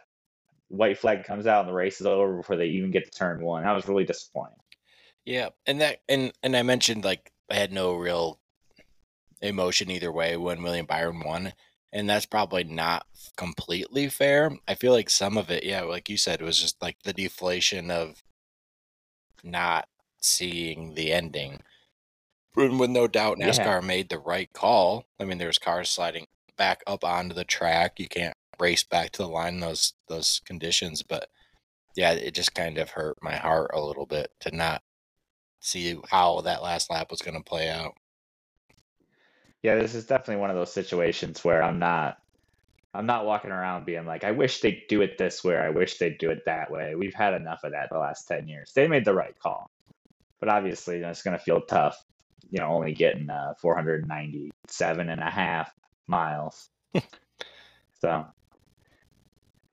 white 0.68 0.98
flag 0.98 1.24
comes 1.24 1.48
out 1.48 1.62
and 1.62 1.70
the 1.70 1.74
race 1.74 2.02
is 2.02 2.08
over 2.08 2.38
before 2.38 2.56
they 2.56 2.68
even 2.68 2.92
get 2.92 3.06
to 3.06 3.12
turn 3.12 3.42
one. 3.42 3.64
That 3.64 3.74
was 3.74 3.88
really 3.88 4.06
disappointing. 4.06 4.58
Yeah, 5.26 5.50
and 5.68 5.80
that 5.82 6.02
and 6.10 6.34
and 6.42 6.58
I 6.58 6.64
mentioned 6.64 7.04
like 7.04 7.32
I 7.50 7.56
had 7.56 7.72
no 7.72 7.94
real 7.94 8.40
emotion 9.42 9.92
either 9.92 10.12
way 10.12 10.36
when 10.38 10.64
William 10.64 10.86
Byron 10.86 11.22
won, 11.24 11.54
and 11.94 12.10
that's 12.10 12.26
probably 12.26 12.64
not 12.64 13.06
completely 13.38 14.10
fair. 14.10 14.52
I 14.68 14.76
feel 14.76 14.94
like 14.94 15.10
some 15.10 15.38
of 15.38 15.52
it, 15.52 15.64
yeah, 15.64 15.82
like 15.82 16.10
you 16.10 16.18
said, 16.18 16.42
it 16.42 16.46
was 16.46 16.60
just 16.60 16.82
like 16.82 16.98
the 17.04 17.14
deflation 17.14 17.92
of 17.92 18.24
not 19.44 19.88
seeing 20.20 20.96
the 20.96 21.12
ending. 21.12 21.62
With 22.56 22.90
no 22.90 23.08
doubt, 23.08 23.38
Yeah. 23.40 23.50
NASCAR 23.50 23.84
made 23.84 24.10
the 24.10 24.20
right 24.20 24.52
call. 24.52 25.06
I 25.20 25.26
mean, 25.26 25.38
there's 25.38 25.58
cars 25.58 25.90
sliding 25.90 26.28
back 26.62 26.84
up 26.86 27.04
onto 27.04 27.34
the 27.34 27.44
track. 27.44 28.00
You 28.00 28.08
can't 28.08 28.38
race 28.60 28.84
back 28.84 29.10
to 29.14 29.24
the 29.24 29.28
line 29.28 29.56
in 29.56 29.60
those 29.62 29.94
those 30.08 30.42
conditions, 30.46 31.02
but 31.02 31.28
yeah, 31.96 32.12
it 32.12 32.36
just 32.36 32.54
kind 32.54 32.78
of 32.78 32.92
hurt 32.92 33.18
my 33.20 33.36
heart 33.36 33.72
a 33.74 33.82
little 33.82 34.06
bit 34.06 34.30
to 34.42 34.56
not 34.56 34.84
see 35.60 35.98
how 36.12 36.42
that 36.42 36.62
last 36.62 36.92
lap 36.92 37.10
was 37.10 37.24
going 37.24 37.36
to 37.36 37.44
play 37.44 37.68
out. 37.68 37.94
Yeah, 39.64 39.74
this 39.74 39.96
is 39.96 40.06
definitely 40.06 40.40
one 40.40 40.52
of 40.52 40.56
those 40.56 40.72
situations 40.72 41.44
where 41.44 41.64
I'm 41.64 41.80
not 41.80 42.20
I'm 42.94 43.08
not 43.08 43.26
walking 43.26 43.52
around 43.52 43.88
being 43.88 44.06
like, 44.06 44.24
I 44.24 44.32
wish 44.32 44.62
they'd 44.62 44.84
do 44.88 45.02
it 45.02 45.18
this 45.18 45.44
way, 45.44 45.58
I 45.58 45.72
wish 45.72 45.98
they'd 45.98 46.20
do 46.20 46.30
it 46.30 46.46
that 46.46 46.70
way. 46.70 46.94
We've 46.94 47.16
had 47.16 47.34
enough 47.34 47.64
of 47.64 47.72
that 47.72 47.90
the 47.90 47.98
last 47.98 48.28
10 48.28 48.48
years. 48.48 48.72
They 48.76 48.88
made 48.88 49.06
the 49.06 49.16
right 49.16 49.38
call. 49.40 49.72
But 50.40 50.50
obviously, 50.50 50.98
it's 50.98 51.24
going 51.24 51.38
to 51.38 51.44
feel 51.44 51.62
tough, 51.62 52.04
you 52.52 52.60
know, 52.60 52.68
only 52.68 52.94
getting 52.94 53.32
uh, 53.32 53.54
497 53.60 55.10
and 55.10 55.22
a 55.22 55.30
half 55.30 55.74
miles. 56.08 56.70
so, 58.02 58.26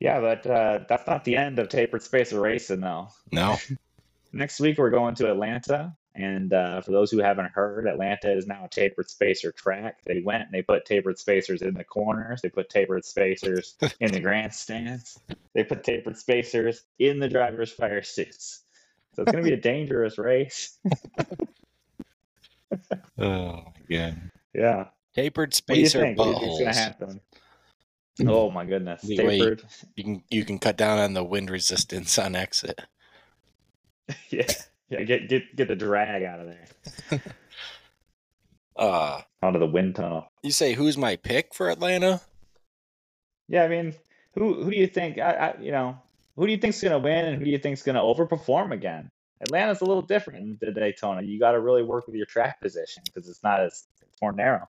yeah, 0.00 0.20
but 0.20 0.46
uh, 0.46 0.80
that's 0.88 1.06
not 1.06 1.24
the 1.24 1.36
end 1.36 1.58
of 1.58 1.68
Tapered 1.68 2.02
Spacer 2.02 2.40
Racing, 2.40 2.80
though. 2.80 3.08
No, 3.32 3.56
Next 4.32 4.60
week, 4.60 4.78
we're 4.78 4.90
going 4.90 5.14
to 5.16 5.30
Atlanta. 5.30 5.96
And 6.14 6.52
uh, 6.52 6.80
for 6.80 6.90
those 6.90 7.10
who 7.10 7.18
haven't 7.18 7.52
heard, 7.52 7.86
Atlanta 7.86 8.32
is 8.36 8.46
now 8.46 8.64
a 8.64 8.68
tapered 8.68 9.08
spacer 9.08 9.52
track. 9.52 9.98
They 10.04 10.20
went 10.20 10.44
and 10.44 10.52
they 10.52 10.62
put 10.62 10.84
tapered 10.84 11.18
spacers 11.18 11.62
in 11.62 11.74
the 11.74 11.84
corners. 11.84 12.42
They 12.42 12.48
put 12.48 12.68
tapered 12.68 13.04
spacers 13.04 13.76
in 14.00 14.10
the 14.12 14.20
grandstands. 14.20 15.18
They 15.54 15.62
put 15.62 15.84
tapered 15.84 16.16
spacers 16.16 16.82
in 16.98 17.20
the 17.20 17.28
driver's 17.28 17.70
fire 17.70 18.02
suits. 18.02 18.62
So 19.14 19.22
it's 19.22 19.32
going 19.32 19.44
to 19.44 19.48
be 19.48 19.54
a 19.54 19.60
dangerous 19.60 20.18
race. 20.18 20.76
oh 23.18 23.64
yeah, 23.88 24.14
Yeah. 24.52 24.86
Tapered 25.22 25.54
What 25.66 25.74
do 25.74 25.80
you 25.80 25.86
spacer 25.86 26.00
think? 26.00 26.18
What 26.18 26.24
do 26.24 26.30
you 26.30 26.36
think's 26.38 26.58
going 26.58 26.68
buttholes. 26.68 26.74
to 26.74 26.80
happen? 26.80 27.20
Oh 28.26 28.50
my 28.50 28.64
goodness. 28.64 29.02
Tapered. 29.06 29.62
You 29.96 30.04
can 30.04 30.24
you 30.30 30.44
can 30.44 30.58
cut 30.58 30.76
down 30.76 30.98
on 30.98 31.14
the 31.14 31.22
wind 31.24 31.50
resistance 31.50 32.18
on 32.18 32.34
exit. 32.36 32.80
Yeah. 34.30 34.46
Yeah. 34.88 35.02
Get 35.02 35.28
get 35.28 35.54
get 35.54 35.68
the 35.68 35.76
drag 35.76 36.22
out 36.22 36.40
of 36.40 36.46
there. 36.46 37.22
Uh, 38.76 39.20
Out 39.42 39.56
of 39.56 39.60
the 39.60 39.66
wind 39.66 39.96
tunnel. 39.96 40.30
you 40.44 40.52
say 40.52 40.72
who's 40.72 40.96
my 40.96 41.16
pick 41.16 41.52
for 41.52 41.68
Atlanta? 41.68 42.20
Yeah, 43.48 43.64
I 43.64 43.68
mean, 43.68 43.92
who 44.36 44.62
who 44.62 44.70
do 44.70 44.76
you 44.76 44.86
think? 44.86 45.18
I, 45.18 45.32
I 45.32 45.60
you 45.60 45.72
know, 45.72 45.98
who 46.36 46.46
do 46.46 46.52
you 46.52 46.58
think's 46.58 46.80
gonna 46.80 47.00
win, 47.00 47.24
and 47.24 47.38
who 47.38 47.44
do 47.44 47.50
you 47.50 47.58
think's 47.58 47.82
gonna 47.82 48.00
overperform 48.00 48.72
again? 48.72 49.10
Atlanta's 49.40 49.80
a 49.80 49.84
little 49.84 50.02
different 50.02 50.60
than 50.60 50.74
Daytona. 50.74 51.22
You 51.22 51.38
got 51.40 51.52
to 51.52 51.60
really 51.60 51.82
work 51.82 52.06
with 52.06 52.14
your 52.16 52.26
track 52.26 52.60
position 52.60 53.02
because 53.04 53.28
it's 53.28 53.42
not 53.42 53.60
as 53.60 53.86
it's 54.00 54.22
more 54.22 54.32
narrow. 54.32 54.68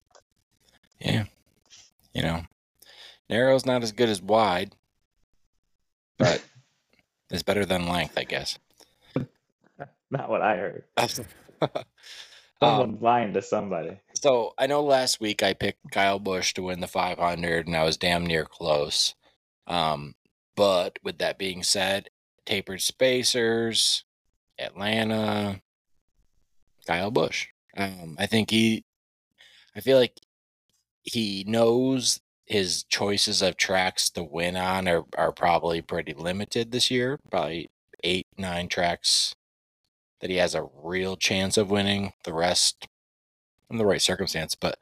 Yeah, 1.00 1.26
you 2.14 2.22
know, 2.22 2.44
narrow's 3.30 3.66
not 3.66 3.84
as 3.84 3.92
good 3.92 4.10
as 4.10 4.22
wide, 4.22 4.76
but 6.18 6.44
it's 7.32 7.44
better 7.44 7.66
than 7.66 7.88
length, 7.88 8.18
I 8.18 8.24
guess. 8.24 8.60
Not 10.12 10.30
what 10.30 10.42
I 10.42 10.58
heard. 10.58 10.84
um, 12.62 12.98
lying 13.00 13.34
to 13.34 13.42
somebody. 13.42 14.00
So 14.16 14.54
I 14.58 14.68
know 14.68 14.84
last 14.84 15.22
week 15.22 15.44
I 15.44 15.54
picked 15.54 15.92
Kyle 15.92 16.20
Busch 16.20 16.54
to 16.56 16.64
win 16.64 16.80
the 16.80 16.88
500, 16.88 17.68
and 17.68 17.76
I 17.76 17.84
was 17.84 17.98
damn 17.98 18.26
near 18.26 18.46
close. 18.46 19.16
Um, 19.68 20.16
but 20.56 21.00
with 21.04 21.20
that 21.20 21.38
being 21.38 21.64
said, 21.64 22.10
tapered 22.46 22.82
spacers, 22.82 24.04
Atlanta, 24.58 25.62
Kyle 26.86 27.12
Busch. 27.12 27.48
Um, 27.78 28.18
I 28.20 28.26
think 28.26 28.50
he, 28.50 28.84
I 29.76 29.80
feel 29.80 29.98
like 29.98 30.20
he 31.04 31.44
knows 31.48 32.20
his 32.46 32.84
choices 32.84 33.42
of 33.42 33.58
tracks 33.58 34.10
to 34.10 34.24
win 34.24 34.58
on 34.58 34.88
are, 34.88 35.06
are 35.18 35.32
probably 35.32 35.82
pretty 35.82 36.14
limited 36.14 36.72
this 36.72 36.90
year. 36.90 37.20
Probably 37.30 37.70
eight, 38.04 38.28
nine 38.38 38.68
tracks 38.68 39.36
that 40.20 40.30
he 40.30 40.38
has 40.38 40.56
a 40.56 40.68
real 40.84 41.16
chance 41.16 41.58
of 41.58 41.70
winning. 41.70 42.14
The 42.24 42.34
rest 42.34 42.88
in 43.70 43.78
the 43.78 43.86
right 43.86 44.02
circumstance, 44.02 44.56
but 44.56 44.80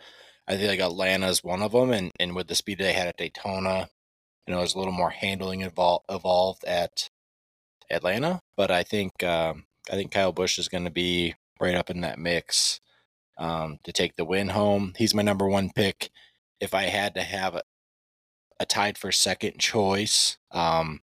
I 0.47 0.55
think 0.55 0.69
like 0.69 0.79
Atlanta's 0.79 1.43
one 1.43 1.61
of 1.61 1.73
them, 1.73 1.91
and, 1.91 2.11
and 2.19 2.33
with 2.33 2.47
the 2.47 2.55
speed 2.55 2.77
they 2.77 2.93
had 2.93 3.07
at 3.07 3.17
Daytona, 3.17 3.89
you 4.47 4.53
know, 4.53 4.59
there's 4.59 4.75
a 4.75 4.77
little 4.77 4.93
more 4.93 5.09
handling 5.09 5.61
evol- 5.61 6.03
evolved 6.09 6.63
at 6.63 7.09
Atlanta. 7.91 8.39
But 8.55 8.71
I 8.71 8.83
think 8.83 9.21
um, 9.23 9.65
I 9.91 9.95
think 9.95 10.11
Kyle 10.11 10.31
Busch 10.31 10.57
is 10.57 10.69
going 10.69 10.85
to 10.85 10.89
be 10.89 11.35
right 11.59 11.75
up 11.75 11.89
in 11.89 12.01
that 12.01 12.17
mix 12.17 12.79
um, 13.37 13.79
to 13.83 13.91
take 13.91 14.15
the 14.15 14.25
win 14.25 14.49
home. 14.49 14.93
He's 14.97 15.13
my 15.13 15.21
number 15.21 15.47
one 15.47 15.71
pick. 15.75 16.09
If 16.59 16.73
I 16.73 16.83
had 16.83 17.13
to 17.15 17.21
have 17.21 17.55
a, 17.55 17.61
a 18.59 18.65
tied 18.65 18.97
for 18.97 19.11
second 19.11 19.59
choice, 19.59 20.37
um, 20.51 21.01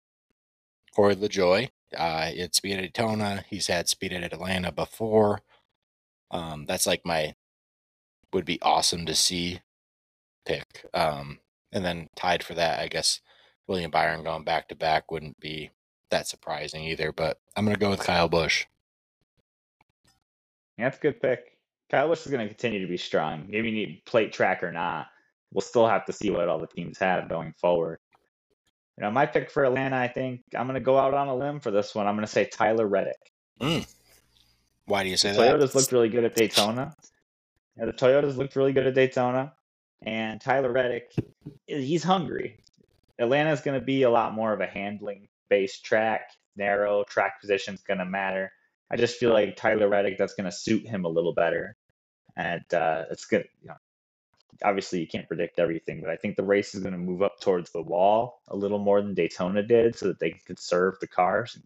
Corey 0.94 1.16
LaJoie, 1.16 1.70
uh, 1.96 2.30
it's 2.32 2.58
speed 2.58 2.76
at 2.76 2.82
Daytona. 2.82 3.44
He's 3.48 3.68
had 3.68 3.88
speed 3.88 4.12
at 4.12 4.32
Atlanta 4.32 4.72
before. 4.72 5.40
Um, 6.30 6.66
that's 6.66 6.86
like 6.86 7.02
my 7.04 7.34
would 8.32 8.44
be 8.44 8.60
awesome 8.60 9.06
to 9.06 9.14
see 9.14 9.60
pick. 10.44 10.84
Um, 10.92 11.38
and 11.72 11.84
then 11.84 12.08
tied 12.14 12.42
for 12.42 12.54
that, 12.54 12.80
I 12.80 12.88
guess 12.88 13.20
William 13.66 13.90
Byron 13.90 14.24
going 14.24 14.44
back 14.44 14.68
to 14.68 14.74
back 14.74 15.10
wouldn't 15.10 15.40
be 15.40 15.70
that 16.10 16.26
surprising 16.26 16.84
either. 16.84 17.12
But 17.12 17.38
I'm 17.56 17.64
gonna 17.64 17.78
go 17.78 17.90
with 17.90 18.00
Kyle. 18.00 18.28
Yeah, 18.32 18.48
that's 20.78 20.98
a 20.98 21.00
good 21.00 21.20
pick. 21.20 21.57
Kyle 21.90 22.08
Busch 22.08 22.24
is 22.26 22.30
going 22.32 22.46
to 22.46 22.52
continue 22.54 22.80
to 22.82 22.86
be 22.90 22.96
strong. 22.98 23.46
Maybe 23.48 23.70
you 23.70 23.74
need 23.74 24.02
plate 24.04 24.32
track 24.32 24.62
or 24.62 24.72
not. 24.72 25.06
We'll 25.52 25.62
still 25.62 25.86
have 25.86 26.04
to 26.06 26.12
see 26.12 26.30
what 26.30 26.48
all 26.48 26.58
the 26.58 26.66
teams 26.66 26.98
have 26.98 27.28
going 27.28 27.54
forward. 27.60 27.98
You 28.98 29.04
know, 29.04 29.10
my 29.10 29.26
pick 29.26 29.50
for 29.50 29.64
Atlanta, 29.64 29.96
I 29.96 30.08
think 30.08 30.42
I'm 30.54 30.66
going 30.66 30.74
to 30.74 30.80
go 30.80 30.98
out 30.98 31.14
on 31.14 31.28
a 31.28 31.34
limb 31.36 31.60
for 31.60 31.70
this 31.70 31.94
one. 31.94 32.06
I'm 32.06 32.14
going 32.16 32.26
to 32.26 32.32
say 32.32 32.44
Tyler 32.44 32.86
Reddick. 32.86 33.32
Mm. 33.60 33.86
Why 34.86 35.02
do 35.04 35.08
you 35.08 35.16
say 35.16 35.32
The 35.32 35.38
that? 35.38 35.60
Toyotas 35.60 35.74
looked 35.74 35.92
really 35.92 36.08
good 36.08 36.24
at 36.24 36.34
Daytona. 36.34 36.94
Yeah, 37.78 37.86
the 37.86 37.92
Toyotas 37.92 38.36
looked 38.36 38.56
really 38.56 38.72
good 38.72 38.86
at 38.86 38.94
Daytona. 38.94 39.52
and 40.02 40.40
Tyler 40.40 40.70
Reddick, 40.72 41.12
he's 41.66 42.02
hungry. 42.02 42.58
Atlanta's 43.18 43.60
going 43.62 43.78
to 43.78 43.84
be 43.84 44.02
a 44.02 44.10
lot 44.10 44.34
more 44.34 44.52
of 44.52 44.60
a 44.60 44.66
handling 44.66 45.28
based 45.48 45.84
track, 45.84 46.30
narrow 46.56 47.04
track 47.04 47.40
position's 47.40 47.82
going 47.82 47.98
to 47.98 48.04
matter. 48.04 48.52
I 48.90 48.96
just 48.96 49.18
feel 49.18 49.32
like 49.32 49.56
Tyler 49.56 49.88
Reddick 49.88 50.18
that's 50.18 50.34
going 50.34 50.44
to 50.50 50.52
suit 50.52 50.86
him 50.86 51.04
a 51.04 51.08
little 51.08 51.34
better, 51.34 51.76
and 52.38 52.72
uh, 52.72 53.04
it's 53.10 53.26
good. 53.26 53.46
You 53.60 53.68
know, 53.68 53.74
obviously 54.64 55.00
you 55.00 55.06
can't 55.06 55.28
predict 55.28 55.58
everything, 55.58 56.00
but 56.00 56.10
I 56.10 56.16
think 56.16 56.36
the 56.36 56.44
race 56.44 56.74
is 56.74 56.82
going 56.82 56.92
to 56.92 56.98
move 56.98 57.22
up 57.22 57.40
towards 57.40 57.70
the 57.72 57.82
wall 57.82 58.40
a 58.48 58.56
little 58.56 58.78
more 58.78 59.02
than 59.02 59.14
Daytona 59.14 59.62
did, 59.62 59.96
so 59.96 60.06
that 60.06 60.20
they 60.20 60.30
can 60.30 60.40
conserve 60.46 60.94
the 61.00 61.08
cars 61.08 61.56
and 61.56 61.64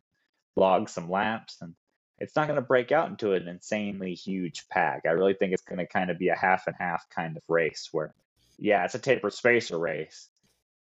log 0.57 0.89
some 0.89 1.11
laps, 1.11 1.59
and 1.61 1.75
it's 2.19 2.35
not 2.35 2.47
going 2.47 2.57
to 2.57 2.67
break 2.67 2.91
out 2.91 3.11
into 3.11 3.35
an 3.35 3.49
insanely 3.49 4.15
huge 4.15 4.69
pack. 4.69 5.03
I 5.07 5.11
really 5.11 5.35
think 5.35 5.53
it's 5.53 5.63
going 5.63 5.79
to 5.79 5.87
kind 5.87 6.11
of 6.11 6.19
be 6.19 6.29
a 6.29 6.37
half 6.37 6.67
and 6.67 6.77
half 6.79 7.09
kind 7.11 7.37
of 7.37 7.43
race 7.49 7.89
where, 7.93 8.15
yeah, 8.59 8.85
it's 8.85 8.95
a 8.95 8.99
taper 8.99 9.31
spacer 9.31 9.79
race, 9.79 10.29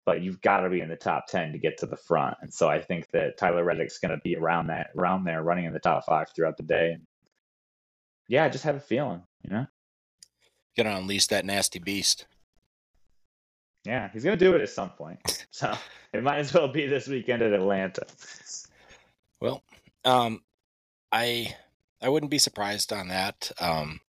but 0.05 0.23
you've 0.23 0.43
got 0.43 0.61
to 0.61 0.71
be 0.71 0.81
in 0.81 0.89
the 0.89 0.97
top 0.97 1.29
10 1.29 1.53
to 1.53 1.59
get 1.59 1.79
to 1.79 1.87
the 1.87 1.97
front. 1.97 2.37
And 2.43 2.53
so 2.53 2.69
I 2.69 2.81
think 2.83 3.11
that 3.13 3.39
Tyler 3.39 3.65
Reddick's 3.65 3.99
going 3.99 4.11
to 4.11 4.21
be 4.23 4.37
around 4.37 4.67
that, 4.67 4.91
around 4.97 5.25
there, 5.25 5.43
running 5.43 5.65
in 5.65 5.73
the 5.73 5.79
top 5.79 6.05
five 6.05 6.29
throughout 6.35 6.59
the 6.59 6.63
day. 6.63 6.99
Yeah, 8.29 8.45
I 8.45 8.49
just 8.49 8.65
have 8.65 8.77
a 8.77 8.81
feeling, 8.81 9.23
you 9.43 9.51
know? 9.51 9.67
Gonna 10.83 10.97
unleash 10.97 11.27
that 11.27 11.45
nasty 11.45 11.79
beast. 11.79 12.25
Yeah, 13.85 14.09
he's 14.15 14.23
to 14.23 14.35
do 14.35 14.55
it 14.55 14.63
at 14.63 14.71
some 14.71 14.89
point. 14.89 15.21
So 15.51 15.77
it 16.15 16.23
might 16.23 16.39
as 16.39 16.55
well 16.55 16.69
be 16.69 16.87
this 16.87 17.07
weekend 17.07 17.43
at 17.43 17.53
Atlanta. 17.53 18.07
Well, 19.43 19.63
um, 20.07 20.41
I 21.13 21.55
I 22.01 22.09
wouldn't 22.09 22.31
be 22.31 22.39
surprised 22.39 22.95
on 22.95 23.09
that. 23.09 23.53
Um, 23.61 24.01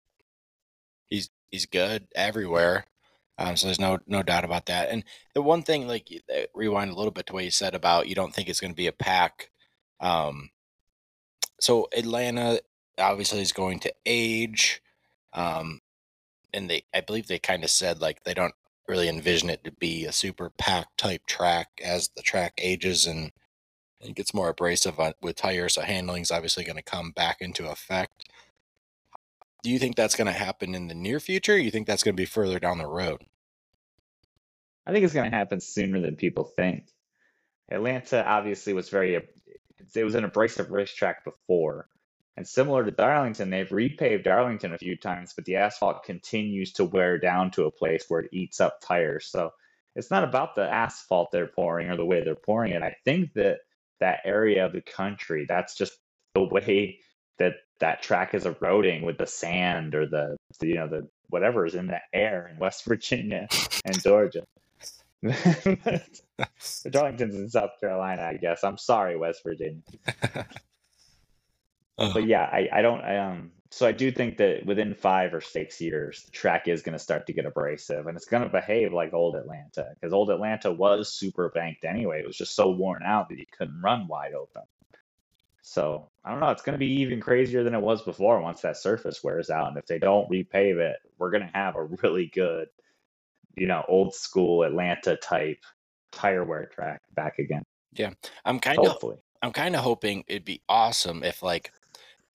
he's 1.09 1.29
he's 1.51 1.67
good 1.67 2.07
everywhere. 2.15 2.87
Um, 3.37 3.57
so 3.57 3.67
there's 3.67 3.81
no 3.81 3.99
no 4.07 4.23
doubt 4.23 4.45
about 4.45 4.67
that. 4.67 4.91
And 4.91 5.03
the 5.35 5.43
one 5.43 5.65
thing, 5.65 5.89
like 5.89 6.09
uh, 6.33 6.43
rewind 6.55 6.93
a 6.93 6.95
little 6.95 7.11
bit 7.11 7.27
to 7.27 7.33
what 7.33 7.43
you 7.43 7.51
said 7.51 7.75
about 7.75 8.07
you 8.07 8.15
don't 8.15 8.33
think 8.33 8.49
it's 8.49 8.61
going 8.61 8.73
to 8.73 8.77
be 8.77 8.87
a 8.87 8.93
pack. 8.93 9.51
Um, 9.99 10.51
so 11.59 11.89
Atlanta 11.97 12.61
obviously 12.97 13.41
is 13.41 13.53
going 13.53 13.81
to 13.81 13.95
age, 14.07 14.81
um, 15.33 15.81
and 16.53 16.71
they 16.71 16.85
I 16.95 17.01
believe 17.01 17.27
they 17.27 17.39
kind 17.39 17.65
of 17.65 17.71
said 17.71 18.01
like 18.01 18.25
they 18.25 18.35
don't 18.35 18.55
really 18.89 19.09
envision 19.09 19.51
it 19.51 19.63
to 19.65 19.71
be 19.71 20.05
a 20.05 20.13
super 20.13 20.51
pack 20.59 20.89
type 20.97 21.25
track 21.27 21.69
as 21.83 22.11
the 22.17 22.23
track 22.23 22.55
ages 22.59 23.07
and 23.07 23.31
it 24.01 24.15
gets 24.15 24.35
more 24.35 24.49
abrasive 24.49 24.99
on, 24.99 25.13
with 25.21 25.37
tires. 25.37 25.75
So 25.75 25.83
handling's 25.83 26.31
obviously 26.31 26.65
going 26.65 26.77
to 26.77 26.83
come 26.83 27.13
back 27.13 27.37
into 27.41 27.71
effect. 27.71 28.25
Do 29.63 29.71
you 29.71 29.79
think 29.79 29.95
that's 29.95 30.17
going 30.17 30.27
to 30.27 30.33
happen 30.33 30.75
in 30.75 30.89
the 30.89 30.95
near 30.95 31.21
future? 31.21 31.57
you 31.59 31.71
think 31.71 31.87
that's 31.87 32.03
going 32.03 32.15
to 32.15 32.21
be 32.21 32.27
further 32.27 32.59
down 32.59 32.79
the 32.79 32.87
road? 32.87 33.25
I 34.87 34.93
think 34.93 35.05
it's 35.05 35.15
going 35.15 35.31
to 35.31 35.37
happen 35.37 35.61
sooner 35.61 36.01
than 36.01 36.17
people 36.17 36.45
think. 36.45 36.85
Atlanta 37.71 38.27
obviously 38.27 38.73
was 38.73 38.89
very, 38.89 39.23
it 39.95 40.05
was 40.05 40.15
an 40.15 40.25
abrasive 40.25 40.71
racetrack 40.71 41.25
before. 41.25 41.89
And 42.37 42.47
similar 42.47 42.85
to 42.85 42.91
Darlington, 42.91 43.51
they've 43.51 43.69
repaved 43.69 44.25
Darlington 44.25 44.73
a 44.73 44.79
few 44.79 44.97
times, 44.97 45.33
but 45.35 45.45
the 45.45 45.57
asphalt 45.57 46.05
continues 46.05 46.73
to 46.75 46.85
wear 46.85 47.19
down 47.19 47.51
to 47.53 47.65
a 47.65 47.71
place 47.71 48.05
where 48.09 48.21
it 48.21 48.31
eats 48.33 48.61
up 48.61 48.81
tires. 48.81 49.27
So 49.27 49.53
it's 49.95 50.11
not 50.11 50.25
about 50.25 50.55
the 50.55 50.63
asphalt 50.63 51.31
they're 51.33 51.47
pouring 51.47 51.91
or 51.91 51.97
the 51.97 52.05
way 52.05 52.23
they're 52.25 52.35
pouring 52.35 52.73
it. 52.73 52.83
I 52.83 52.97
think 53.05 53.35
that 53.35 53.59
that 54.01 54.21
area 54.25 54.67
of 54.67 54.73
the 54.73 54.81
country, 54.81 55.45
that's 55.49 55.75
just 55.77 55.93
the 56.35 56.45
way 56.45 57.01
that 57.39 57.55
that 57.81 58.03
track 58.03 58.35
is 58.35 58.47
eroding 58.47 59.03
with 59.03 59.19
the 59.19 59.27
sand 59.27 59.95
or 59.95 60.07
the, 60.07 60.37
the 60.61 60.67
you 60.67 60.75
know 60.77 60.89
the 60.89 61.09
whatever 61.29 61.67
is 61.67 61.75
in 61.75 61.87
the 61.89 62.01
air 62.13 62.49
in 62.53 62.59
West 62.59 62.85
Virginia 62.87 63.49
and 63.85 64.01
Georgia. 64.03 64.45
Darlington's 66.91 67.35
in 67.35 67.51
South 67.51 67.73
Carolina, 67.81 68.23
I 68.23 68.37
guess. 68.37 68.65
I'm 68.65 68.79
sorry, 68.79 69.17
West 69.17 69.43
Virginia. 69.45 69.83
Uh, 72.01 72.13
But 72.13 72.27
yeah, 72.27 72.43
I, 72.43 72.69
I 72.73 72.83
don't 72.83 73.05
um 73.05 73.51
so 73.73 73.87
I 73.87 73.93
do 73.93 74.11
think 74.11 74.39
that 74.39 74.67
within 74.67 74.95
five 74.95 75.33
or 75.33 75.41
six 75.41 75.81
years, 75.81 76.25
the 76.25 76.33
track 76.33 76.67
is 76.67 76.83
going 76.83 76.95
to 76.95 76.99
start 76.99 77.29
to 77.29 77.33
get 77.33 77.47
abrasive 77.47 78.09
and 78.09 78.17
it's 78.17 78.27
going 78.27 78.43
to 78.43 78.49
behave 78.49 78.93
like 78.93 79.15
old 79.15 79.37
Atlanta 79.37 79.91
because 79.95 80.13
old 80.13 80.31
Atlanta 80.31 80.73
was 80.73 81.13
super 81.13 81.51
banked 81.51 81.85
anyway. 81.85 82.21
It 82.21 82.27
was 82.27 82.37
just 82.37 82.57
so 82.57 82.71
worn 82.71 83.05
out 83.05 83.29
that 83.29 83.39
you 83.39 83.47
couldn't 83.57 83.81
run 83.81 84.09
wide 84.09 84.35
open. 84.35 84.63
So 85.63 86.09
I 86.25 86.31
don't 86.31 86.41
know. 86.41 86.51
It's 86.51 86.63
going 86.63 86.75
to 86.75 86.81
be 86.81 87.03
even 87.03 87.21
crazier 87.21 87.63
than 87.63 87.75
it 87.75 87.81
was 87.81 88.03
before 88.03 88.41
once 88.41 88.63
that 88.63 88.77
surface 88.77 89.23
wears 89.23 89.51
out. 89.51 89.69
And 89.69 89.77
if 89.77 89.87
they 89.87 90.01
don't 90.01 90.29
repave 90.29 90.79
it, 90.79 90.97
we're 91.17 91.31
going 91.31 91.47
to 91.47 91.57
have 91.57 91.77
a 91.77 91.85
really 91.85 92.27
good, 92.27 92.69
you 93.57 93.69
know, 93.69 93.85
old 93.87 94.15
school 94.15 94.65
Atlanta 94.65 95.15
type 95.15 95.63
tire 96.11 96.45
wear 96.45 96.67
track 96.67 97.03
back 97.15 97.39
again. 97.39 97.63
Yeah, 97.93 98.11
I'm 98.45 98.59
kind 98.59 98.79
of 98.81 98.87
Hopefully. 98.87 99.19
I'm 99.43 99.53
kind 99.53 99.77
of 99.77 99.83
hoping 99.83 100.25
it'd 100.27 100.45
be 100.45 100.61
awesome 100.69 101.23
if 101.23 101.43
like 101.43 101.73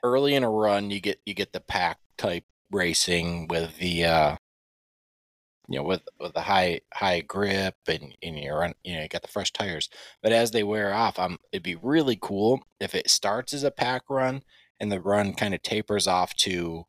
early 0.06 0.36
in 0.36 0.44
a 0.44 0.50
run 0.50 0.92
you 0.92 1.02
get 1.02 1.20
you 1.26 1.34
get 1.34 1.52
the 1.52 1.60
pack 1.60 1.98
type 2.18 2.46
racing 2.72 3.48
with 3.48 3.76
the 3.80 4.06
uh 4.06 4.36
you 5.68 5.80
know 5.80 5.84
with 5.84 6.02
with 6.20 6.34
the 6.34 6.42
high 6.42 6.80
high 6.94 7.22
grip 7.22 7.76
and, 7.88 8.16
and 8.22 8.38
you 8.38 8.54
run 8.54 8.74
you 8.84 8.96
know 8.96 9.02
you 9.02 9.08
got 9.08 9.24
the 9.24 9.28
fresh 9.28 9.52
tires. 9.52 9.90
But 10.22 10.32
as 10.32 10.52
they 10.52 10.64
wear 10.64 10.94
off 10.94 11.18
um 11.18 11.38
it'd 11.52 11.64
be 11.64 11.76
really 11.76 12.18
cool 12.22 12.62
if 12.80 12.94
it 12.94 13.10
starts 13.10 13.52
as 13.52 13.64
a 13.64 13.72
pack 13.72 14.04
run 14.10 14.44
and 14.80 14.92
the 14.92 15.02
run 15.02 15.34
kind 15.34 15.56
of 15.56 15.64
tapers 15.64 16.08
off 16.08 16.36
to 16.36 16.86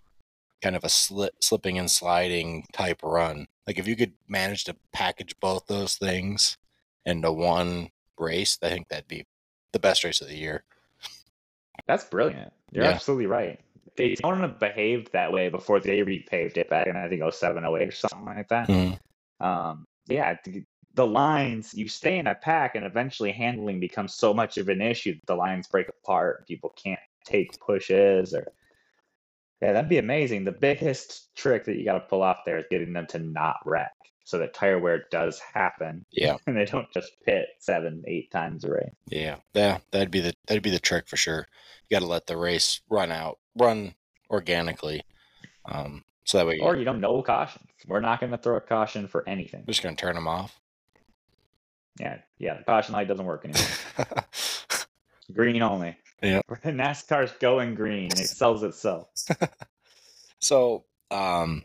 kind 0.62 0.76
of 0.76 0.84
a 0.84 0.88
slip 0.90 1.34
slipping 1.42 1.78
and 1.78 1.90
sliding 1.90 2.66
type 2.72 3.00
run. 3.02 3.46
Like 3.66 3.78
if 3.78 3.88
you 3.88 3.96
could 3.96 4.12
manage 4.28 4.64
to 4.64 4.76
package 4.92 5.34
both 5.40 5.66
those 5.66 5.96
things 5.96 6.58
into 7.06 7.32
one 7.32 7.90
race 8.18 8.58
i 8.62 8.68
think 8.68 8.88
that'd 8.88 9.06
be 9.06 9.24
the 9.72 9.78
best 9.78 10.04
race 10.04 10.20
of 10.20 10.28
the 10.28 10.36
year. 10.36 10.64
That's 11.86 12.04
brilliant. 12.04 12.52
You're 12.72 12.84
Yeah. 12.84 12.90
absolutely 12.90 13.26
right. 13.26 13.60
Daytona 13.96 14.48
behaved 14.48 15.12
that 15.12 15.32
way 15.32 15.48
before 15.48 15.80
they 15.80 16.00
repaved 16.00 16.56
it 16.56 16.68
back 16.68 16.86
in 16.86 16.96
I 16.96 17.08
think 17.08 17.22
07, 17.22 17.64
08 17.64 17.88
or 17.88 17.92
something 17.92 18.26
like 18.26 18.48
that. 18.48 18.68
Mhm. 18.68 18.98
Um, 19.40 19.86
yeah, 20.06 20.36
the 20.94 21.06
lines 21.06 21.74
you 21.74 21.88
stay 21.88 22.18
in 22.18 22.26
a 22.26 22.34
pack, 22.34 22.74
and 22.74 22.84
eventually 22.84 23.32
handling 23.32 23.80
becomes 23.80 24.14
so 24.14 24.32
much 24.34 24.58
of 24.58 24.68
an 24.68 24.80
issue 24.82 25.14
that 25.14 25.26
the 25.26 25.34
lines 25.34 25.68
break 25.68 25.88
apart. 25.88 26.46
People 26.46 26.70
can't 26.70 27.00
take 27.24 27.58
pushes, 27.60 28.34
or 28.34 28.46
yeah, 29.62 29.72
that'd 29.72 29.88
be 29.90 29.98
amazing. 29.98 30.44
The 30.44 30.52
biggest 30.52 31.34
trick 31.34 31.64
that 31.64 31.76
you 31.76 31.84
got 31.84 31.94
to 31.94 32.00
pull 32.00 32.22
off 32.22 32.44
there 32.44 32.58
is 32.58 32.66
getting 32.70 32.92
them 32.92 33.06
to 33.08 33.18
not 33.18 33.56
wreck, 33.64 33.94
so 34.26 34.38
that 34.38 34.54
tire 34.54 34.78
wear 34.80 35.04
does 35.12 35.38
happen, 35.38 36.04
yeah 36.10 36.36
and 36.48 36.56
they 36.56 36.64
don't 36.64 36.90
just 36.92 37.12
pit 37.24 37.46
seven, 37.60 38.02
eight 38.08 38.30
times 38.32 38.64
a 38.64 38.72
race. 38.72 38.94
Yeah, 39.08 39.36
yeah, 39.54 39.78
that'd 39.92 40.10
be 40.10 40.20
the 40.20 40.34
that'd 40.46 40.64
be 40.64 40.70
the 40.70 40.80
trick 40.80 41.08
for 41.08 41.16
sure. 41.16 41.46
You 41.88 41.94
got 41.94 42.00
to 42.00 42.10
let 42.10 42.26
the 42.26 42.36
race 42.36 42.80
run 42.90 43.12
out, 43.12 43.38
run 43.56 43.94
organically, 44.28 45.02
um, 45.64 46.02
so 46.24 46.38
that 46.38 46.46
way 46.46 46.58
Or 46.58 46.72
you're 46.72 46.80
you 46.80 46.84
don't 46.84 47.00
know 47.00 47.22
cautions. 47.22 47.68
We're 47.86 48.00
not 48.00 48.18
going 48.18 48.32
to 48.32 48.38
throw 48.38 48.56
a 48.56 48.60
caution 48.60 49.06
for 49.06 49.26
anything. 49.28 49.62
just 49.68 49.82
gonna 49.82 49.94
turn 49.94 50.16
them 50.16 50.26
off. 50.26 50.60
Yeah, 52.00 52.18
yeah, 52.38 52.58
the 52.58 52.64
caution 52.64 52.94
light 52.94 53.06
doesn't 53.06 53.24
work 53.24 53.44
anymore. 53.44 54.06
green 55.32 55.62
only. 55.62 55.96
Yeah. 56.20 56.40
NASCAR's 56.64 57.32
going 57.38 57.76
green. 57.76 58.06
It 58.06 58.26
sells 58.26 58.64
itself. 58.64 59.08
so, 60.40 60.84
um, 61.12 61.62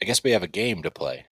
I 0.00 0.04
guess 0.04 0.22
we 0.22 0.30
have 0.30 0.44
a 0.44 0.48
game 0.48 0.82
to 0.84 0.90
play. 0.92 1.26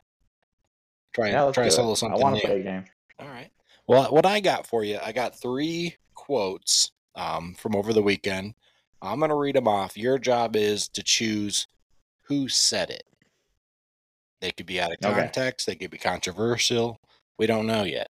Try 1.18 1.30
Yeah, 1.30 1.50
try 1.52 1.66
it. 1.66 1.72
solo 1.72 1.92
I 1.92 1.94
something 1.94 2.20
want 2.20 2.36
to 2.36 2.46
play 2.46 2.60
a 2.60 2.62
game. 2.62 2.84
All 3.18 3.26
right. 3.26 3.50
Well, 3.86 4.04
what 4.12 4.26
I 4.26 4.40
got 4.40 4.66
for 4.66 4.84
you, 4.84 4.98
I 5.02 5.12
got 5.12 5.40
three 5.40 5.96
quotes 6.14 6.92
um, 7.14 7.54
from 7.54 7.74
over 7.74 7.92
the 7.92 8.02
weekend. 8.02 8.54
I'm 9.02 9.18
going 9.18 9.30
to 9.30 9.34
read 9.34 9.56
them 9.56 9.66
off. 9.66 9.96
Your 9.96 10.18
job 10.18 10.54
is 10.54 10.88
to 10.90 11.02
choose 11.02 11.66
who 12.22 12.48
said 12.48 12.90
it. 12.90 13.04
They 14.40 14.52
could 14.52 14.66
be 14.66 14.80
out 14.80 14.92
of 14.92 14.98
Okay. 15.04 15.20
context, 15.22 15.66
they 15.66 15.74
could 15.74 15.90
be 15.90 15.98
controversial. 15.98 17.00
We 17.38 17.46
don't 17.46 17.66
know 17.66 17.82
yet. 17.82 18.08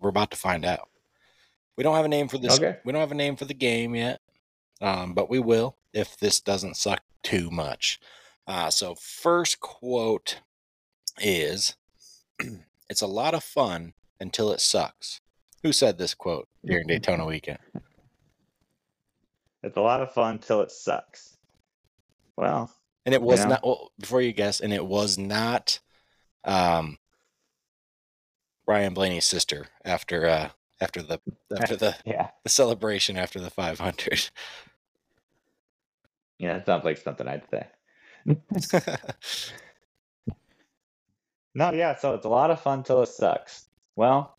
We're 0.00 0.08
about 0.08 0.30
to 0.32 0.36
find 0.36 0.64
out. 0.64 0.88
We 1.76 1.84
don't 1.84 1.94
have 1.96 2.04
a 2.04 2.08
name 2.08 2.28
for 2.28 2.38
this. 2.38 2.58
Okay. 2.58 2.78
We 2.84 2.92
don't 2.92 3.00
have 3.00 3.12
a 3.12 3.16
name 3.16 3.36
for 3.36 3.44
the 3.44 3.54
game 3.54 3.94
yet, 3.94 4.20
um, 4.80 5.14
but 5.14 5.30
we 5.30 5.38
will 5.38 5.76
if 5.92 6.16
this 6.16 6.40
doesn't 6.40 6.76
suck 6.76 7.02
too 7.22 7.50
much. 7.50 8.00
Uh, 8.46 8.70
so, 8.70 8.94
first 8.96 9.60
quote 9.60 10.40
is 11.18 11.76
It's 12.90 13.02
a 13.02 13.06
lot 13.06 13.34
of 13.34 13.44
fun 13.44 13.92
until 14.18 14.50
it 14.50 14.60
sucks. 14.60 15.20
Who 15.62 15.72
said 15.72 15.96
this 15.96 16.12
quote 16.12 16.48
during 16.66 16.88
Daytona 16.88 17.24
weekend? 17.24 17.60
It's 19.62 19.76
a 19.76 19.80
lot 19.80 20.02
of 20.02 20.12
fun 20.12 20.40
till 20.40 20.60
it 20.62 20.72
sucks. 20.72 21.36
Well, 22.36 22.68
And 23.06 23.14
it 23.14 23.22
was 23.22 23.44
not 23.46 23.62
well, 23.62 23.92
before 23.96 24.22
you 24.22 24.32
guess, 24.32 24.58
and 24.60 24.72
it 24.72 24.84
was 24.84 25.18
not 25.18 25.78
um 26.44 26.98
Ryan 28.66 28.92
Blaney's 28.92 29.24
sister 29.24 29.66
after 29.84 30.26
uh 30.26 30.48
after 30.80 31.00
the 31.02 31.20
after 31.56 31.76
the, 31.76 31.94
yeah, 32.04 32.30
the 32.42 32.48
celebration 32.48 33.16
after 33.16 33.38
the 33.38 33.50
500. 33.50 34.30
yeah, 36.38 36.54
that 36.54 36.66
sounds 36.66 36.84
like 36.84 36.96
something 36.96 37.28
I'd 37.28 37.44
say. 37.50 37.68
No, 41.54 41.72
yeah, 41.72 41.96
so 41.96 42.14
it's 42.14 42.26
a 42.26 42.28
lot 42.28 42.50
of 42.50 42.60
fun 42.60 42.82
till 42.82 43.02
it 43.02 43.08
sucks. 43.08 43.66
Well, 43.96 44.36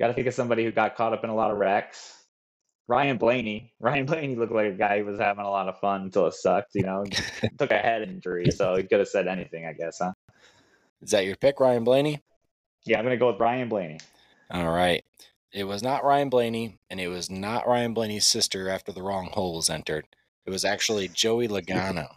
got 0.00 0.08
to 0.08 0.14
think 0.14 0.26
of 0.26 0.34
somebody 0.34 0.64
who 0.64 0.72
got 0.72 0.96
caught 0.96 1.12
up 1.12 1.24
in 1.24 1.30
a 1.30 1.34
lot 1.34 1.50
of 1.50 1.58
wrecks. 1.58 2.24
Ryan 2.88 3.16
Blaney. 3.16 3.72
Ryan 3.80 4.06
Blaney 4.06 4.36
looked 4.36 4.52
like 4.52 4.72
a 4.72 4.76
guy 4.76 4.98
who 4.98 5.04
was 5.06 5.18
having 5.18 5.44
a 5.44 5.50
lot 5.50 5.68
of 5.68 5.78
fun 5.78 6.02
until 6.02 6.26
it 6.26 6.34
sucked. 6.34 6.74
You 6.74 6.82
know, 6.82 7.04
took 7.58 7.70
a 7.70 7.78
head 7.78 8.02
injury, 8.02 8.50
so 8.50 8.76
he 8.76 8.82
could 8.82 8.98
have 8.98 9.08
said 9.08 9.28
anything, 9.28 9.66
I 9.66 9.72
guess, 9.72 9.98
huh? 10.00 10.12
Is 11.02 11.10
that 11.10 11.26
your 11.26 11.36
pick, 11.36 11.60
Ryan 11.60 11.84
Blaney? 11.84 12.22
Yeah, 12.84 12.98
I'm 12.98 13.04
gonna 13.04 13.16
go 13.16 13.30
with 13.30 13.40
Ryan 13.40 13.68
Blaney. 13.68 13.98
All 14.50 14.70
right. 14.70 15.04
It 15.52 15.64
was 15.64 15.82
not 15.82 16.04
Ryan 16.04 16.28
Blaney, 16.28 16.78
and 16.90 17.00
it 17.00 17.08
was 17.08 17.30
not 17.30 17.66
Ryan 17.66 17.94
Blaney's 17.94 18.26
sister 18.26 18.68
after 18.68 18.92
the 18.92 19.02
wrong 19.02 19.30
hole 19.32 19.56
was 19.56 19.70
entered. 19.70 20.06
It 20.44 20.50
was 20.50 20.64
actually 20.64 21.08
Joey 21.08 21.48
Logano. 21.48 22.08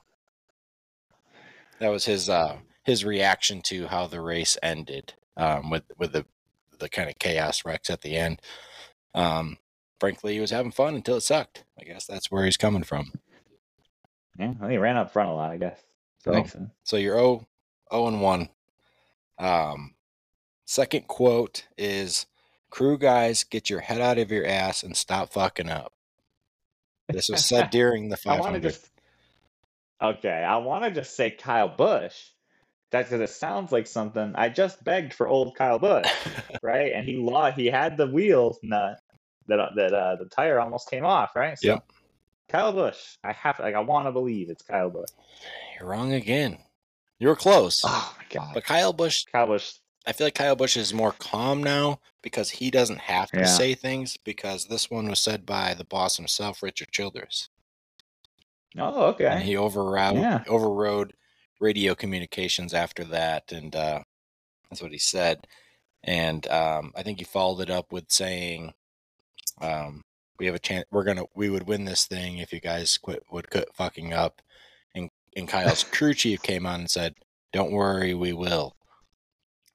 that 1.80 1.90
was 1.90 2.06
his 2.06 2.30
uh 2.30 2.58
his 2.84 3.06
reaction 3.06 3.62
to 3.64 3.88
how 3.88 4.08
the 4.08 4.22
race 4.22 4.58
ended, 4.64 5.14
um, 5.38 5.70
with 5.70 5.84
with 5.98 6.14
the 6.14 6.26
the 6.80 6.90
kind 6.90 7.10
of 7.10 7.20
chaos 7.20 7.66
wrecks 7.66 7.90
at 7.90 8.02
the 8.02 8.16
end. 8.16 8.42
Um, 9.14 9.58
frankly, 10.00 10.34
he 10.34 10.40
was 10.40 10.52
having 10.52 10.72
fun 10.72 10.96
until 10.96 11.18
it 11.18 11.22
sucked. 11.22 11.66
I 11.80 11.84
guess 11.84 12.06
that's 12.06 12.32
where 12.32 12.46
he's 12.46 12.58
coming 12.58 12.84
from. 12.84 13.12
Yeah, 14.38 14.54
well, 14.60 14.70
he 14.70 14.78
ran 14.78 14.98
up 14.98 15.12
front 15.12 15.30
a 15.30 15.34
lot, 15.34 15.52
I 15.52 15.58
guess. 15.58 15.80
So. 16.24 16.46
So 16.84 16.98
you're 16.98 17.18
0, 17.18 17.48
0 17.92 18.08
and 18.08 18.22
1. 18.22 18.50
Um, 19.40 19.96
second 20.66 21.08
quote 21.08 21.66
is 21.78 22.26
Crew 22.70 22.98
guys, 22.98 23.44
get 23.44 23.70
your 23.70 23.80
head 23.82 24.02
out 24.02 24.18
of 24.18 24.32
your 24.32 24.46
ass 24.46 24.84
and 24.84 24.96
stop 24.96 25.34
fucking 25.34 25.70
up. 25.70 25.94
This 27.10 27.30
was 27.30 27.46
said 27.46 27.70
during 27.72 28.10
the 28.10 28.18
I 28.26 28.32
want 28.32 28.44
500. 28.44 28.62
to 28.62 28.70
just. 28.70 28.92
Okay, 30.02 30.30
I 30.30 30.58
want 30.58 30.86
to 30.86 30.92
just 30.92 31.16
say 31.16 31.32
Kyle 31.32 31.68
Busch. 31.68 32.16
That's 32.92 33.10
because 33.10 33.22
it 33.30 33.34
sounds 33.34 33.72
like 33.72 33.88
something. 33.88 34.34
I 34.36 34.50
just 34.50 34.84
begged 34.84 35.14
for 35.14 35.28
old 35.28 35.56
Kyle 35.56 35.80
Busch, 35.80 36.08
right? 36.64 36.92
And 36.94 37.08
he 37.08 37.18
lost. 37.18 37.58
He 37.58 37.68
had 37.68 37.98
the 37.98 38.08
wheel 38.08 38.58
nut 38.64 39.00
that 39.48 39.70
that 39.76 39.94
uh, 39.94 40.16
the 40.16 40.26
tire 40.26 40.60
almost 40.60 40.90
came 40.90 41.06
off, 41.06 41.36
right? 41.36 41.58
So, 41.58 41.68
Yep. 41.68 41.84
Kyle 42.50 42.74
Busch. 42.74 43.18
I 43.24 43.32
have 43.34 43.60
like 43.60 43.76
I 43.76 43.80
want 43.82 44.08
to 44.08 44.12
believe 44.12 44.50
it's 44.50 44.64
Kyle 44.64 44.90
Busch. 44.90 45.10
You're 45.80 45.88
wrong 45.90 46.14
again. 46.14 46.58
You 47.20 47.28
were 47.28 47.36
close. 47.36 47.84
Oh 47.86 48.16
my 48.18 48.26
god, 48.30 48.54
But 48.54 48.64
Kyle 48.64 48.94
Busch, 48.94 49.26
Kyle 49.32 49.46
Busch. 49.48 49.74
I 50.08 50.14
feel 50.14 50.26
like 50.28 50.36
Kyle 50.36 50.56
Busch 50.56 50.78
is 50.78 50.94
more 50.94 51.12
calm 51.12 51.62
now 51.62 52.00
because 52.24 52.50
he 52.50 52.72
doesn't 52.72 53.00
have 53.02 53.30
to 53.34 53.40
Yeah. 53.40 53.46
say 53.46 53.76
things 53.76 54.18
because 54.18 54.66
this 54.66 54.90
one 54.90 55.08
was 55.10 55.20
said 55.20 55.46
by 55.46 55.74
the 55.76 55.84
boss 55.84 56.18
himself, 56.18 56.64
Richard 56.64 56.92
Childress. 56.92 57.50
Oh, 58.78 59.08
okay. 59.08 59.26
and 59.26 59.44
he 59.44 59.58
overrode 59.58 60.18
Yeah. 60.18 60.44
overrode 60.48 61.14
radio 61.60 61.96
communications 61.96 62.74
after 62.74 63.04
that, 63.06 63.52
and 63.52 63.76
uh, 63.76 64.02
that's 64.70 64.82
what 64.82 64.92
he 64.92 64.98
said. 64.98 65.48
And 66.04 66.48
um, 66.48 66.94
I 66.96 67.04
think 67.04 67.20
he 67.20 67.26
followed 67.26 67.62
it 67.62 67.70
up 67.70 67.92
with 67.92 68.06
saying, 68.10 68.74
um, 69.62 70.02
"We 70.40 70.46
have 70.46 70.56
a 70.56 70.60
chance. 70.60 70.86
We're 70.92 71.04
gonna. 71.04 71.26
We 71.36 71.50
would 71.50 71.68
win 71.68 71.86
this 71.86 72.06
thing 72.06 72.38
if 72.38 72.54
you 72.54 72.60
guys 72.62 72.98
quit 72.98 73.24
would 73.32 73.50
quit 73.50 73.70
fucking 73.74 74.14
up." 74.14 74.42
And 74.96 75.10
and 75.36 75.48
Kyle's 75.48 75.84
crew 75.84 76.14
chief 76.14 76.42
came 76.42 76.66
on 76.66 76.82
and 76.82 76.90
said, 76.90 77.16
"Don't 77.54 77.72
worry, 77.72 78.14
we 78.14 78.34
will." 78.34 78.76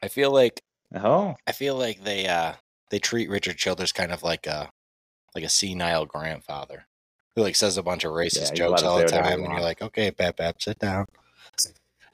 I 0.02 0.08
feel 0.08 0.30
like 0.30 0.62
oh, 0.94 1.34
I 1.46 1.52
feel 1.52 1.76
like 1.76 2.04
they 2.04 2.26
uh 2.26 2.54
they 2.90 2.98
treat 2.98 3.30
Richard 3.30 3.56
Childress 3.56 3.92
kind 3.92 4.12
of 4.12 4.22
like 4.22 4.46
a 4.46 4.70
like 5.34 5.44
a 5.44 5.48
senile 5.48 6.06
grandfather 6.06 6.86
who 7.34 7.42
like 7.42 7.56
says 7.56 7.76
a 7.76 7.82
bunch 7.82 8.04
of 8.04 8.12
racist 8.12 8.50
Yeah, 8.50 8.66
jokes 8.66 8.82
all 8.82 8.98
the 8.98 9.04
time, 9.06 9.42
and 9.44 9.52
you're 9.52 9.60
like, 9.60 9.82
okay, 9.82 10.10
Pep, 10.10 10.36
Pep, 10.36 10.62
sit 10.62 10.78
down. 10.78 11.06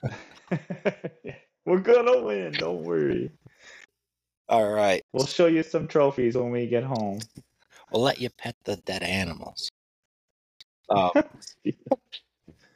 we're 1.64 1.80
gonna 1.80 2.22
win. 2.22 2.52
Don't 2.52 2.82
worry. 2.82 3.30
All 4.48 4.68
right, 4.68 5.02
We'll 5.12 5.26
show 5.26 5.46
you 5.46 5.62
some 5.62 5.86
trophies 5.86 6.36
when 6.36 6.50
we 6.50 6.66
get 6.66 6.82
home. 6.82 7.20
we'll 7.92 8.02
let 8.02 8.20
you 8.20 8.30
pet 8.30 8.56
the 8.64 8.76
dead 8.76 9.02
animals. 9.02 9.70
Oh, 10.92 11.12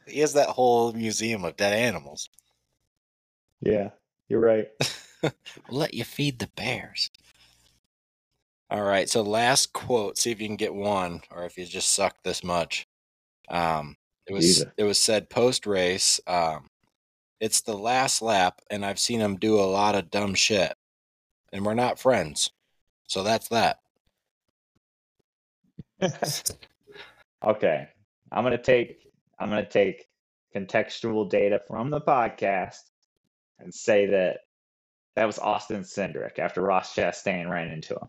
he 0.07 0.21
has 0.21 0.35
that 0.35 0.49
whole 0.51 0.93
museum 0.93 1.45
of 1.45 1.57
dead 1.57 1.73
animals. 1.73 2.29
Yeah, 3.61 3.91
you're 4.29 4.39
right. 4.41 4.69
We'll 5.69 5.81
let 5.81 5.95
you 5.95 6.05
feed 6.05 6.39
the 6.39 6.49
bears. 6.55 7.11
All 8.71 8.83
right, 8.83 9.09
so 9.09 9.23
last 9.23 9.73
quote. 9.73 10.17
See 10.19 10.31
if 10.31 10.41
you 10.41 10.47
can 10.47 10.57
get 10.57 10.75
one, 10.75 11.23
or 11.31 11.45
if 11.45 11.57
you 11.59 11.65
just 11.65 11.91
suck 11.91 12.15
this 12.23 12.45
much. 12.45 12.87
Um, 13.49 13.97
it 14.27 14.33
was 14.33 14.65
it 14.77 14.85
was 14.85 15.01
said 15.01 15.29
post 15.31 15.67
race. 15.67 16.21
Um, 16.27 16.67
it's 17.41 17.63
the 17.63 17.77
last 17.77 18.23
lap, 18.23 18.61
and 18.71 18.85
I've 18.85 18.99
seen 18.99 19.21
him 19.21 19.37
do 19.37 19.59
a 19.59 19.63
lot 19.63 19.95
of 19.95 20.11
dumb 20.11 20.35
shit, 20.35 20.75
and 21.53 21.65
we're 21.65 21.75
not 21.75 21.99
friends. 21.99 22.51
So 23.09 23.23
that's 23.23 23.49
that. 23.49 23.79
okay, 27.45 27.89
I'm 28.33 28.45
gonna 28.45 28.59
take 28.59 29.07
I'm 29.39 29.51
gonna 29.51 29.69
take 29.69 30.07
contextual 30.55 31.29
data 31.29 31.61
from 31.67 31.91
the 31.91 32.01
podcast 32.01 32.81
and 33.59 33.75
say 33.75 34.07
that 34.07 34.41
that 35.17 35.27
was 35.27 35.39
Austin 35.39 35.83
Cindric 35.83 36.39
after 36.39 36.61
Ross 36.61 36.95
Chastain 36.95 37.49
ran 37.49 37.71
into 37.71 37.95
him. 37.95 38.09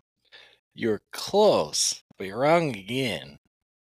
You're 0.74 1.02
close, 1.12 2.02
but 2.18 2.26
you're 2.26 2.38
wrong 2.38 2.76
again. 2.76 3.38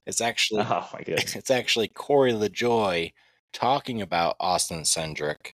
It's 0.06 0.22
actually 0.22 0.66
Oh 0.68 0.88
my 0.94 1.02
goodness. 1.02 1.36
it's 1.36 1.52
actually 1.52 1.88
Corey 1.90 2.34
LaJoie 2.34 3.14
talking 3.54 4.02
about 4.02 4.36
Austin 4.40 4.82
Cindric. 4.82 5.54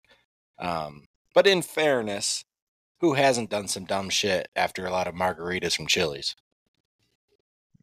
Um, 0.59 1.07
but 1.33 1.45
in 1.47 1.61
fairness, 1.61 2.45
who 2.99 3.13
hasn't 3.13 3.49
done 3.49 3.67
some 3.67 3.85
dumb 3.85 4.09
shit 4.09 4.47
after 4.55 4.85
a 4.85 4.91
lot 4.91 5.07
of 5.07 5.15
margaritas 5.15 5.75
from 5.75 5.87
Chili's? 5.87 6.35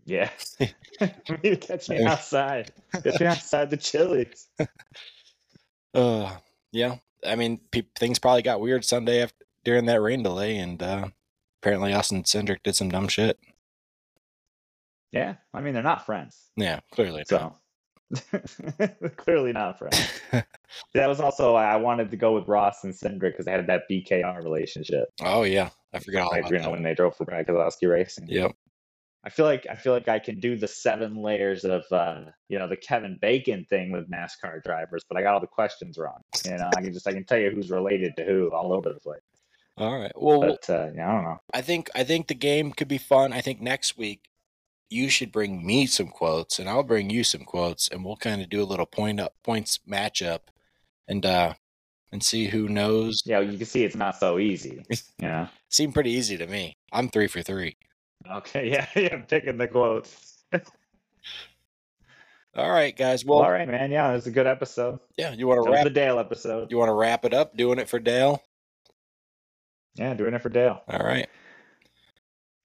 Yeah. 0.05 0.31
You 1.43 1.57
catch 1.57 1.89
me 1.89 2.05
outside. 2.05 2.71
Catch 2.93 3.21
me 3.21 3.27
outside 3.27 3.71
the 3.71 3.77
Chili's. 3.77 4.47
Uh, 5.93 6.37
yeah. 6.71 6.97
I 7.27 7.37
mean, 7.37 7.59
pe- 7.71 7.83
things 7.97 8.19
probably 8.19 8.43
got 8.43 8.61
weird 8.61 8.85
Sunday 8.85 9.23
after 9.23 9.45
during 9.65 9.87
that 9.87 10.01
rain 10.01 10.23
delay, 10.23 10.57
and 10.59 10.81
uh, 10.83 11.09
apparently 11.61 11.93
Austin 11.95 12.23
Cindric 12.23 12.62
did 12.62 12.77
some 12.77 12.91
dumb 12.91 13.09
shit. 13.09 13.39
Yeah. 15.11 15.35
I 15.53 15.61
mean 15.61 15.75
they're 15.75 15.83
not 15.83 16.07
friends. 16.07 16.51
Yeah, 16.57 16.81
clearly. 16.93 17.25
not. 17.31 17.59
Clearly 19.17 19.53
not 19.53 19.79
friends. 19.79 20.21
That 20.95 21.09
was 21.09 21.21
also 21.21 21.55
why 21.55 21.65
I 21.65 21.77
wanted 21.77 22.11
to 22.11 22.17
go 22.17 22.35
with 22.35 22.49
Ross 22.49 22.85
and 22.85 22.93
Cindric 22.95 23.33
because 23.33 23.47
they 23.47 23.53
had 23.53 23.67
that 23.67 23.83
BKR 23.91 24.43
relationship. 24.43 25.09
Oh 25.23 25.43
yeah, 25.43 25.71
I 25.93 25.99
forgot 25.99 26.27
all 26.27 26.39
about 26.39 26.51
that. 26.51 26.71
when 26.71 26.83
they 26.83 26.95
drove 26.95 27.17
for 27.17 27.25
Brad 27.25 27.47
Keselowski 27.47 27.91
racing. 27.91 28.27
Yep. 28.29 28.53
I 29.25 29.31
feel 29.31 29.47
like 29.47 29.67
I 29.71 29.75
feel 29.75 29.95
like 29.95 30.09
I 30.09 30.19
can 30.19 30.39
do 30.39 30.57
the 30.57 30.69
seven 30.69 31.17
layers 31.17 31.65
of 31.65 31.85
uh, 31.91 32.25
you 32.49 32.59
know 32.59 32.69
the 32.69 32.77
Kevin 32.77 33.19
Bacon 33.21 33.65
thing 33.71 33.91
with 33.91 34.11
NASCAR 34.11 34.63
drivers, 34.63 35.03
but 35.09 35.19
I 35.19 35.23
got 35.23 35.35
all 35.35 35.41
the 35.41 35.47
questions 35.47 35.97
wrong. 35.97 36.21
You 36.45 36.59
know, 36.59 36.69
I 36.77 36.83
can 36.83 36.93
just 36.93 37.09
I 37.09 37.13
can 37.13 37.25
tell 37.25 37.39
you 37.39 37.51
who's 37.51 37.71
related 37.71 38.17
to 38.19 38.25
who 38.25 38.51
all 38.53 38.73
over 38.75 38.93
the 38.93 39.01
place. 39.01 39.23
All 39.77 39.99
right. 39.99 40.13
Well, 40.15 40.41
But 40.41 40.71
uh, 40.71 40.89
yeah, 40.95 41.09
I 41.09 41.13
don't 41.13 41.25
know. 41.25 41.39
I 41.53 41.63
think 41.63 41.89
I 41.95 42.05
think 42.05 42.29
the 42.29 42.35
game 42.35 42.73
could 42.73 42.87
be 42.87 42.99
fun. 42.99 43.33
I 43.33 43.41
think 43.41 43.61
next 43.61 43.97
week 43.97 44.21
you 44.95 45.09
should 45.11 45.30
bring 45.32 45.66
me 45.66 45.86
some 45.86 46.09
quotes 46.09 46.59
and 46.59 46.68
I'll 46.68 46.82
bring 46.84 47.11
you 47.11 47.24
some 47.24 47.42
quotes 47.45 47.88
and 47.88 48.05
we'll 48.05 48.16
kind 48.16 48.40
of 48.40 48.49
do 48.49 48.62
a 48.62 48.64
little 48.64 48.86
point 48.86 49.20
up 49.20 49.34
points 49.42 49.80
matchup 49.88 50.40
and 51.09 51.26
uh 51.26 51.55
and 52.12 52.22
see 52.22 52.47
who 52.47 52.68
knows. 52.68 53.22
Yeah, 53.26 53.40
you 53.40 53.59
can 53.59 53.66
see 53.66 53.82
it's 53.84 53.97
not 53.97 54.16
so 54.16 54.38
easy. 54.38 54.84
Yeah. 55.18 55.49
Seemed 55.68 55.95
pretty 55.95 56.11
easy 56.12 56.36
to 56.36 56.47
me. 56.47 56.76
I'm 56.92 57.09
3 57.09 57.26
for 57.26 57.42
3. 57.42 57.76
Okay. 58.30 58.70
Yeah. 58.72 58.86
Yeah. 58.95 59.14
I'm 59.14 59.22
picking 59.24 59.59
the 59.59 59.66
quotes. 59.68 60.45
All 62.57 62.70
right, 62.70 62.97
guys. 62.97 63.24
Well, 63.24 63.38
Well, 63.40 63.47
all 63.47 63.53
right, 63.53 63.66
man. 63.66 63.90
Yeah, 63.90 64.11
it 64.12 64.14
was 64.14 64.28
a 64.28 64.30
good 64.30 64.47
episode. 64.47 65.01
yeah, 65.18 65.32
you 65.32 65.49
want 65.49 65.64
to 65.64 65.70
wrap 65.70 65.82
the 65.84 65.90
Dale 65.90 66.20
episode. 66.20 66.70
you 66.70 66.78
want 66.78 66.88
to 66.88 66.95
wrap 66.95 67.24
it 67.24 67.34
up 67.34 67.57
doing 67.57 67.80
it 67.80 67.88
for 67.88 67.99
Dale? 67.99 68.40
Yeah, 69.97 70.14
doing 70.14 70.34
it 70.34 70.42
for 70.42 70.51
Dale. 70.51 70.80
All 70.88 71.01
right. 71.05 71.28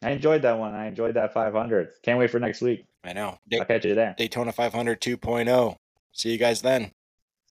I 0.02 0.12
enjoyed 0.12 0.42
that 0.44 0.58
one. 0.58 0.74
I 0.74 0.88
enjoyed 0.88 1.16
that 1.16 1.34
500. 1.34 1.90
Can't 2.04 2.20
wait 2.20 2.32
for 2.32 2.40
next 2.40 2.62
week. 2.62 2.86
I 3.04 3.14
know. 3.14 3.38
I'll 3.54 3.66
catch 3.66 3.86
you 3.86 3.96
there. 3.96 4.16
Daytona 4.18 4.52
500 4.52 5.02
2.0. 5.02 5.76
See 6.14 6.32
you 6.32 6.38
guys 6.38 6.62
then. 6.62 6.92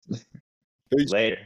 Later. 0.93 1.39